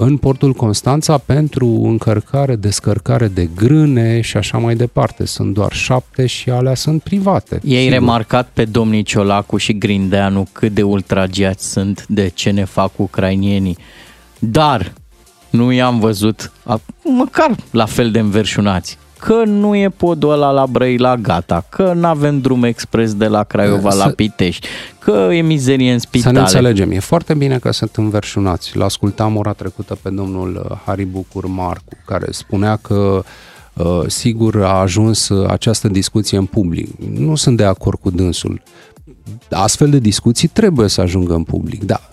[0.00, 5.26] în portul Constanța pentru încărcare, descărcare de grâne și așa mai departe.
[5.26, 7.60] Sunt doar șapte și alea sunt private.
[7.64, 7.92] Ei Sigur.
[7.92, 13.76] remarcat pe domnii Ciolacu și Grindeanu cât de ultragiați sunt de ce ne fac ucrainienii.
[14.38, 14.92] Dar
[15.50, 18.98] nu i-am văzut a- măcar la fel de înverșunați.
[19.18, 23.42] Că nu e podul ăla la Brăila gata, că nu avem drum expres de la
[23.44, 24.66] Craiova Să- la Pitești,
[25.10, 26.34] că e mizerie în Să spitale.
[26.34, 28.76] ne înțelegem, e foarte bine că sunt înverșunați.
[28.76, 33.24] L-ascultam ora trecută pe domnul uh, Harry Bucur Marcu, care spunea că
[33.78, 36.88] Uh, sigur, a ajuns uh, această discuție în public.
[37.12, 38.62] Nu sunt de acord cu dânsul.
[39.50, 42.10] Astfel de discuții trebuie să ajungă în public, dar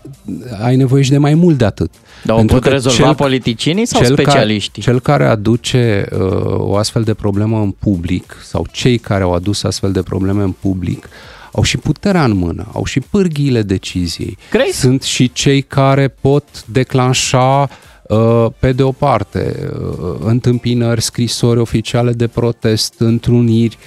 [0.63, 1.91] ai nevoie și de mai mult de atât.
[2.23, 4.83] Dar o pot rezolva cel, politicienii sau cel specialiștii?
[4.83, 6.19] Care, cel care aduce uh,
[6.57, 10.51] o astfel de problemă în public sau cei care au adus astfel de probleme în
[10.51, 11.09] public
[11.55, 14.37] au și puterea în mână, au și pârghiile deciziei.
[14.49, 14.79] Crezi?
[14.79, 17.69] Sunt și cei care pot declanșa
[18.07, 23.77] uh, pe de o parte, uh, întâmpinări, scrisori oficiale de protest, întruniri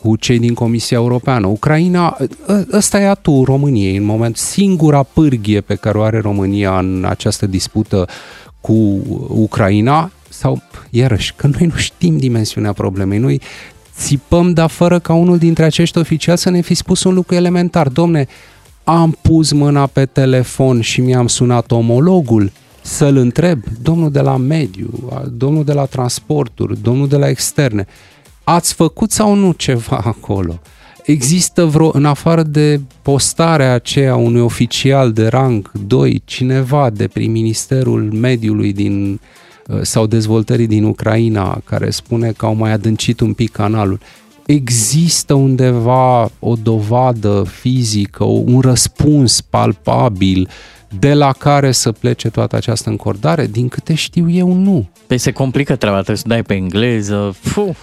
[0.00, 1.46] cu cei din Comisia Europeană.
[1.46, 2.16] Ucraina,
[2.48, 7.04] ă, ăsta e atul României în moment, singura pârghie pe care o are România în
[7.08, 8.08] această dispută
[8.60, 8.72] cu
[9.28, 13.40] Ucraina, sau, iarăși, că noi nu știm dimensiunea problemei, noi
[13.98, 17.88] țipăm, dar fără ca unul dintre acești oficiali să ne fi spus un lucru elementar.
[17.88, 18.26] Domne,
[18.84, 22.52] am pus mâna pe telefon și mi-am sunat omologul
[22.82, 24.90] să-l întreb, domnul de la mediu,
[25.32, 27.86] domnul de la transporturi, domnul de la externe,
[28.44, 30.58] ați făcut sau nu ceva acolo?
[31.04, 37.30] Există vreo, în afară de postarea aceea unui oficial de rang 2, cineva de prin
[37.30, 39.18] Ministerul Mediului din, uh,
[39.82, 44.00] sau Dezvoltării din Ucraina, care spune că au mai adâncit un pic canalul,
[44.46, 50.48] există undeva o dovadă fizică, un răspuns palpabil
[50.98, 53.46] de la care să plece toată această încordare?
[53.46, 54.88] Din câte știu eu, nu.
[55.06, 57.34] Păi se complică treaba, trebuie să dai pe engleză.
[57.40, 57.76] Fuh.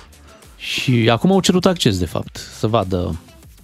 [0.58, 3.16] Și acum au cerut acces, de fapt, să vadă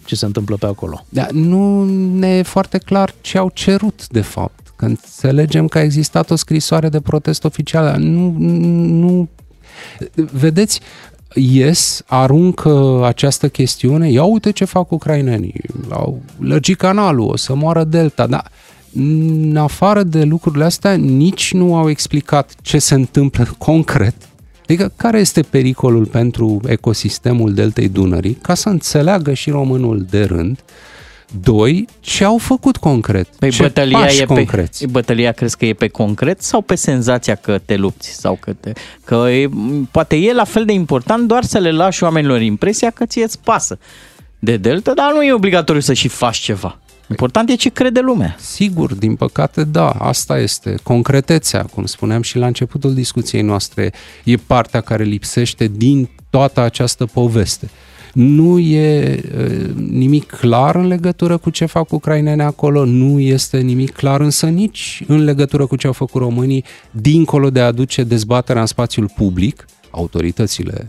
[0.05, 1.05] ce se întâmplă pe acolo.
[1.09, 4.70] Da, nu ne e foarte clar ce au cerut, de fapt.
[4.81, 7.95] Că înțelegem că a existat o scrisoare de protest oficială.
[7.97, 8.35] Nu,
[8.87, 9.29] nu...
[10.31, 10.79] Vedeți,
[11.33, 17.83] ies, aruncă această chestiune, ia uite ce fac ucrainenii, au lărgit canalul, o să moară
[17.83, 18.51] Delta, dar
[18.95, 24.15] în afară de lucrurile astea, nici nu au explicat ce se întâmplă concret.
[24.63, 30.63] Adică care este pericolul pentru ecosistemul Deltei Dunării, ca să înțeleagă și românul de rând,
[31.39, 33.27] Doi, ce au făcut concret?
[33.39, 34.85] Păi ce bătălia pași e concreți?
[34.85, 38.09] pe, bătălia crezi că e pe concret sau pe senzația că te lupți?
[38.09, 38.71] Sau că, te,
[39.03, 39.49] că e,
[39.91, 43.39] poate e la fel de important doar să le lași oamenilor impresia că ție îți
[43.39, 43.79] pasă
[44.39, 46.79] de delta, dar nu e obligatoriu să și faci ceva.
[47.09, 48.35] Important e ce crede lumea.
[48.39, 50.75] Sigur, din păcate, da, asta este.
[50.83, 53.93] Concretețea, cum spuneam și la începutul discuției noastre,
[54.23, 57.69] e partea care lipsește din toată această poveste.
[58.13, 59.19] Nu e
[59.89, 65.03] nimic clar în legătură cu ce fac ucrainene acolo, nu este nimic clar însă nici
[65.07, 69.65] în legătură cu ce au făcut românii, dincolo de a aduce dezbaterea în spațiul public,
[69.89, 70.85] autoritățile,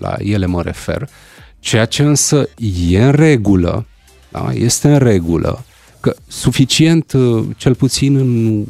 [0.00, 1.08] la ele mă refer,
[1.58, 2.48] ceea ce însă
[2.88, 3.86] e în regulă,
[4.30, 4.50] da?
[4.54, 5.64] este în regulă,
[6.00, 8.64] că suficient, uh, cel puțin în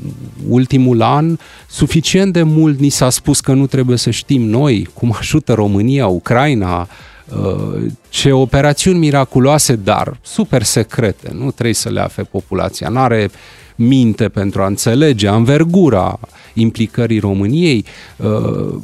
[0.49, 1.37] ultimul an,
[1.69, 6.07] suficient de mult ni s-a spus că nu trebuie să știm noi cum ajută România,
[6.07, 6.89] Ucraina, uh,
[8.09, 13.31] ce operațiuni miraculoase, dar super secrete, nu trebuie să le afe populația, nu are
[13.75, 16.19] minte pentru a înțelege anvergura
[16.55, 17.85] implicării României,
[18.17, 18.75] uh,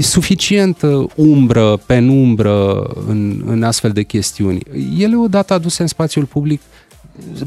[0.00, 0.82] suficient
[1.14, 4.60] umbră, penumbră în, în astfel de chestiuni.
[4.98, 6.60] Ele odată aduse în spațiul public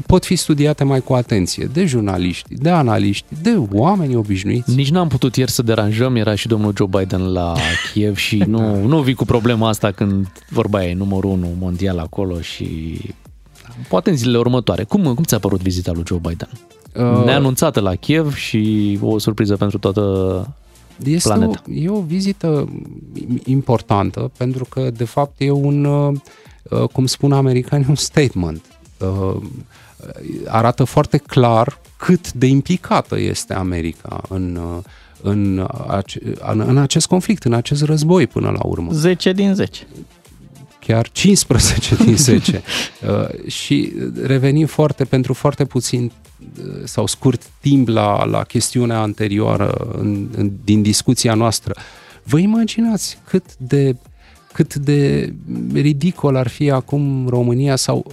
[0.06, 4.74] pot fi studiate mai cu atenție de jurnaliști, de analiști, de oameni obișnuiți.
[4.74, 7.54] Nici n-am putut ieri să deranjăm, era și domnul Joe Biden la
[7.92, 12.40] Kiev și nu, nu vii cu problema asta când vorba e numărul unu mondial acolo
[12.40, 12.98] și
[13.88, 14.84] poate în zilele următoare.
[14.84, 16.48] Cum, cum ți-a părut vizita lui Joe Biden?
[16.94, 20.56] Uh, Neanunțată la Kiev și o surpriză pentru toată
[21.04, 21.62] este planeta.
[21.68, 22.68] O, e o vizită
[23.44, 28.62] importantă pentru că, de fapt, e un, uh, cum spun americanii, un statement.
[28.98, 29.42] Uh,
[30.46, 34.82] arată foarte clar cât de implicată este America în, uh,
[35.22, 35.66] în,
[36.60, 38.92] în acest conflict, în acest război până la urmă.
[38.92, 39.86] 10 din 10
[40.86, 42.62] chiar 15 din 10.
[43.08, 43.92] uh, și
[44.22, 46.12] revenim foarte, pentru foarte puțin
[46.84, 51.74] sau scurt timp la, la chestiunea anterioară în, în, din discuția noastră.
[52.22, 53.96] Vă imaginați cât de
[54.56, 55.32] cât de
[55.72, 58.06] ridicol ar fi acum România sau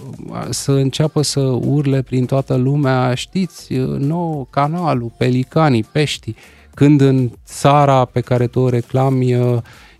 [0.50, 6.34] să înceapă să urle prin toată lumea, știți, nou canalul, pelicanii, pești,
[6.74, 9.36] când în țara pe care tu o reclami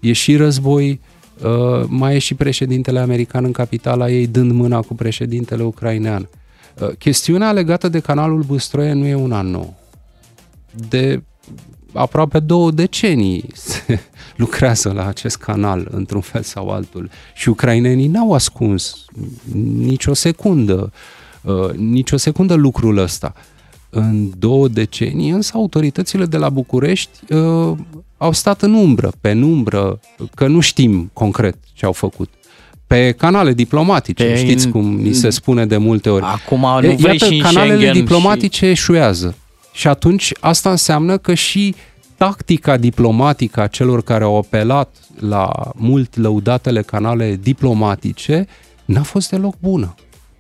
[0.01, 1.01] e și război,
[1.87, 6.29] mai e și președintele american în capitala ei dând mâna cu președintele ucrainean.
[6.81, 9.73] Uh, chestiunea legată de canalul Băstroie nu e una nouă.
[10.89, 11.23] De
[11.95, 14.01] aproape două decenii se
[14.37, 19.05] lucrează la acest canal într-un fel sau altul și ucrainenii n-au ascuns
[19.79, 20.93] nicio secundă,
[21.43, 23.33] uh, nicio secundă lucrul ăsta.
[23.91, 27.77] în două decenii, însă autoritățile de la București uh,
[28.17, 30.01] au stat în umbră, pe umbră,
[30.35, 32.29] că nu știm concret ce au făcut.
[32.87, 36.25] Pe canale diplomatice, Pe știți in- cum ni se spune de multe ori.
[36.25, 39.35] Acum nu E, vrei Iată, și în canalele Schengen diplomatice eșuează.
[39.75, 41.75] Și atunci asta înseamnă că și
[42.17, 48.47] tactica diplomatică a celor care au apelat la mult lăudatele canale diplomatice
[48.85, 49.95] n-a fost deloc bună.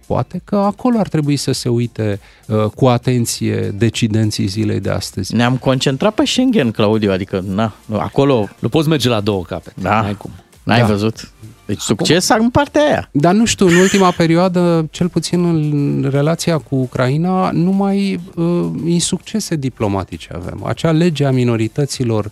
[0.06, 5.34] Poate că acolo ar trebui să se uite uh, cu atenție decidenții zilei de astăzi.
[5.34, 8.48] Ne-am concentrat pe Schengen, Claudiu, adică na, acolo...
[8.58, 9.80] Nu poți merge la două capete.
[9.80, 10.30] Da, N-ai cum.
[10.62, 10.86] N-ai Da.
[10.86, 11.30] văzut?
[11.66, 13.08] Deci succes în partea aia.
[13.12, 19.56] Dar nu știu, în ultima perioadă, cel puțin în relația cu Ucraina, numai uh, insuccese
[19.56, 20.64] diplomatice avem.
[20.64, 22.30] Acea lege a minorităților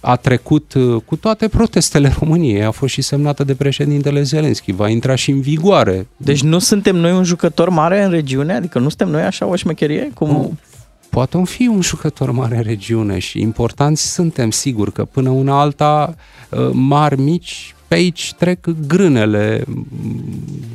[0.00, 4.88] a trecut uh, cu toate protestele României, a fost și semnată de președintele Zelenski, va
[4.88, 6.06] intra și în vigoare.
[6.16, 8.52] Deci nu suntem noi un jucător mare în regiune?
[8.52, 10.10] Adică nu suntem noi așa o șmecherie?
[10.14, 10.58] Cum...
[11.14, 15.60] Poate om fi un jucător mare în regiune și importanți suntem, sigur că până una
[15.60, 16.14] alta,
[16.50, 19.84] uh, mari, mici, pe aici trec grânele mm,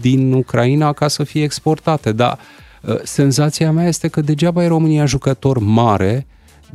[0.02, 2.40] din Ucraina ca să fie exportate, dar
[2.82, 6.28] uh, senzația mea este că degeaba e România jucător mare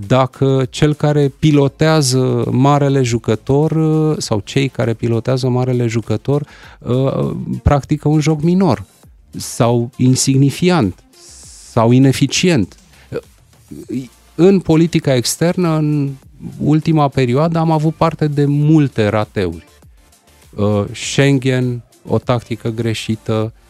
[0.07, 6.47] dacă cel care pilotează marele jucător uh, sau cei care pilotează marele jucător
[6.78, 7.31] uh,
[7.62, 8.85] practică un joc minor
[9.31, 11.03] sau insignifiant
[11.70, 12.77] sau ineficient
[14.34, 16.10] în politica externă, în
[16.59, 19.66] ultima perioadă, am avut parte de multe rateuri.
[20.56, 23.64] Uh, Schengen, o tactică greșită, uh,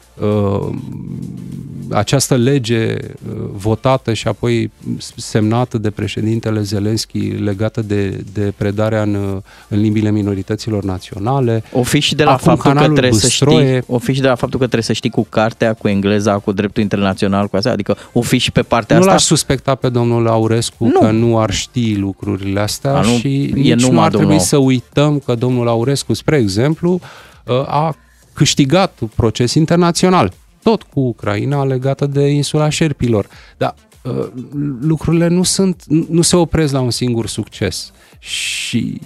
[1.91, 4.71] această lege uh, votată și apoi
[5.17, 11.63] semnată de președintele Zelenski legată de, de predarea în, uh, în limbile minorităților naționale.
[11.73, 14.13] O fi și de la Acum faptul că canalul trebuie Băstroie, să știi, o fi
[14.13, 17.47] și de la faptul că trebuie să știi cu cartea, cu engleza, cu dreptul internațional,
[17.47, 19.13] cu asta, adică o fi și pe partea nu asta.
[19.15, 21.01] l-aș suspecta pe domnul Aurescu Nu.
[21.01, 24.27] că nu ar ști lucrurile astea A, nu, și e nici nu numai ar trebui
[24.27, 24.45] domnul.
[24.47, 27.01] să uităm că domnul Aurescu, spre exemplu,
[27.67, 27.97] a
[28.35, 30.33] câștigat un proces internațional,
[30.63, 33.27] tot cu Ucraina legată de insula Șerpilor.
[33.57, 34.27] Dar uh,
[34.81, 37.93] lucrurile nu sunt, nu se opresc la un singur succes.
[38.19, 39.01] Și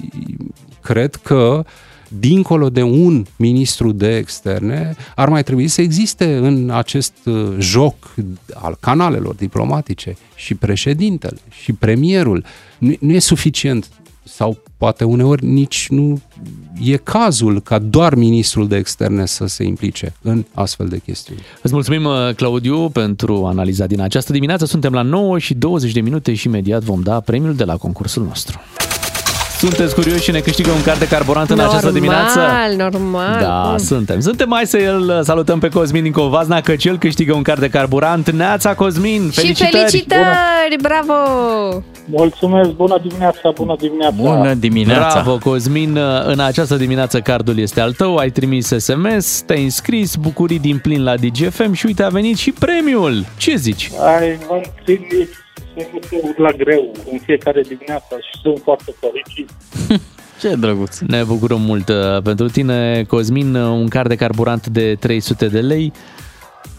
[0.81, 1.65] cred că
[2.09, 8.15] dincolo de un ministru de externe, ar mai trebui să existe în acest uh, joc
[8.55, 12.45] al canalelor diplomatice și președintele și premierul.
[12.79, 13.89] Nu, nu e suficient
[14.29, 16.21] sau poate uneori nici nu
[16.85, 21.41] e cazul ca doar ministrul de externe să se implice în astfel de chestiuni.
[21.63, 24.65] Îți mulțumim, uh, Claudiu, pentru analiza din această dimineață.
[24.65, 28.25] Suntem la 9 și 20 de minute și imediat vom da premiul de la concursul
[28.25, 28.61] nostru.
[29.59, 32.39] Sunteți curioși și ne câștigă un card de carburant în această dimineață?
[32.39, 33.41] Normal, normal.
[33.41, 33.79] Da, Bun.
[33.79, 34.21] suntem.
[34.21, 37.69] Suntem mai să îl salutăm pe Cosmin din Covazna, că cel câștigă un card de
[37.69, 38.31] carburant.
[38.31, 39.31] Neața, Cosmin!
[39.31, 39.73] Și Felicitări!
[39.73, 41.15] felicitări, bravo!
[42.05, 45.21] Mulțumesc, bună dimineața, bună dimineața.
[45.23, 45.99] Bravo, Cosmin!
[46.25, 51.03] În această dimineață cardul este al tău, ai trimis SMS, te-ai înscris, bucurii din plin
[51.05, 53.25] la DGFM și uite a venit și premiul.
[53.37, 53.91] Ce zici?
[54.19, 55.29] Ai, m-am trimis
[55.79, 59.51] SMS-uri la greu în fiecare dimineață și sunt foarte fericit.
[60.41, 60.99] Ce drăguț!
[60.99, 65.61] Ne bucurăm mult uh, pentru tine, Cosmin, uh, un card de carburant de 300 de
[65.61, 65.93] lei.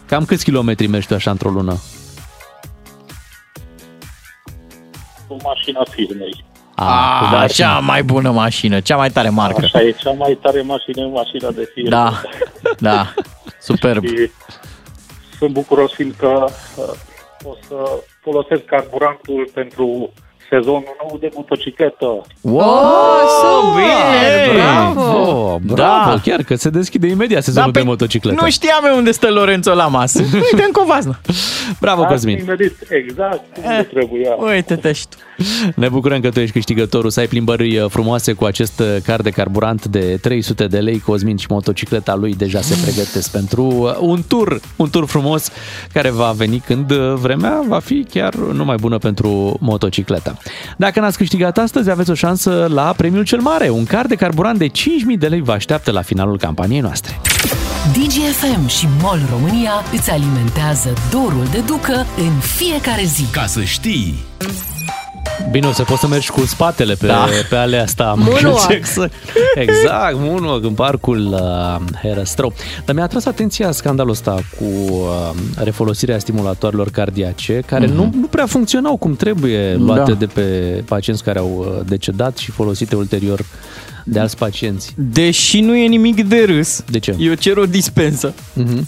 [0.06, 1.76] Cam câți kilometri mergi tu așa într-o lună?
[5.28, 6.44] Cu mașina firmei.
[6.74, 9.60] A, da, da, cea mai bună mașină, cea mai tare marcă.
[9.64, 11.88] Așa e, cea mai tare mașină, mașina de firmă.
[11.88, 12.22] Da,
[12.88, 13.14] da,
[13.60, 14.06] superb.
[14.06, 14.30] Și
[15.38, 16.84] sunt bucuros fiindcă uh,
[17.42, 20.12] o să folosesc carburantul pentru
[20.50, 22.06] sezonul nou de motocicletă.
[22.40, 22.64] Wow,
[23.40, 23.82] super!
[24.50, 24.60] bine!
[24.62, 25.00] Bravo!
[25.00, 26.20] Oh, bravo, Da.
[26.22, 28.42] chiar că se deschide imediat sezonul Da, de pe- motocicletă.
[28.42, 30.14] Nu știam eu unde stă Lorenzo Lamas.
[30.50, 31.20] Uite, în Covazna.
[31.80, 32.36] Bravo, Ați Cosmin!
[32.36, 34.30] nimerit exact unde trebuia.
[34.34, 35.16] Uite-te și tu.
[35.74, 39.22] Ne bucurăm că tu ești câștigătorul, să ai plimbări uh, frumoase cu acest uh, card
[39.22, 40.98] de carburant de 300 de lei.
[41.00, 45.50] Cosmin și motocicleta lui deja se pregătesc pentru uh, un tur, un tur frumos
[45.92, 50.36] care va veni când uh, vremea va fi chiar numai bună pentru motocicleta.
[50.76, 53.68] Dacă n-ați câștigat astăzi, aveți o șansă la premiul cel mare.
[53.68, 54.72] Un card de carburant de 5.000
[55.18, 57.20] de lei vă așteaptă la finalul campaniei noastre.
[57.92, 63.24] DGFM și MOL România îți alimentează dorul de ducă în fiecare zi.
[63.32, 64.14] Ca să știi!
[65.50, 67.26] Bine, o să poți să mergi cu spatele pe, Da.
[67.48, 68.14] pe alea asta.
[68.18, 68.70] Moonwalk.
[68.70, 69.12] Exact,
[69.54, 72.52] exact, moonwalk în parcul uh, Herăstrău.
[72.84, 77.94] Dar mi-a atras atenția scandalul ăsta cu uh, refolosirea stimulatoarelor cardiace, care mm-hmm.
[77.94, 80.16] nu, nu prea funcționau cum trebuie, luate Da.
[80.16, 80.42] de pe
[80.86, 83.44] pacienți care au uh, decedat și folosite ulterior
[84.04, 84.94] de alți pacienți.
[84.96, 87.14] Deși nu e nimic de râs, De ce?
[87.18, 88.32] eu cer o dispensă.
[88.32, 88.80] Mm-hmm.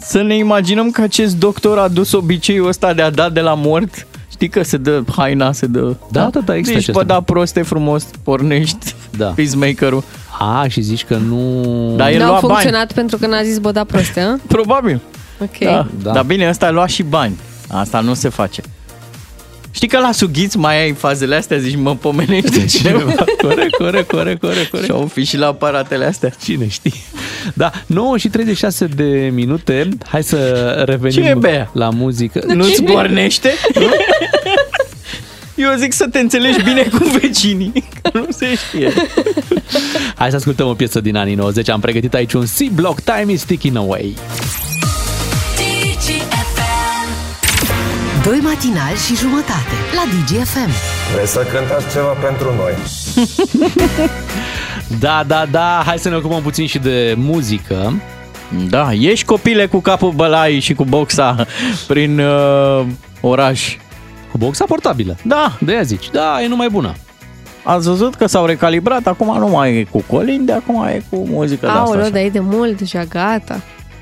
[0.00, 3.54] Să ne imaginăm că acest doctor a dus obiceiul ăsta de a da de la
[3.54, 4.06] mort.
[4.38, 5.94] Știi că se dă haina, se dă...
[6.10, 6.92] Da, da, da, există Deci, acesta.
[6.92, 9.26] bă, da, proste frumos, pornești Da.
[9.36, 10.02] peacemaker-ul.
[10.38, 11.62] A, și zici că nu...
[11.96, 12.52] Dar el N-au lua bani.
[12.52, 14.36] funcționat pentru că n-a zis boda proste, hă?
[14.46, 15.00] Probabil.
[15.40, 15.58] Ok.
[15.58, 15.70] Da.
[15.70, 15.86] Da.
[16.02, 16.12] da.
[16.12, 17.36] Dar bine, ăsta a luat și bani.
[17.68, 18.62] Asta nu se face.
[19.70, 23.00] Știi că la sughiț mai ai fazele astea, zici, mă pomenește cineva.
[23.42, 24.84] corect, corect, corect, corect, corect.
[24.84, 26.32] Și au fi și la aparatele astea.
[26.42, 26.92] Cine știe?
[27.54, 29.88] Da, 9 și 36 de minute.
[30.08, 30.38] Hai să
[30.86, 31.70] revenim Ce e, Bea?
[31.72, 32.42] la muzică.
[32.46, 33.50] Nu-ți pornește?
[35.54, 38.92] Eu zic să te înțelegi bine cu vecinii, că nu se știe.
[40.14, 41.68] Hai să ascultăm o piesă din anii 90.
[41.68, 44.14] Am pregătit aici un C-Block Time is Ticking Away.
[48.28, 50.70] Doi matinali și jumătate la DGFM.
[51.14, 52.72] Vreți să cântați ceva pentru noi?
[55.00, 58.02] Da, da, da, hai să ne ocupăm puțin și de muzică.
[58.68, 61.46] Da, ești copile cu capul bălai și cu boxa
[61.86, 62.86] prin uh,
[63.20, 63.76] oraș.
[64.30, 65.16] Cu boxa portabilă.
[65.24, 65.56] Da.
[65.60, 66.94] De aia zici, da, e numai bună.
[67.62, 71.66] Ați văzut că s-au recalibrat, acum nu mai e cu colinde, acum e cu muzică
[71.66, 71.80] de asta.
[71.80, 72.10] Aoleu, așa.
[72.10, 73.60] dar e de mult deja, gata.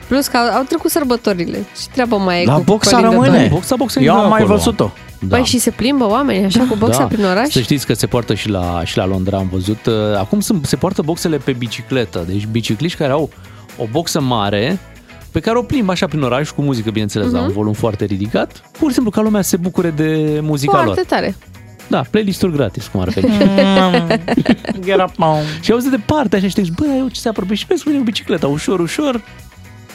[0.09, 1.59] Plus că au, au trecut sărbătorile.
[1.59, 3.37] Ce treabă mai e La cu boxa colindă rămâne.
[3.39, 3.49] doar?
[3.49, 4.57] Boxa, boxa Eu e am mai acolo.
[4.57, 4.91] văzut-o.
[5.21, 5.37] Da.
[5.37, 7.49] Păi și se plimbă oamenii așa cu boxa prin oraș?
[7.49, 9.87] Să știți că se poartă și la, și la Londra, am văzut.
[9.87, 12.25] Uh, Acum sunt, se poartă boxele pe bicicletă.
[12.29, 13.31] Deci bicicliști care au
[13.79, 14.79] o boxă mare
[15.33, 17.47] pe care o plimbă așa prin oraș cu muzică, bineînțeles, la Mhm.
[17.47, 20.95] un volum foarte ridicat, pur și simplu ca lumea să se bucure de muzica Foarte
[20.97, 21.05] lor.
[21.07, 21.35] tare.
[21.89, 23.29] Da, playlist-uri gratis, cum ar veni.
[24.85, 25.39] Get up, mom.
[25.61, 27.83] și auzi de departe așa și te zici, bă, eu ce se apropie și vezi
[27.83, 29.21] cu mine cu bicicleta, ușor, ușor,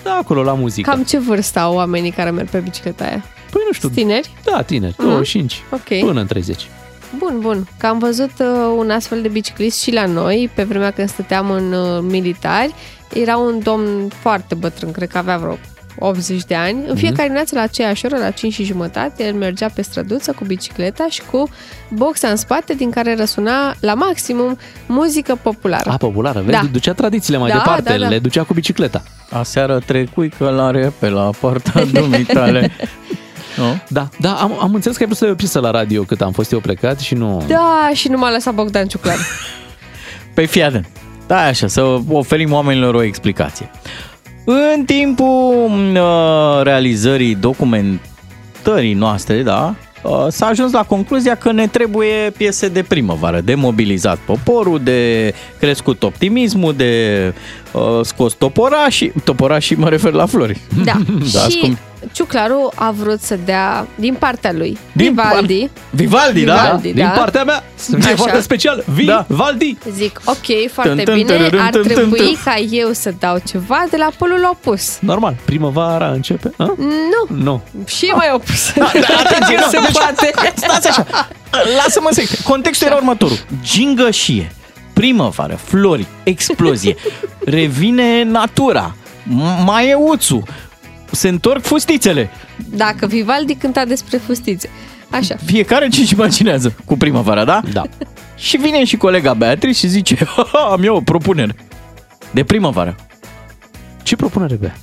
[0.03, 0.89] da, acolo la muzică.
[0.89, 3.23] Cam ce vârstă au oamenii care merg pe bicicleta aia?
[3.51, 3.89] Păi nu știu.
[3.89, 4.33] Tineri?
[4.43, 5.07] Da, tineri, Mhm.
[5.07, 5.99] 25 Ok.
[6.05, 6.67] până în 30.
[7.17, 7.67] Bun, bun.
[7.77, 8.47] Că am văzut uh,
[8.77, 12.73] un astfel de biciclist și la noi, pe vremea când stăteam în uh, militari.
[13.13, 15.57] Era un domn foarte bătrân, cred că avea vreo
[15.99, 16.83] 80 de ani.
[16.87, 20.43] În fiecare dimineață la aceeași oră, la 5 și jumătate, el mergea pe străduță cu
[20.45, 21.49] bicicleta și cu
[21.89, 25.89] boxa în spate, din care răsuna la maximum muzică populară.
[25.89, 26.67] A, populară, vezi, Da.
[26.71, 28.07] ducea tradițiile mai Da, departe, da, da.
[28.07, 29.03] le ducea cu bicicleta.
[29.29, 32.71] Aseară trecui călare pe la poarta dumitale.
[33.57, 33.81] Nu?
[33.87, 36.21] Da, da, am, am înțeles că ai vrut să iei o piesă la radio cât
[36.21, 37.43] am fost eu plecat și nu...
[37.47, 39.17] Da, și nu m-a lăsat Bogdan Ciuclar.
[40.35, 40.87] Păi fii atent.
[41.27, 43.69] Da, așa, să oferim oamenilor o explicație.
[44.45, 52.31] În timpul uh, realizării documentării noastre, da, uh, s-a ajuns la concluzia că ne trebuie
[52.37, 57.33] piese de primăvară, de mobilizat poporul, de crescut optimismul, de
[57.71, 60.59] uh, scos toporașii, toporașii mă refer la flori.
[60.83, 60.93] Da.
[61.33, 61.77] Da, și cum-
[62.11, 65.69] Ciuclaru a vrut să dea din partea lui Din Vivaldi.
[65.89, 66.53] Vivaldi, da?
[66.55, 67.09] Vivaldi, Din da.
[67.09, 68.15] partea mea, sunt Așa.
[68.15, 69.77] foarte special, Vivaldi!
[69.93, 72.37] Zic, ok, foarte Tân, tân, bine, tărărân, ar tân, tân, trebui tân.
[72.43, 74.97] ca eu să dau ceva de la polul opus.
[74.99, 76.51] Normal, primăvara începe?
[76.57, 76.63] A?
[76.77, 77.61] Nu, Nu.
[77.85, 78.73] și e mai opus.
[78.75, 80.31] Da, da, atenție, nu, se deci, poate.
[80.55, 81.05] Stați așa,
[81.77, 82.41] lasă-mă să zic.
[82.41, 83.37] Contextul era următorul.
[83.63, 84.51] Gingășie,
[84.93, 86.95] primăvară, flori, explozie,
[87.57, 90.43] revine natura, m- maieuțul,
[91.11, 92.29] se întorc fustițele.
[92.69, 94.69] Dacă Vivaldi cânta despre fustițe.
[95.09, 95.35] Așa.
[95.45, 97.61] Fiecare ce-și imaginează cu primăvara, da?
[97.71, 97.83] Da.
[98.35, 100.17] Și vine și colega Beatrice și zice,
[100.71, 101.55] am eu o propunere
[102.31, 102.95] de primăvară.
[104.03, 104.75] Ce propunere bea?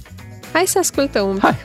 [0.52, 1.42] Hai să ascultăm un pic.
[1.42, 1.56] Hai.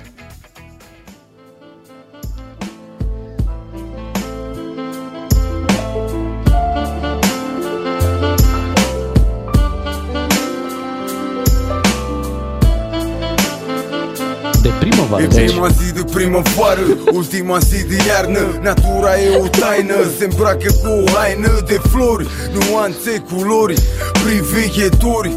[15.16, 15.24] Primăvară.
[15.24, 16.82] E Deci, prima zi de primăvară,
[17.14, 18.60] ultima zi de iarnă.
[18.62, 23.78] Natura e o taină, se îmbracă cu o haină de flori Nuanțe, culori,
[24.24, 25.32] priveghetori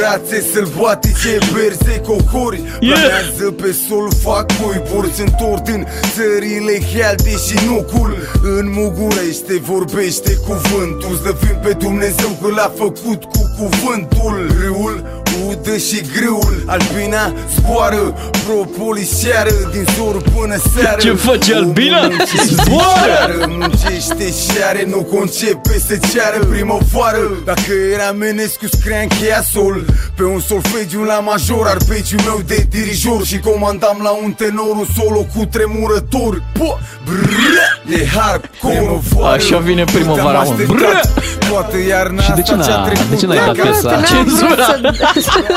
[0.00, 2.60] Rațe sălbatice, berze, cocori.
[2.78, 5.84] Planează pe sol, fac cuiburi Se întort în
[6.14, 13.42] țările healde și nucul În Mugurește vorbește cuvântul Zdăvim pe Dumnezeu că l-a făcut cu
[13.58, 14.56] cuvântul.
[14.60, 15.21] Râul
[15.62, 18.14] udă și grâul Albina zboară
[18.46, 21.98] Propoliseară din zor până seară Ce face Albina?
[21.98, 22.86] Omul muncește Zboară!
[23.04, 29.42] și are, Muncește și are Nu concepe să ceară primăvară Dacă era Menescu scria încheia
[29.52, 29.84] sol
[30.16, 34.86] Pe un solfegiu la major Arpegiul meu de dirijor Și comandam la un tenor Un
[34.98, 39.00] solo cu tremurător Po, brrr, E hardcore
[39.34, 40.74] Așa vine primăvara, Uite, am mă.
[40.74, 41.50] așteptat Brrr!
[41.50, 43.90] Toată iarna Și de ce asta ce-a n-a- trecut de ce n-ai dat Dacă- piesa?
[43.90, 44.66] N-am vrut Cenzura.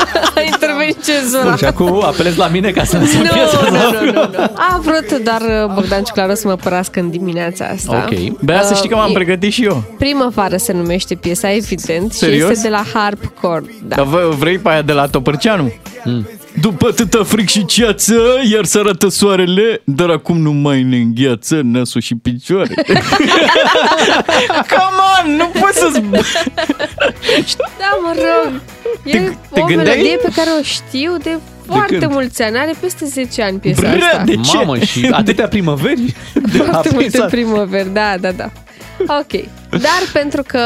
[0.12, 1.42] să- A intervenit cenzura.
[1.42, 3.60] Bun, și acum apelez la mine ca să lăsăm Nu, piesa.
[3.70, 4.42] nu, nu, nu, nu.
[4.56, 8.06] A vrut doar uh, Bogdan Ciuclaru să mă părască în dimineața asta.
[8.10, 8.38] Ok.
[8.44, 9.82] Bea să știi că m-am Uh, e- pregătit și eu.
[9.98, 12.46] Primăvară se numește piesa, evident, Serios?
[12.46, 13.64] și este de la Harpcore.
[13.82, 13.96] Da.
[13.96, 15.72] Dar vă- vrei pe aia de la Topărceanu?
[16.60, 18.14] După atâta fric și ceață,
[18.52, 22.74] iar să arată soarele, dar acum nu mai ne îngheață nasul și picioare.
[24.74, 25.88] Come on, nu poți să
[27.78, 28.60] Da, mă rog.
[29.04, 29.96] E Te- te o gândeai?
[29.96, 32.12] melodie pe care o știu de foarte când?
[32.12, 32.56] mulți ani.
[32.58, 34.22] Are peste 10 ani piesa Bră, asta.
[34.24, 34.56] de ce?
[34.56, 36.14] Mamă, și atâtea primăveri?
[36.56, 37.30] Foarte multe Apesat.
[37.30, 38.50] primăveri, da, da, da.
[38.98, 39.44] Ok.
[39.82, 40.60] Dar pentru că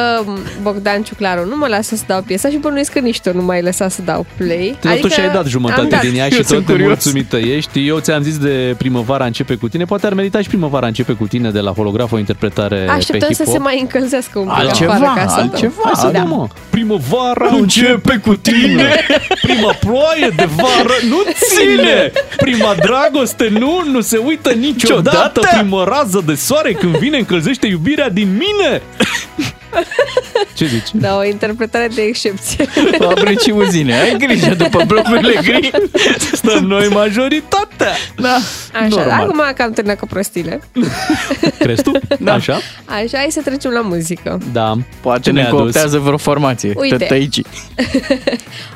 [0.62, 3.62] Bogdan Ciuclaru nu mă lasă să dau piesa și bănuiesc că nici tu nu m-ai
[3.62, 4.76] lăsat să dau play.
[4.80, 6.00] Totuși adică ai dat jumătate am dat.
[6.00, 7.86] din ea și tot nemulțumită ești.
[7.86, 9.84] Eu ți-am zis de primăvara începe cu tine.
[9.84, 13.32] Poate ar merita și primăvara începe cu tine de la holograf o interpretare pe Așteptăm
[13.32, 13.52] să hip-hop.
[13.52, 15.72] se mai încălzească un pic Altceva, afară ca să altceva.
[15.84, 15.92] dau.
[15.94, 16.46] Hai să dăm, mă.
[16.70, 19.04] Primăvara începe cu tine.
[19.42, 22.12] Prima ploaie de vară nu ține.
[22.36, 25.10] Prima dragoste nu, nu se uită niciodată.
[25.10, 25.58] Ciodată.
[25.58, 28.82] Prima rază de soare când vine încălzește iubirea din mine.
[30.54, 30.88] Ce zici?
[30.92, 32.64] Da, o interpretare de excepție.
[33.04, 35.70] Fabrici și uzine, ai grijă după blocurile gri.
[36.32, 37.88] Stăm noi majoritatea.
[38.16, 38.36] Da,
[38.74, 39.10] Așa, Normal.
[39.20, 40.60] acum că am terminat cu prostile.
[41.58, 41.92] Crezi tu?
[42.18, 42.32] Da.
[42.32, 42.58] Așa?
[42.84, 44.38] Așa, hai să trecem la muzică.
[44.52, 44.74] Da.
[45.00, 45.60] Poate Ce ne ne-a adus?
[45.60, 46.72] cooptează vreo formație.
[46.76, 46.96] Uite.
[46.96, 47.40] Tătăici.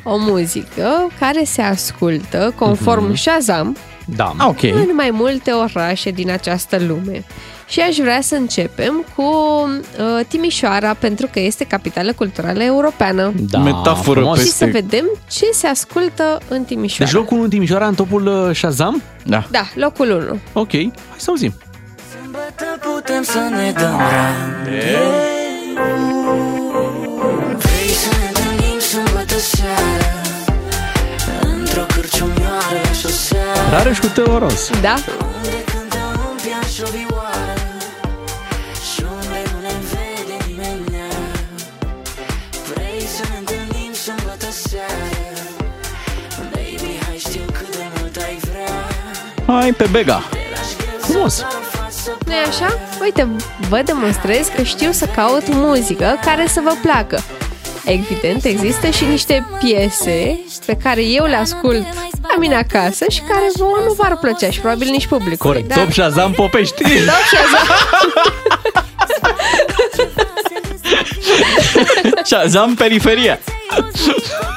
[0.03, 3.15] O muzică care se ascultă conform Mhm.
[3.17, 3.77] Shazam
[4.17, 4.35] Da.
[4.39, 4.63] Ah, ok.
[4.63, 7.25] în mai multe orașe din această lume.
[7.69, 13.33] Și aș vrea să începem cu uh, Timișoara, pentru că este capitală culturală europeană.
[13.51, 14.41] Da, Metaforă frumos.
[14.41, 17.05] Și să vedem ce se ascultă în Timișoara.
[17.05, 19.03] Deci locul 1 în Timișoara în topul uh, Shazam?
[19.25, 19.45] Da.
[19.51, 20.39] Da, locul 1.
[20.53, 21.55] Ok, hai să auzim.
[22.95, 24.99] putem să ne dăm rande
[27.59, 30.13] Vrei să ne întâlnim sâmbătă seara
[31.57, 34.71] Într-o cârciumioară și o seară Rareș cu Teo Ros.
[34.83, 34.95] Da?
[49.61, 50.23] Hai pe Bega.
[51.01, 51.45] Frumos.
[52.27, 52.79] nu e așa?
[53.03, 53.29] Uite,
[53.69, 57.23] vă demonstrez că știu să caut muzică care să vă placă.
[57.85, 61.87] Evident, există și niște piese pe care eu le ascult
[62.23, 65.51] la mine acasă și care vouă nu v-ar plăcea și probabil nici publicul.
[65.51, 65.75] Corect.
[65.75, 66.83] Top Shazam Popești.
[66.83, 67.67] Top Shazam.
[72.23, 73.39] Shazam periferia.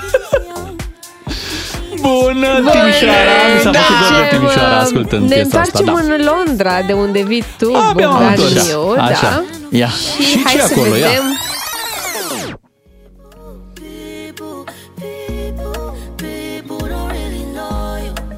[2.02, 3.36] Bună, Bun, Timișoara!
[3.56, 3.80] Mi s-a da.
[3.80, 5.82] făcut dor de Timișoara Ne ascultând piesa asta.
[5.84, 6.15] întoarcem Da.
[6.15, 8.68] în Londra, de unde vii tu, Abia m-am Bogdan întors.
[8.68, 9.22] Miu, Așa.
[9.22, 9.44] da?
[9.78, 9.88] Ia.
[9.88, 10.95] Și, Și hai ce să acolo?
[10.95, 11.07] Ia.
[11.07, 11.24] vedem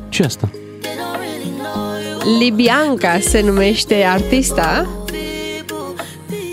[0.10, 0.50] ce asta?
[2.40, 4.88] Libianca se numește artista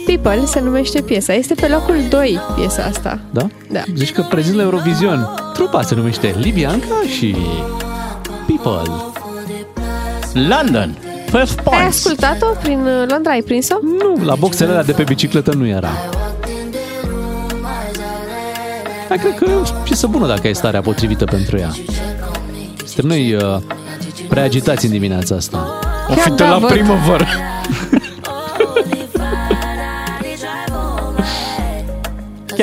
[0.07, 3.47] People se numește piesa Este pe locul 2 piesa asta Da?
[3.71, 3.83] Da.
[3.95, 5.29] Zici că prezint la Eurovision.
[5.55, 7.37] Trupa se numește Libianca și
[8.47, 8.93] People.
[10.33, 10.99] London.
[11.31, 11.97] First Ai points.
[11.97, 13.31] ascultat-o prin uh, Londra?
[13.33, 13.75] Ai prins-o?
[14.03, 15.91] Nu, la boxele alea de pe bicicletă nu era.
[19.09, 21.71] Hai, cred că e o piesă bună dacă ai starea potrivită pentru ea.
[22.85, 23.57] Suntem noi uh,
[24.29, 25.79] prea agitați în dimineața asta.
[26.09, 26.71] O fi de da, la văd.
[26.71, 27.27] primăvară.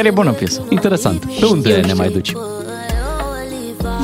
[0.04, 0.62] Chiar e bună piesă.
[0.70, 1.26] Interesant.
[1.40, 2.32] Pe unde ne mai duci?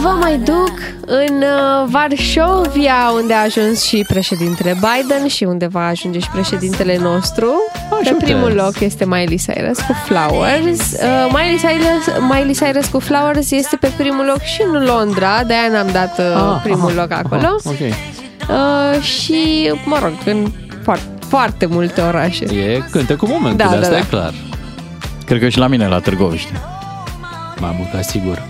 [0.01, 0.71] Vă mai duc
[1.05, 6.97] în uh, Varșovia, unde a ajuns și președintele Biden și unde va ajunge și președintele
[7.01, 7.47] nostru.
[7.89, 8.23] Pe Ajută.
[8.25, 10.91] primul loc este Miley Cyrus cu Flowers.
[10.91, 15.69] Uh, Miley, Cyrus, Miley Cyrus cu Flowers este pe primul loc și în Londra, de-aia
[15.71, 17.41] n-am dat uh, Ah, primul aha, loc acolo.
[17.41, 17.79] aha, ok.
[17.79, 20.51] Uh, și, mă rog, în
[20.83, 22.43] foarte, foarte multe orașe.
[22.43, 23.97] E cânte cu momentul, Da, da, da, asta da.
[23.97, 24.33] e clar.
[25.29, 26.51] Cred că și la mine la Târgoviște.
[27.59, 28.47] Mai mult ca sigur.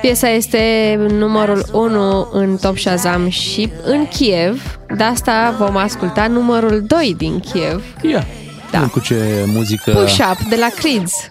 [0.00, 4.78] Piesa este numărul 1 în Top Shazam și în Kiev.
[4.96, 7.84] De asta vom asculta numărul 2 din Kiev.
[8.02, 8.26] Ia.
[8.70, 8.86] Da.
[8.86, 9.90] Cu ce muzică...
[9.90, 11.30] Push Up de la Creeds.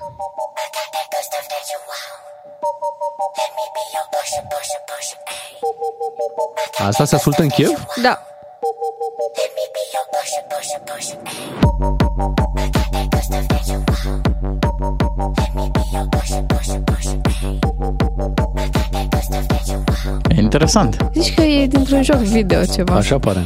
[6.78, 7.86] Asta se ascultă în Kiev?
[8.04, 8.26] Da.
[20.28, 20.98] E interesant.
[21.14, 22.96] Zici că e dintr-un joc video ceva.
[22.96, 23.46] Așa pare.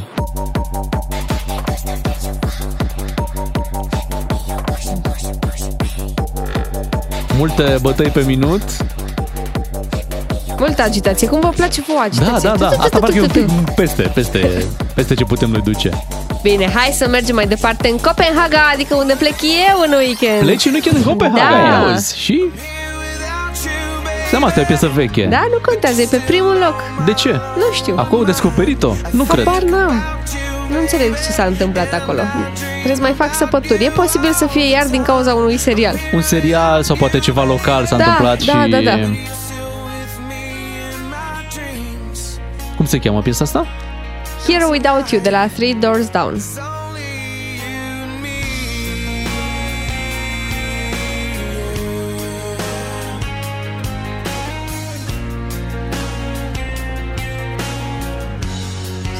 [7.36, 8.62] Multe bătăi pe minut.
[10.58, 11.26] Multă agitație.
[11.28, 12.48] Cum vă place vouă Da, agitație?
[12.48, 12.68] da, da.
[12.68, 13.72] Tu, tu, tu, Asta tu, parcă e tu, un tu, pic tu.
[13.76, 14.64] peste, peste,
[14.94, 15.90] peste ce putem noi duce.
[16.42, 20.38] Bine, hai să mergem mai departe în Copenhaga, adică unde plec eu în weekend.
[20.40, 21.56] Pleci în weekend în Copenhaga, Da.
[21.68, 22.18] ia auzi.
[22.18, 22.42] Și?
[24.30, 25.26] Seama, asta e o piesă veche.
[25.30, 27.04] Da, nu contează, e pe primul loc.
[27.04, 27.30] De ce?
[27.32, 27.94] Nu știu.
[27.98, 28.92] Acum au descoperit-o?
[29.10, 29.44] Nu cred.
[29.44, 30.02] Habar n-am.
[30.70, 32.20] Nu înțeleg ce s-a întâmplat acolo.
[32.72, 33.84] Trebuie să mai fac săpături.
[33.84, 35.94] E posibil să fie iar din cauza unui serial.
[36.14, 38.70] Un serial sau poate ceva local s-a Da, întâmplat da, și...
[38.70, 38.96] da, da.
[42.86, 43.66] Cum se cheamă piesa asta?
[44.46, 46.38] Here Without You de la Three Doors Down.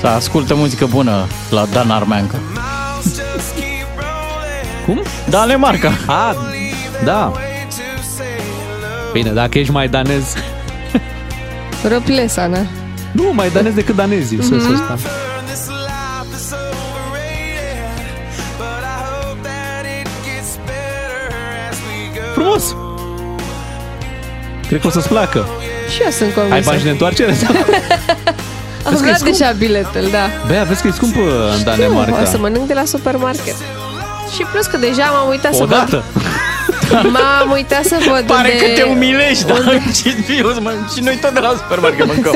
[0.01, 2.37] Să ascultă muzică bună la Dan Armeancă.
[4.85, 5.03] Cum?
[5.29, 5.93] Danemarca.
[6.07, 6.37] A,
[7.05, 7.33] da.
[9.13, 10.35] Bine, dacă ești mai danez...
[11.89, 12.86] Răplesa, na.
[13.17, 14.77] Nu, mai danez decât danezii, să, să Mhm.
[14.77, 14.99] spun.
[22.35, 22.75] Frumos!
[24.69, 25.47] Cred că o să-ți placă.
[25.95, 26.55] Și eu sunt convinsă.
[26.55, 27.31] Ai bani și de întoarcere?
[28.87, 29.37] Am Vezi că e luat scump?
[29.39, 30.27] deja biletele, da.
[30.47, 31.17] Bea, vezi că e scump
[31.57, 32.21] în Danemarca.
[32.23, 33.55] O să mănânc de la supermarket.
[34.35, 36.05] Și plus că deja m-am uitat să Odată.
[36.15, 36.23] văd...
[37.03, 38.65] M-am uitat să văd Pare unde...
[38.65, 42.33] că te umilești, dar unde- și, eu, mă, și noi tot de la supermarket mâncăm.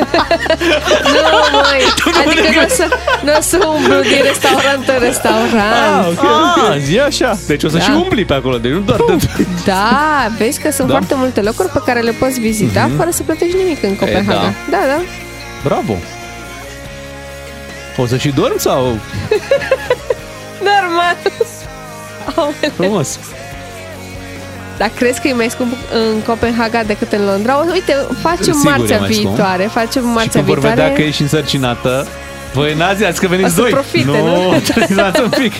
[1.02, 1.20] Nu,
[1.52, 1.82] măi,
[2.26, 2.88] adică nu o să,
[3.24, 5.52] nu o să umblu din restaurant în restaurant.
[5.98, 6.78] Ah, ok, ok.
[6.78, 7.38] zi așa.
[7.46, 7.82] Deci o să Da.
[7.82, 9.46] și umbli pe acolo, deci nu doar de...
[9.64, 10.92] Da, vezi că sunt Da.
[10.92, 12.96] foarte multe locuri pe care le poți vizita Mhm.
[12.96, 14.52] fără să plătești nimic în Copenhaga.
[14.70, 15.00] da, da.
[15.64, 15.96] Bravo!
[17.96, 18.82] O să și dormi sau...
[20.70, 21.16] Normal.
[22.34, 22.54] Aoleu.
[22.76, 23.18] Frumos.
[24.80, 27.58] Dar crezi că e mai scump în Copenhaga decât în Londra?
[27.58, 29.26] O, Uite, facem Sigur e marțea mai scump.
[29.34, 29.62] viitoare.
[29.64, 30.80] Facem Și marțea când vor viitoare.
[30.80, 32.06] vedea că ești însărcinată,
[32.54, 33.70] voi n-ați azi că veniți O să doi.
[33.70, 34.58] profite, nu, nu?
[34.68, 35.52] trebuie să dați un pic.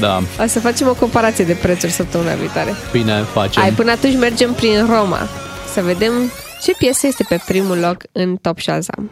[0.00, 2.74] Da, O să facem o comparație de prețuri săptămâna viitoare.
[2.92, 3.62] bine, facem.
[3.62, 5.28] Ai, până atunci mergem prin Roma
[5.74, 6.12] să vedem
[6.62, 9.10] ce piesă este pe primul loc în Top Shazam.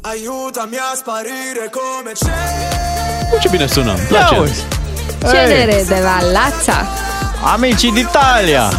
[0.00, 2.32] Aiutami a sparire come c'è
[3.32, 4.34] Uite ce bine sună, îmi place.
[4.34, 4.62] Ia uzi.
[5.20, 6.86] Cenere de la Lața.
[7.52, 8.70] Amicii d'Italia.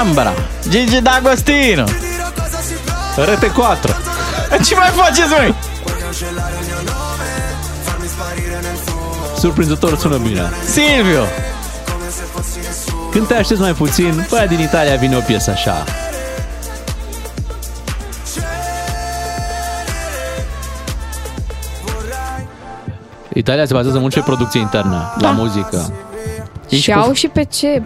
[0.00, 0.32] Ambra.
[0.68, 1.84] Gigi D'Agostino.
[3.16, 3.96] Rete 4.
[4.64, 5.54] Ce mai faceți, voi?
[9.38, 10.50] Surprinzător sună bine.
[10.64, 11.24] Silvio.
[13.10, 15.84] Când te aștepți mai puțin, băia din Italia vine o piesă așa.
[23.34, 25.92] Italia se bazează mult pe producție internă, la muzică.
[26.68, 27.82] Și au și pe ce?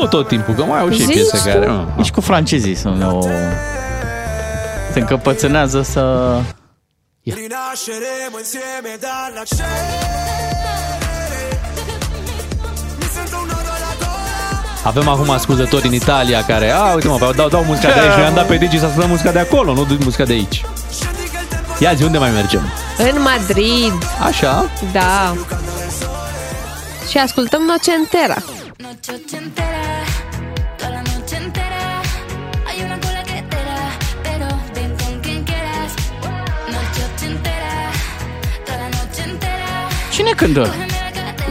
[0.00, 1.42] Nu tot timpul, că mai au și Zici piese tu?
[1.44, 1.66] care...
[1.66, 1.86] nu.
[1.96, 3.20] Nici cu francezii sunt o...
[4.92, 6.00] Se încăpățânează să...
[7.22, 11.60] Rinasceremo insieme dalla cenere
[12.98, 17.32] Mi sento un nodo alla gola Avem acum ascultători în Italia care, a, uite mă,
[17.36, 19.72] dau, dau muzica de aici, noi am dat pe Digi să ascultăm muzica de acolo,
[19.72, 20.64] nu muzica de aici.
[21.78, 22.60] Ia zi, unde mai mergem?
[22.98, 23.92] În Madrid.
[24.22, 24.70] Așa?
[24.92, 25.34] Da.
[27.10, 28.36] Și ascultăm Nocentera.
[28.76, 29.86] Noche ochentera,
[30.76, 31.84] toda la noche entera.
[32.66, 33.82] Hay una cola que te da,
[34.26, 35.92] pero ven con quien quieras.
[36.74, 37.74] Noche ochentera,
[38.64, 39.70] toda la noche entera.
[40.12, 40.74] Cine cântă?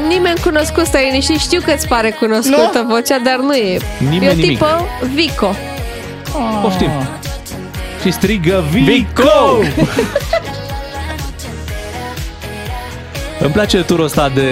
[0.07, 2.87] Nimeni cunoscut străini și știu că îți pare cunoscută Nu?
[2.87, 3.79] vocea, dar nu e.
[3.97, 4.49] Nimeni e o nimic.
[4.49, 5.55] tipă Vico.
[6.61, 6.89] Poftim.
[8.01, 9.23] Și strigă Vico!
[13.45, 14.49] Îmi place turul ăsta de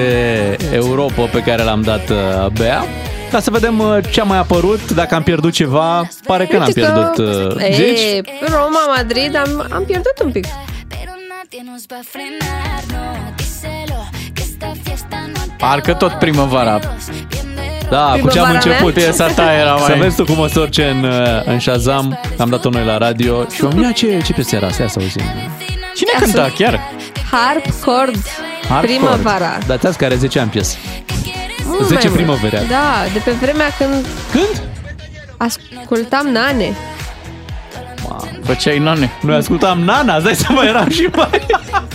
[0.72, 2.86] Europa pe care l-am dat uh, Bea.
[3.32, 6.08] Ca să vedem uh, ce a mai apărut, dacă am pierdut ceva.
[6.28, 7.18] Pare că n-am Uite pierdut.
[7.18, 8.00] uh, Zici?
[8.00, 10.46] E, Roma, Madrid, am, am pierdut un pic.
[10.46, 14.02] Nadie nos va a frenar, no, díselo,
[14.34, 16.80] que esta fiesta no Parcă tot primăvara.
[17.90, 18.54] Da, cu ce am Primăvara mea?
[18.64, 18.94] început.
[18.94, 22.20] Piesa ta era mai- Să vezi tu cum o să urce în, uh, în Shazam.
[22.38, 23.46] Am dat-o noi la radio.
[23.56, 24.82] Și am ce, ce piesă era asta?
[24.84, 25.22] Ia să auzim.
[25.96, 26.80] Cine cânta chiar?
[27.32, 28.16] Harp, cord,
[28.70, 28.98] Hardcore.
[28.98, 29.58] primăvara.
[29.68, 30.76] Da, ți care 10 ani piesă.
[31.66, 32.38] Mult 10 mai mult.
[32.40, 32.68] primăveri.
[32.68, 34.06] Da, de pe vremea când...
[34.32, 34.64] Când?
[35.38, 36.74] Ascultam Nane.
[38.44, 39.12] Făceai nane.
[39.22, 41.30] Noi ascultam Nana, îți dai seama, eram și mai...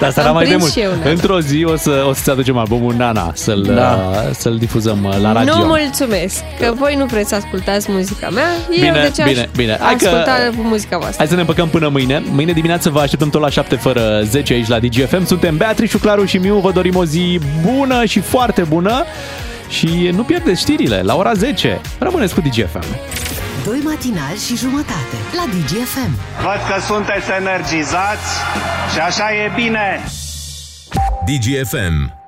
[0.00, 0.72] Dar asta era Am mai de prins mult.
[0.74, 1.10] și eu, Nana.
[1.10, 4.10] Într-o zi o, să, o să-ți aducem albumul Nana, să-l, Da.
[4.10, 5.56] uh, să-l difuzăm uh, la radio.
[5.56, 8.44] Nu mulțumesc, că voi nu vreți să ascultați muzica mea.
[8.70, 9.76] Eu Bine, de ce aș bine, bine.
[9.80, 10.32] Hai că- asculta
[10.62, 11.16] muzica voastră.
[11.18, 12.22] Hai să ne împăcăm până mâine.
[12.30, 15.26] Mâine dimineață vă așteptăm tot la 7 fără 10 aici la DGFM.
[15.26, 16.58] Suntem Beatrice, Claru și Miu.
[16.58, 19.04] Vă dorim o zi bună și foarte bună.
[19.68, 21.80] Și nu pierdeți știrile la ora 10.
[21.98, 22.84] Rămâneți cu DGFM.
[23.64, 26.18] Doi matinali și jumătate la DGFM.
[26.42, 28.30] Văd că sunteți energizați
[28.92, 30.04] și așa e bine.
[31.24, 32.23] DGFM.